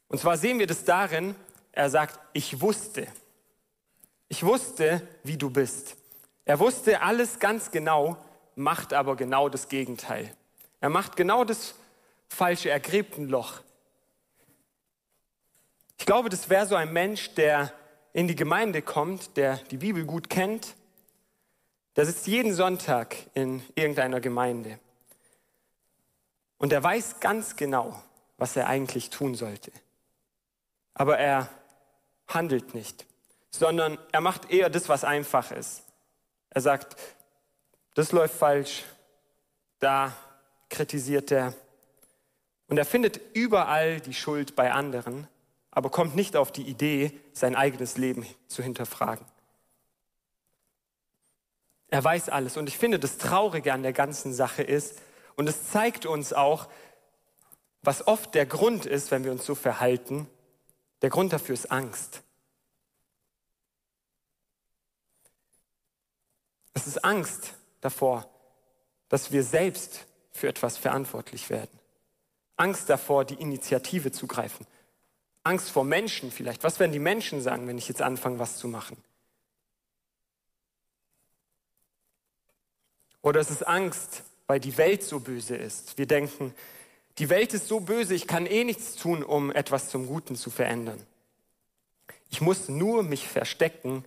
Und 0.08 0.20
zwar 0.20 0.36
sehen 0.36 0.58
wir 0.58 0.66
das 0.66 0.84
darin, 0.84 1.34
er 1.72 1.90
sagt, 1.90 2.18
ich 2.32 2.60
wusste. 2.60 3.06
Ich 4.28 4.42
wusste, 4.42 5.06
wie 5.22 5.36
du 5.36 5.50
bist. 5.50 5.96
Er 6.44 6.58
wusste 6.60 7.02
alles 7.02 7.38
ganz 7.38 7.70
genau, 7.70 8.16
macht 8.54 8.92
aber 8.92 9.16
genau 9.16 9.48
das 9.48 9.68
Gegenteil. 9.68 10.32
Er 10.80 10.90
macht 10.90 11.16
genau 11.16 11.44
das 11.44 11.74
Falsche, 12.28 12.70
er 12.70 12.80
gräbt 12.80 13.18
ein 13.18 13.28
Loch. 13.28 13.60
Ich 15.98 16.06
glaube, 16.06 16.28
das 16.28 16.48
wäre 16.50 16.66
so 16.66 16.74
ein 16.74 16.92
Mensch, 16.92 17.34
der 17.34 17.72
in 18.12 18.28
die 18.28 18.36
Gemeinde 18.36 18.82
kommt, 18.82 19.36
der 19.36 19.58
die 19.70 19.78
Bibel 19.78 20.04
gut 20.04 20.30
kennt, 20.30 20.74
der 21.96 22.06
sitzt 22.06 22.26
jeden 22.26 22.54
Sonntag 22.54 23.16
in 23.34 23.62
irgendeiner 23.74 24.20
Gemeinde. 24.20 24.78
Und 26.58 26.72
er 26.72 26.82
weiß 26.82 27.20
ganz 27.20 27.56
genau, 27.56 28.00
was 28.38 28.56
er 28.56 28.68
eigentlich 28.68 29.10
tun 29.10 29.34
sollte. 29.34 29.72
Aber 30.94 31.18
er 31.18 31.48
handelt 32.28 32.74
nicht, 32.74 33.06
sondern 33.50 33.98
er 34.12 34.20
macht 34.20 34.50
eher 34.50 34.70
das, 34.70 34.88
was 34.88 35.04
einfach 35.04 35.50
ist. 35.50 35.82
Er 36.50 36.60
sagt, 36.60 36.96
das 37.94 38.12
läuft 38.12 38.34
falsch, 38.34 38.84
da 39.78 40.16
kritisiert 40.68 41.30
er. 41.30 41.54
Und 42.68 42.78
er 42.78 42.84
findet 42.84 43.20
überall 43.34 44.00
die 44.00 44.14
Schuld 44.14 44.56
bei 44.56 44.72
anderen 44.72 45.28
aber 45.76 45.90
kommt 45.90 46.16
nicht 46.16 46.36
auf 46.36 46.52
die 46.52 46.62
Idee, 46.62 47.12
sein 47.34 47.54
eigenes 47.54 47.98
Leben 47.98 48.24
zu 48.48 48.62
hinterfragen. 48.62 49.26
Er 51.88 52.02
weiß 52.02 52.28
alles. 52.28 52.56
Und 52.56 52.68
ich 52.68 52.78
finde, 52.78 52.98
das 52.98 53.18
Traurige 53.18 53.72
an 53.72 53.82
der 53.82 53.92
ganzen 53.92 54.32
Sache 54.32 54.62
ist, 54.62 54.98
und 55.36 55.48
es 55.48 55.70
zeigt 55.70 56.06
uns 56.06 56.32
auch, 56.32 56.68
was 57.82 58.06
oft 58.06 58.34
der 58.34 58.46
Grund 58.46 58.86
ist, 58.86 59.10
wenn 59.10 59.22
wir 59.22 59.32
uns 59.32 59.44
so 59.44 59.54
verhalten, 59.54 60.28
der 61.02 61.10
Grund 61.10 61.32
dafür 61.32 61.54
ist 61.54 61.70
Angst. 61.70 62.22
Es 66.72 66.86
ist 66.86 67.04
Angst 67.04 67.54
davor, 67.80 68.28
dass 69.08 69.30
wir 69.30 69.42
selbst 69.42 70.06
für 70.32 70.48
etwas 70.48 70.76
verantwortlich 70.76 71.48
werden. 71.48 71.78
Angst 72.56 72.88
davor, 72.90 73.24
die 73.24 73.34
Initiative 73.34 74.10
zu 74.10 74.26
greifen. 74.26 74.66
Angst 75.44 75.70
vor 75.70 75.84
Menschen 75.84 76.32
vielleicht. 76.32 76.64
Was 76.64 76.80
werden 76.80 76.92
die 76.92 76.98
Menschen 76.98 77.40
sagen, 77.40 77.68
wenn 77.68 77.78
ich 77.78 77.88
jetzt 77.88 78.02
anfange, 78.02 78.38
was 78.38 78.56
zu 78.56 78.68
machen? 78.68 78.96
Oder 83.26 83.40
es 83.40 83.50
ist 83.50 83.66
Angst, 83.66 84.22
weil 84.46 84.60
die 84.60 84.78
Welt 84.78 85.02
so 85.02 85.18
böse 85.18 85.56
ist. 85.56 85.98
Wir 85.98 86.06
denken, 86.06 86.54
die 87.18 87.28
Welt 87.28 87.54
ist 87.54 87.66
so 87.66 87.80
böse, 87.80 88.14
ich 88.14 88.28
kann 88.28 88.46
eh 88.46 88.62
nichts 88.62 88.94
tun, 88.94 89.24
um 89.24 89.50
etwas 89.50 89.88
zum 89.88 90.06
Guten 90.06 90.36
zu 90.36 90.48
verändern. 90.48 91.04
Ich 92.30 92.40
muss 92.40 92.68
nur 92.68 93.02
mich 93.02 93.26
verstecken 93.26 94.04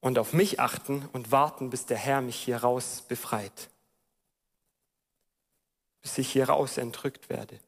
und 0.00 0.18
auf 0.18 0.32
mich 0.32 0.58
achten 0.58 1.06
und 1.12 1.30
warten, 1.30 1.68
bis 1.68 1.84
der 1.84 1.98
Herr 1.98 2.22
mich 2.22 2.36
hier 2.36 2.56
raus 2.56 3.04
befreit. 3.06 3.68
Bis 6.00 6.16
ich 6.16 6.32
hier 6.32 6.48
raus 6.48 6.78
entrückt 6.78 7.28
werde. 7.28 7.58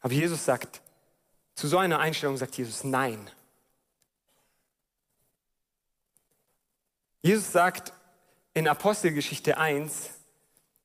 Aber 0.00 0.12
Jesus 0.12 0.44
sagt, 0.44 0.80
zu 1.54 1.68
so 1.68 1.78
einer 1.78 2.00
Einstellung 2.00 2.36
sagt 2.36 2.58
Jesus 2.58 2.82
Nein. 2.82 3.30
Jesus 7.24 7.52
sagt 7.52 7.94
in 8.52 8.68
Apostelgeschichte 8.68 9.56
1, 9.56 10.10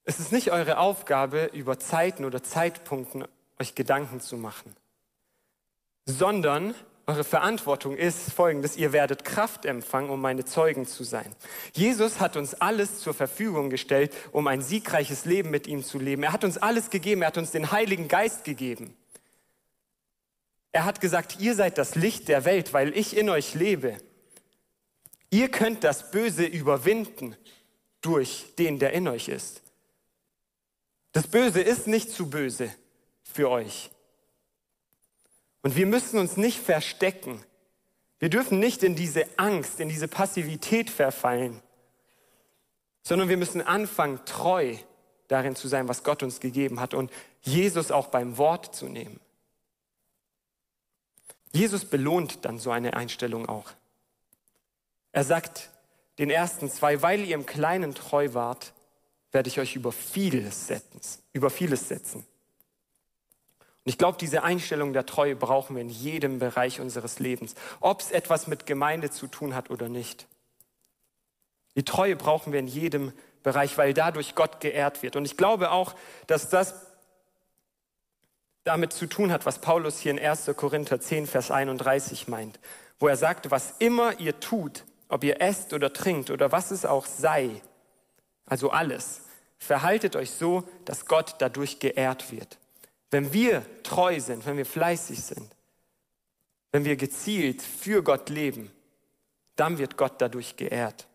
es 0.05 0.21
ist 0.21 0.31
nicht 0.31 0.53
eure 0.53 0.77
Aufgabe, 0.77 1.49
über 1.51 1.79
Zeiten 1.79 2.23
oder 2.23 2.41
Zeitpunkten 2.41 3.25
euch 3.59 3.75
Gedanken 3.75 4.21
zu 4.21 4.37
machen, 4.37 4.73
sondern 6.05 6.75
eure 7.07 7.25
Verantwortung 7.25 7.97
ist 7.97 8.31
folgendes, 8.31 8.77
ihr 8.77 8.93
werdet 8.93 9.25
Kraft 9.25 9.65
empfangen, 9.65 10.09
um 10.09 10.21
meine 10.21 10.45
Zeugen 10.45 10.85
zu 10.85 11.03
sein. 11.03 11.35
Jesus 11.73 12.21
hat 12.21 12.37
uns 12.37 12.53
alles 12.53 13.01
zur 13.01 13.13
Verfügung 13.13 13.69
gestellt, 13.69 14.15
um 14.31 14.47
ein 14.47 14.61
siegreiches 14.61 15.25
Leben 15.25 15.49
mit 15.49 15.67
ihm 15.67 15.83
zu 15.83 15.99
leben. 15.99 16.23
Er 16.23 16.31
hat 16.31 16.45
uns 16.45 16.57
alles 16.57 16.89
gegeben, 16.89 17.23
er 17.23 17.27
hat 17.27 17.37
uns 17.37 17.51
den 17.51 17.73
Heiligen 17.73 18.07
Geist 18.07 18.45
gegeben. 18.45 18.95
Er 20.71 20.85
hat 20.85 21.01
gesagt, 21.01 21.41
ihr 21.41 21.53
seid 21.53 21.77
das 21.77 21.95
Licht 21.95 22.29
der 22.29 22.45
Welt, 22.45 22.71
weil 22.71 22.95
ich 22.97 23.17
in 23.17 23.29
euch 23.29 23.55
lebe. 23.55 23.97
Ihr 25.29 25.49
könnt 25.49 25.83
das 25.83 26.11
Böse 26.11 26.45
überwinden 26.45 27.35
durch 28.01 28.45
den, 28.57 28.79
der 28.79 28.93
in 28.93 29.07
euch 29.07 29.27
ist. 29.27 29.61
Das 31.11 31.27
Böse 31.27 31.61
ist 31.61 31.87
nicht 31.87 32.11
zu 32.11 32.29
böse 32.29 32.73
für 33.23 33.49
euch. 33.49 33.91
Und 35.61 35.75
wir 35.75 35.85
müssen 35.85 36.19
uns 36.19 36.37
nicht 36.37 36.59
verstecken. 36.59 37.43
Wir 38.19 38.29
dürfen 38.29 38.59
nicht 38.59 38.83
in 38.83 38.95
diese 38.95 39.25
Angst, 39.37 39.79
in 39.79 39.89
diese 39.89 40.07
Passivität 40.07 40.89
verfallen, 40.89 41.61
sondern 43.01 43.29
wir 43.29 43.37
müssen 43.37 43.61
anfangen, 43.61 44.19
treu 44.25 44.75
darin 45.27 45.55
zu 45.55 45.67
sein, 45.67 45.87
was 45.87 46.03
Gott 46.03 46.23
uns 46.23 46.39
gegeben 46.39 46.79
hat 46.79 46.93
und 46.93 47.11
Jesus 47.41 47.91
auch 47.91 48.07
beim 48.07 48.37
Wort 48.37 48.75
zu 48.75 48.87
nehmen. 48.87 49.19
Jesus 51.51 51.85
belohnt 51.85 52.45
dann 52.45 52.59
so 52.59 52.71
eine 52.71 52.95
Einstellung 52.95 53.47
auch. 53.47 53.71
Er 55.11 55.23
sagt 55.23 55.69
den 56.17 56.29
ersten 56.29 56.69
zwei, 56.69 57.01
weil 57.01 57.21
ihr 57.21 57.35
im 57.35 57.45
Kleinen 57.45 57.95
treu 57.95 58.33
wart, 58.33 58.73
werde 59.31 59.47
ich 59.47 59.59
euch 59.59 59.75
über 59.75 59.91
vieles 59.91 60.67
setzen, 60.67 61.21
über 61.33 61.49
vieles 61.49 61.87
setzen. 61.87 62.25
Und 63.85 63.89
ich 63.91 63.97
glaube, 63.97 64.17
diese 64.19 64.43
Einstellung 64.43 64.93
der 64.93 65.05
Treue 65.05 65.35
brauchen 65.35 65.75
wir 65.75 65.81
in 65.81 65.89
jedem 65.89 66.39
Bereich 66.39 66.79
unseres 66.79 67.19
Lebens, 67.19 67.55
ob 67.79 68.01
es 68.01 68.11
etwas 68.11 68.47
mit 68.47 68.65
Gemeinde 68.65 69.09
zu 69.09 69.27
tun 69.27 69.55
hat 69.55 69.69
oder 69.69 69.87
nicht. 69.87 70.27
Die 71.75 71.85
Treue 71.85 72.15
brauchen 72.15 72.51
wir 72.51 72.59
in 72.59 72.67
jedem 72.67 73.13
Bereich, 73.41 73.77
weil 73.77 73.93
dadurch 73.93 74.35
Gott 74.35 74.59
geehrt 74.59 75.01
wird. 75.01 75.15
Und 75.15 75.25
ich 75.25 75.37
glaube 75.37 75.71
auch, 75.71 75.95
dass 76.27 76.49
das 76.49 76.87
damit 78.65 78.91
zu 78.91 79.07
tun 79.07 79.31
hat, 79.31 79.45
was 79.45 79.59
Paulus 79.59 79.99
hier 79.99 80.11
in 80.11 80.19
1. 80.19 80.51
Korinther 80.57 80.99
10, 80.99 81.25
Vers 81.25 81.49
31 81.49 82.27
meint, 82.27 82.59
wo 82.99 83.07
er 83.07 83.15
sagt, 83.15 83.49
was 83.49 83.75
immer 83.79 84.19
ihr 84.19 84.39
tut, 84.39 84.83
ob 85.09 85.23
ihr 85.23 85.41
esst 85.41 85.73
oder 85.73 85.91
trinkt 85.91 86.29
oder 86.29 86.51
was 86.51 86.71
es 86.71 86.85
auch 86.85 87.05
sei, 87.05 87.61
also 88.45 88.69
alles, 88.71 89.21
verhaltet 89.57 90.15
euch 90.15 90.31
so, 90.31 90.63
dass 90.85 91.05
Gott 91.05 91.35
dadurch 91.39 91.79
geehrt 91.79 92.31
wird. 92.31 92.57
Wenn 93.11 93.33
wir 93.33 93.65
treu 93.83 94.19
sind, 94.19 94.45
wenn 94.45 94.57
wir 94.57 94.65
fleißig 94.65 95.21
sind, 95.21 95.51
wenn 96.71 96.85
wir 96.85 96.95
gezielt 96.95 97.61
für 97.61 98.03
Gott 98.03 98.29
leben, 98.29 98.71
dann 99.55 99.77
wird 99.77 99.97
Gott 99.97 100.13
dadurch 100.19 100.55
geehrt. 100.55 101.07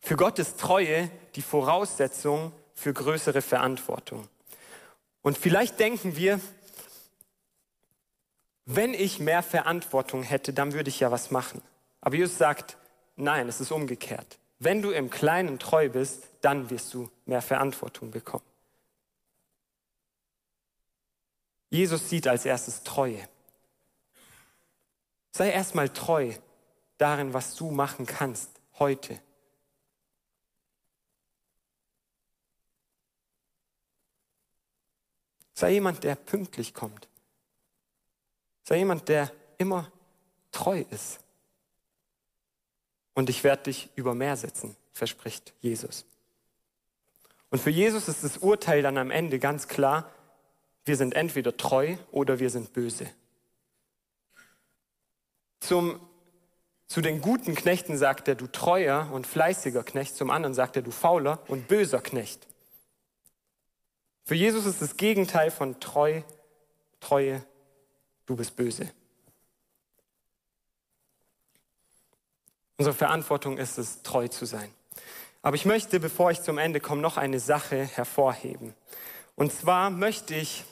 Für 0.00 0.16
Gott 0.16 0.38
ist 0.38 0.58
Treue 0.58 1.10
die 1.34 1.42
Voraussetzung 1.42 2.52
für 2.74 2.92
größere 2.92 3.40
Verantwortung. 3.40 4.28
Und 5.22 5.38
vielleicht 5.38 5.78
denken 5.78 6.16
wir, 6.16 6.40
wenn 8.66 8.94
ich 8.94 9.18
mehr 9.20 9.42
Verantwortung 9.42 10.22
hätte, 10.22 10.52
dann 10.52 10.72
würde 10.72 10.88
ich 10.88 11.00
ja 11.00 11.10
was 11.10 11.30
machen. 11.30 11.62
Aber 12.00 12.16
Jesus 12.16 12.38
sagt, 12.38 12.76
nein, 13.16 13.48
es 13.48 13.60
ist 13.60 13.70
umgekehrt. 13.70 14.38
Wenn 14.58 14.82
du 14.82 14.90
im 14.90 15.10
Kleinen 15.10 15.58
treu 15.58 15.88
bist, 15.88 16.28
dann 16.40 16.70
wirst 16.70 16.94
du 16.94 17.10
mehr 17.26 17.42
Verantwortung 17.42 18.10
bekommen. 18.10 18.44
Jesus 21.70 22.08
sieht 22.08 22.28
als 22.28 22.46
erstes 22.46 22.82
Treue. 22.84 23.28
Sei 25.32 25.50
erstmal 25.50 25.88
treu 25.88 26.32
darin, 26.98 27.34
was 27.34 27.56
du 27.56 27.70
machen 27.70 28.06
kannst 28.06 28.48
heute. 28.78 29.20
Sei 35.54 35.72
jemand, 35.72 36.04
der 36.04 36.14
pünktlich 36.14 36.74
kommt. 36.74 37.08
Sei 38.64 38.78
jemand, 38.78 39.08
der 39.08 39.30
immer 39.58 39.90
treu 40.50 40.84
ist. 40.90 41.20
Und 43.14 43.30
ich 43.30 43.44
werde 43.44 43.64
dich 43.64 43.90
über 43.94 44.14
Meer 44.14 44.36
setzen, 44.36 44.76
verspricht 44.92 45.52
Jesus. 45.60 46.04
Und 47.50 47.60
für 47.60 47.70
Jesus 47.70 48.08
ist 48.08 48.24
das 48.24 48.38
Urteil 48.38 48.82
dann 48.82 48.98
am 48.98 49.10
Ende 49.10 49.38
ganz 49.38 49.68
klar, 49.68 50.10
wir 50.84 50.96
sind 50.96 51.14
entweder 51.14 51.56
treu 51.56 51.96
oder 52.10 52.40
wir 52.40 52.50
sind 52.50 52.72
böse. 52.72 53.08
Zum, 55.60 56.00
zu 56.88 57.00
den 57.00 57.20
guten 57.20 57.54
Knechten 57.54 57.96
sagt 57.96 58.28
er, 58.28 58.34
du 58.34 58.46
treuer 58.46 59.08
und 59.12 59.26
fleißiger 59.26 59.84
Knecht, 59.84 60.16
zum 60.16 60.30
anderen 60.30 60.54
sagt 60.54 60.76
er, 60.76 60.82
du 60.82 60.90
fauler 60.90 61.38
und 61.48 61.68
böser 61.68 62.00
Knecht. 62.00 62.46
Für 64.24 64.34
Jesus 64.34 64.66
ist 64.66 64.82
das 64.82 64.96
Gegenteil 64.96 65.50
von 65.50 65.80
treu, 65.80 66.22
Treue 67.00 67.44
du 68.26 68.36
bist 68.36 68.56
böse. 68.56 68.90
Unsere 72.76 72.94
Verantwortung 72.94 73.58
ist 73.58 73.78
es, 73.78 74.02
treu 74.02 74.28
zu 74.28 74.46
sein. 74.46 74.68
Aber 75.42 75.56
ich 75.56 75.64
möchte, 75.64 76.00
bevor 76.00 76.30
ich 76.30 76.40
zum 76.40 76.58
Ende 76.58 76.80
komme, 76.80 77.02
noch 77.02 77.16
eine 77.16 77.38
Sache 77.38 77.84
hervorheben. 77.84 78.74
Und 79.36 79.52
zwar 79.52 79.90
möchte 79.90 80.34
ich 80.34 80.64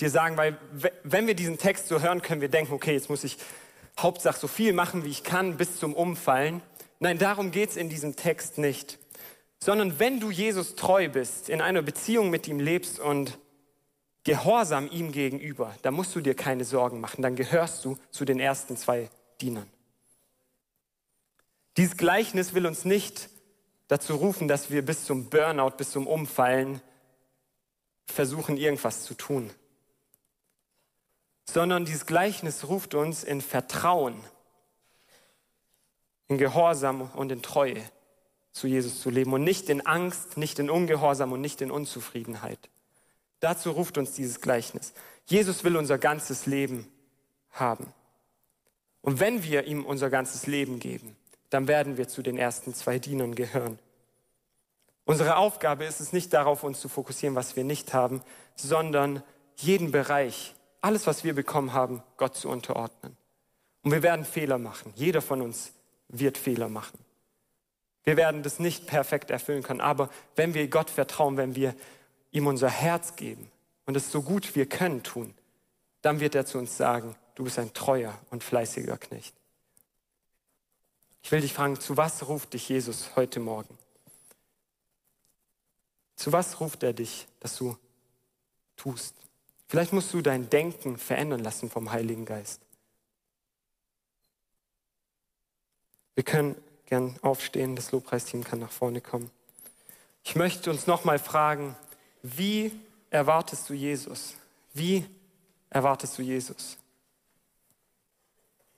dir 0.00 0.10
sagen, 0.10 0.36
weil 0.36 0.56
wenn 1.02 1.26
wir 1.26 1.34
diesen 1.34 1.58
Text 1.58 1.88
so 1.88 2.00
hören, 2.00 2.22
können 2.22 2.40
wir 2.40 2.48
denken, 2.48 2.72
okay, 2.72 2.92
jetzt 2.92 3.10
muss 3.10 3.24
ich 3.24 3.38
Hauptsache 3.98 4.38
so 4.38 4.48
viel 4.48 4.72
machen, 4.72 5.04
wie 5.04 5.10
ich 5.10 5.24
kann, 5.24 5.56
bis 5.56 5.78
zum 5.78 5.94
Umfallen. 5.94 6.62
Nein, 6.98 7.18
darum 7.18 7.50
geht 7.50 7.70
es 7.70 7.76
in 7.76 7.88
diesem 7.88 8.16
Text 8.16 8.58
nicht. 8.58 8.98
Sondern 9.58 9.98
wenn 9.98 10.20
du 10.20 10.30
Jesus 10.30 10.74
treu 10.74 11.08
bist, 11.08 11.48
in 11.48 11.60
einer 11.60 11.82
Beziehung 11.82 12.30
mit 12.30 12.48
ihm 12.48 12.60
lebst 12.60 12.98
und 12.98 13.38
Gehorsam 14.24 14.90
ihm 14.90 15.12
gegenüber, 15.12 15.74
da 15.82 15.90
musst 15.90 16.14
du 16.14 16.20
dir 16.20 16.34
keine 16.34 16.64
Sorgen 16.64 17.00
machen, 17.00 17.22
dann 17.22 17.36
gehörst 17.36 17.84
du 17.84 17.98
zu 18.10 18.24
den 18.24 18.40
ersten 18.40 18.76
zwei 18.76 19.10
Dienern. 19.40 19.70
Dieses 21.76 21.96
Gleichnis 21.96 22.54
will 22.54 22.66
uns 22.66 22.84
nicht 22.86 23.28
dazu 23.88 24.14
rufen, 24.16 24.48
dass 24.48 24.70
wir 24.70 24.82
bis 24.82 25.04
zum 25.04 25.28
Burnout, 25.28 25.76
bis 25.76 25.90
zum 25.90 26.06
Umfallen 26.06 26.80
versuchen, 28.06 28.56
irgendwas 28.56 29.04
zu 29.04 29.14
tun, 29.14 29.50
sondern 31.44 31.84
dieses 31.84 32.06
Gleichnis 32.06 32.66
ruft 32.68 32.94
uns 32.94 33.24
in 33.24 33.42
Vertrauen, 33.42 34.18
in 36.28 36.38
Gehorsam 36.38 37.10
und 37.14 37.30
in 37.30 37.42
Treue 37.42 37.82
zu 38.52 38.68
Jesus 38.68 39.00
zu 39.00 39.10
leben 39.10 39.32
und 39.32 39.44
nicht 39.44 39.68
in 39.68 39.84
Angst, 39.84 40.38
nicht 40.38 40.58
in 40.58 40.70
Ungehorsam 40.70 41.32
und 41.32 41.40
nicht 41.42 41.60
in 41.60 41.70
Unzufriedenheit. 41.70 42.70
Dazu 43.44 43.72
ruft 43.72 43.98
uns 43.98 44.12
dieses 44.12 44.40
Gleichnis. 44.40 44.94
Jesus 45.26 45.64
will 45.64 45.76
unser 45.76 45.98
ganzes 45.98 46.46
Leben 46.46 46.90
haben. 47.50 47.92
Und 49.02 49.20
wenn 49.20 49.42
wir 49.42 49.64
ihm 49.64 49.84
unser 49.84 50.08
ganzes 50.08 50.46
Leben 50.46 50.78
geben, 50.78 51.14
dann 51.50 51.68
werden 51.68 51.98
wir 51.98 52.08
zu 52.08 52.22
den 52.22 52.38
ersten 52.38 52.72
zwei 52.72 52.98
Dienern 52.98 53.34
gehören. 53.34 53.78
Unsere 55.04 55.36
Aufgabe 55.36 55.84
ist 55.84 56.00
es 56.00 56.14
nicht 56.14 56.32
darauf, 56.32 56.64
uns 56.64 56.80
zu 56.80 56.88
fokussieren, 56.88 57.36
was 57.36 57.54
wir 57.54 57.64
nicht 57.64 57.92
haben, 57.92 58.22
sondern 58.56 59.22
jeden 59.56 59.90
Bereich, 59.90 60.54
alles, 60.80 61.06
was 61.06 61.22
wir 61.22 61.34
bekommen 61.34 61.74
haben, 61.74 62.02
Gott 62.16 62.36
zu 62.36 62.48
unterordnen. 62.48 63.14
Und 63.82 63.92
wir 63.92 64.02
werden 64.02 64.24
Fehler 64.24 64.56
machen. 64.56 64.90
Jeder 64.96 65.20
von 65.20 65.42
uns 65.42 65.74
wird 66.08 66.38
Fehler 66.38 66.70
machen. 66.70 66.98
Wir 68.04 68.16
werden 68.16 68.42
das 68.42 68.58
nicht 68.58 68.86
perfekt 68.86 69.30
erfüllen 69.30 69.62
können, 69.62 69.82
aber 69.82 70.08
wenn 70.34 70.54
wir 70.54 70.66
Gott 70.68 70.88
vertrauen, 70.88 71.36
wenn 71.36 71.54
wir 71.54 71.74
ihm 72.34 72.48
unser 72.48 72.68
Herz 72.68 73.16
geben 73.16 73.50
und 73.86 73.96
es 73.96 74.10
so 74.10 74.20
gut 74.20 74.56
wir 74.56 74.68
können 74.68 75.02
tun, 75.02 75.32
dann 76.02 76.20
wird 76.20 76.34
er 76.34 76.44
zu 76.44 76.58
uns 76.58 76.76
sagen, 76.76 77.16
du 77.36 77.44
bist 77.44 77.58
ein 77.58 77.72
treuer 77.72 78.18
und 78.30 78.44
fleißiger 78.44 78.98
Knecht. 78.98 79.34
Ich 81.22 81.32
will 81.32 81.40
dich 81.40 81.54
fragen, 81.54 81.80
zu 81.80 81.96
was 81.96 82.28
ruft 82.28 82.52
dich 82.52 82.68
Jesus 82.68 83.16
heute 83.16 83.40
Morgen? 83.40 83.78
Zu 86.16 86.32
was 86.32 86.60
ruft 86.60 86.82
er 86.82 86.92
dich, 86.92 87.26
dass 87.40 87.56
du 87.56 87.78
tust? 88.76 89.14
Vielleicht 89.68 89.92
musst 89.92 90.12
du 90.12 90.20
dein 90.20 90.50
Denken 90.50 90.98
verändern 90.98 91.40
lassen 91.40 91.70
vom 91.70 91.92
Heiligen 91.92 92.26
Geist. 92.26 92.60
Wir 96.14 96.24
können 96.24 96.56
gern 96.86 97.16
aufstehen, 97.22 97.76
das 97.76 97.92
Lobpreisteam 97.92 98.44
kann 98.44 98.58
nach 98.58 98.70
vorne 98.70 99.00
kommen. 99.00 99.30
Ich 100.24 100.36
möchte 100.36 100.70
uns 100.70 100.86
nochmal 100.86 101.18
fragen, 101.18 101.76
wie 102.26 102.72
erwartest 103.10 103.68
du 103.68 103.74
Jesus? 103.74 104.34
Wie 104.72 105.04
erwartest 105.68 106.16
du 106.16 106.22
Jesus? 106.22 106.78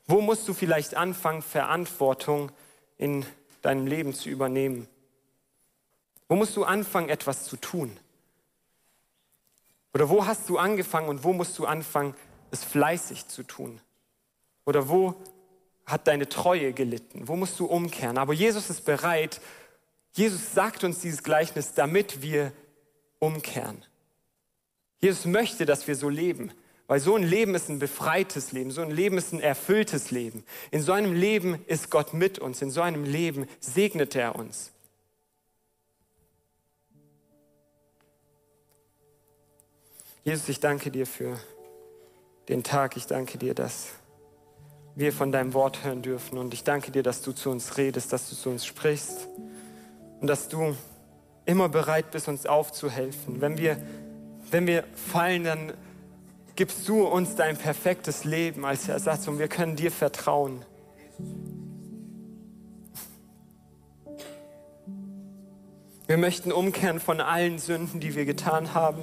Wo 0.09 0.21
musst 0.21 0.49
du 0.49 0.53
vielleicht 0.53 0.97
anfangen, 0.97 1.43
Verantwortung 1.43 2.51
in 2.99 3.25
deinem 3.63 3.87
Leben 3.87 4.15
zu 4.15 4.31
übernehmen? 4.31 4.89
Wo 6.29 6.35
musst 6.35 6.57
du 6.57 6.65
anfangen, 6.65 7.09
etwas 7.09 7.45
zu 7.45 7.57
tun? 7.57 7.97
Oder 9.95 10.09
wo 10.09 10.27
hast 10.27 10.49
du 10.49 10.59
angefangen 10.59 11.09
und 11.09 11.23
wo 11.23 11.33
musst 11.33 11.57
du 11.57 11.67
anfangen, 11.67 12.15
es 12.51 12.65
fleißig 12.65 13.29
zu 13.29 13.45
tun? 13.45 13.81
Oder 14.65 14.89
wo 14.89 15.15
hat 15.87 16.09
deine 16.09 16.29
Treue 16.29 16.73
gelitten? 16.73 17.29
Wo 17.29 17.37
musst 17.37 17.61
du 17.61 17.67
umkehren? 17.67 18.19
Aber 18.19 18.33
Jesus 18.33 18.71
ist 18.71 18.85
bereit. 18.85 19.41
Jesus 20.15 20.53
sagt 20.53 20.83
uns 20.83 20.99
dieses 20.99 21.23
Gleichnis, 21.23 21.75
damit 21.75 22.23
wir 22.23 22.53
umkehren. 23.19 23.85
Jesus 25.01 25.25
möchte, 25.27 25.67
dass 25.67 25.87
wir 25.87 25.95
so 25.95 26.09
leben, 26.09 26.53
weil 26.87 27.01
so 27.01 27.17
ein 27.17 27.23
Leben 27.23 27.55
ist 27.55 27.69
ein 27.69 27.79
befreites 27.79 28.53
Leben, 28.53 28.71
so 28.71 28.81
ein 28.81 28.91
Leben 28.91 29.19
ist 29.19 29.33
ein 29.33 29.41
erfülltes 29.41 30.11
Leben. 30.11 30.45
In 30.71 30.83
so 30.83 30.93
einem 30.93 31.13
Leben 31.13 31.65
ist 31.67 31.91
Gott 31.91 32.15
mit 32.15 32.39
uns, 32.39 32.63
in 32.63 32.71
so 32.71 32.81
einem 32.81 33.05
Leben 33.05 33.47
segnet 33.61 34.15
er 34.15 34.37
uns. 34.37 34.73
Jesus, 40.25 40.49
ich 40.49 40.59
danke 40.59 40.91
dir 40.91 41.07
für 41.07 41.39
den 42.49 42.65
Tag, 42.65 42.97
ich 42.97 43.07
danke 43.07 43.39
dir, 43.39 43.55
dass 43.55 43.91
wir 44.97 45.13
von 45.13 45.31
deinem 45.31 45.55
Wort 45.55 45.85
hören 45.85 46.03
dürfen. 46.03 46.39
Und 46.39 46.53
ich 46.53 46.65
danke 46.65 46.91
dir, 46.91 47.05
dass 47.05 47.23
du 47.23 47.33
zu 47.33 47.51
uns 47.51 47.77
redest, 47.77 48.13
dass 48.13 48.29
du 48.29 48.35
zu 48.35 48.51
uns 48.51 48.67
sprichst 48.67 49.29
und 50.21 50.27
dass 50.27 50.49
du 50.49 50.75
immer 51.47 51.69
bereit 51.69 52.11
bist, 52.11 52.29
uns 52.29 52.45
aufzuhelfen. 52.45 53.41
Wenn 53.41 53.57
wir, 53.57 53.79
wenn 54.51 54.67
wir 54.67 54.85
fallen, 54.95 55.45
dann 55.45 55.73
gibst 56.57 56.89
du 56.89 57.07
uns 57.07 57.37
dein 57.37 57.57
perfektes 57.57 58.25
Leben 58.25 58.65
als 58.65 58.89
Ersatz 58.89 59.29
und 59.29 59.39
wir 59.39 59.49
können 59.49 59.77
dir 59.77 59.91
vertrauen. 59.91 60.65
Wir 66.07 66.19
möchten 66.19 66.53
umkehren 66.53 67.01
von 67.01 67.21
allen 67.21 67.59
Sünden, 67.59 68.01
die 68.01 68.15
wir 68.15 68.25
getan 68.25 68.75
haben. 68.75 69.03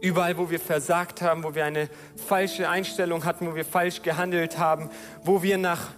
Überall, 0.00 0.36
wo 0.36 0.50
wir 0.50 0.60
versagt 0.60 1.22
haben, 1.22 1.44
wo 1.44 1.54
wir 1.54 1.64
eine 1.64 1.88
falsche 2.16 2.68
Einstellung 2.68 3.24
hatten, 3.24 3.46
wo 3.46 3.54
wir 3.54 3.64
falsch 3.64 4.02
gehandelt 4.02 4.58
haben, 4.58 4.90
wo 5.22 5.42
wir 5.42 5.58
nach 5.58 5.90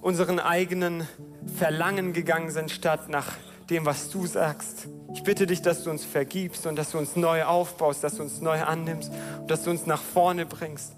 unseren 0.00 0.38
eigenen 0.38 1.08
Verlangen 1.56 2.12
gegangen 2.12 2.50
sind, 2.50 2.70
statt 2.70 3.08
nach 3.08 3.36
dem, 3.70 3.84
was 3.84 4.10
du 4.10 4.26
sagst. 4.26 4.88
Ich 5.14 5.22
bitte 5.22 5.46
dich, 5.46 5.62
dass 5.62 5.84
du 5.84 5.90
uns 5.90 6.04
vergibst 6.04 6.66
und 6.66 6.76
dass 6.76 6.90
du 6.90 6.98
uns 6.98 7.16
neu 7.16 7.44
aufbaust, 7.44 8.02
dass 8.02 8.16
du 8.16 8.22
uns 8.22 8.40
neu 8.40 8.62
annimmst 8.62 9.12
und 9.40 9.50
dass 9.50 9.64
du 9.64 9.70
uns 9.70 9.86
nach 9.86 10.02
vorne 10.02 10.46
bringst. 10.46 10.94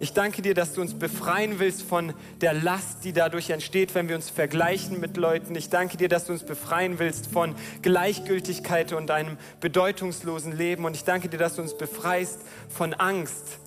Ich 0.00 0.12
danke 0.12 0.42
dir, 0.42 0.54
dass 0.54 0.74
du 0.74 0.80
uns 0.80 0.94
befreien 0.94 1.60
willst 1.60 1.82
von 1.82 2.14
der 2.40 2.52
Last, 2.52 3.04
die 3.04 3.12
dadurch 3.12 3.50
entsteht, 3.50 3.94
wenn 3.94 4.08
wir 4.08 4.16
uns 4.16 4.28
vergleichen 4.28 5.00
mit 5.00 5.16
Leuten. 5.16 5.54
Ich 5.54 5.70
danke 5.70 5.96
dir, 5.96 6.08
dass 6.08 6.26
du 6.26 6.32
uns 6.32 6.44
befreien 6.44 6.98
willst 6.98 7.28
von 7.28 7.54
Gleichgültigkeit 7.80 8.92
und 8.92 9.10
einem 9.10 9.38
bedeutungslosen 9.60 10.54
Leben. 10.54 10.84
Und 10.84 10.96
ich 10.96 11.04
danke 11.04 11.28
dir, 11.28 11.38
dass 11.38 11.56
du 11.56 11.62
uns 11.62 11.78
befreist 11.78 12.40
von 12.68 12.92
Angst. 12.92 13.60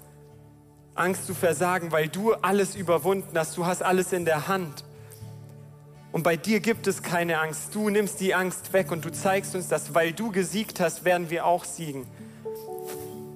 Angst 0.95 1.25
zu 1.27 1.33
versagen, 1.33 1.91
weil 1.91 2.09
du 2.09 2.33
alles 2.33 2.75
überwunden 2.75 3.37
hast. 3.37 3.55
Du 3.55 3.65
hast 3.65 3.81
alles 3.81 4.11
in 4.11 4.25
der 4.25 4.47
Hand. 4.47 4.83
Und 6.11 6.23
bei 6.23 6.37
dir 6.37 6.59
gibt 6.59 6.87
es 6.87 7.03
keine 7.03 7.39
Angst. 7.39 7.75
Du 7.75 7.89
nimmst 7.89 8.19
die 8.19 8.33
Angst 8.33 8.73
weg 8.73 8.91
und 8.91 9.03
du 9.05 9.11
zeigst 9.11 9.55
uns, 9.55 9.67
dass 9.67 9.93
weil 9.93 10.13
du 10.13 10.31
gesiegt 10.31 10.79
hast, 10.79 11.05
werden 11.05 11.29
wir 11.29 11.45
auch 11.45 11.65
siegen. 11.65 12.07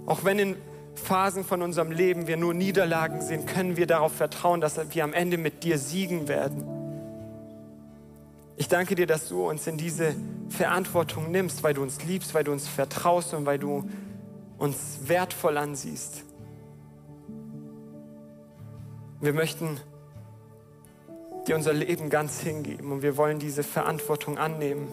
Auch 0.05 0.24
wenn 0.24 0.39
in 0.39 0.55
Phasen 0.95 1.43
von 1.43 1.61
unserem 1.61 1.91
Leben 1.91 2.28
wir 2.28 2.38
nur 2.38 2.53
Niederlagen 2.53 3.22
sehen, 3.22 3.45
können 3.45 3.78
wir 3.78 3.88
darauf 3.88 4.13
vertrauen, 4.13 4.61
dass 4.61 4.80
wir 4.93 5.03
am 5.03 5.13
Ende 5.13 5.38
mit 5.38 5.63
dir 5.63 5.78
siegen 5.78 6.28
werden. 6.28 6.65
Ich 8.57 8.67
danke 8.67 8.95
dir, 8.95 9.07
dass 9.07 9.28
du 9.28 9.49
uns 9.49 9.65
in 9.67 9.78
diese 9.78 10.15
Verantwortung 10.49 11.32
nimmst, 11.32 11.63
weil 11.63 11.74
du 11.74 11.82
uns 11.82 12.03
liebst, 12.03 12.34
weil 12.34 12.43
du 12.43 12.51
uns 12.51 12.67
vertraust 12.67 13.34
und 13.34 13.45
weil 13.45 13.57
du 13.57 13.89
uns 14.57 14.99
wertvoll 15.05 15.57
ansiehst. 15.57 16.24
Wir 19.19 19.34
möchten 19.34 19.80
dir 21.47 21.55
unser 21.55 21.73
Leben 21.73 22.09
ganz 22.09 22.41
hingeben 22.41 22.91
und 22.91 23.01
wir 23.01 23.17
wollen 23.17 23.39
diese 23.39 23.63
Verantwortung 23.63 24.37
annehmen 24.37 24.87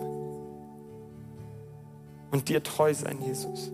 und 2.31 2.49
dir 2.49 2.63
treu 2.63 2.93
sein, 2.95 3.19
Jesus. 3.25 3.73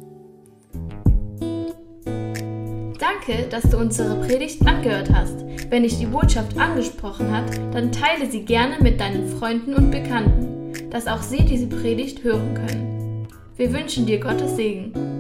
Danke, 2.99 3.49
dass 3.49 3.65
du 3.71 3.79
unsere 3.79 4.17
Predigt 4.27 4.67
angehört 4.67 5.11
hast. 5.13 5.45
Wenn 5.71 5.83
dich 5.83 5.99
die 5.99 6.07
Botschaft 6.07 6.57
angesprochen 6.57 7.31
hat, 7.31 7.57
dann 7.73 7.91
teile 7.91 8.31
sie 8.31 8.45
gerne 8.45 8.77
mit 8.81 9.01
deinen 9.01 9.29
Freunden 9.39 9.75
und 9.75 9.91
Bekannten, 9.91 10.91
dass 10.91 11.07
auch 11.07 11.23
sie 11.23 11.45
diese 11.45 11.67
Predigt 11.67 12.23
hören 12.23 12.55
können. 12.55 13.29
Wir 13.57 13.73
wünschen 13.73 14.07
dir 14.07 14.21
Gottes 14.21 14.57
Segen. 14.57 15.14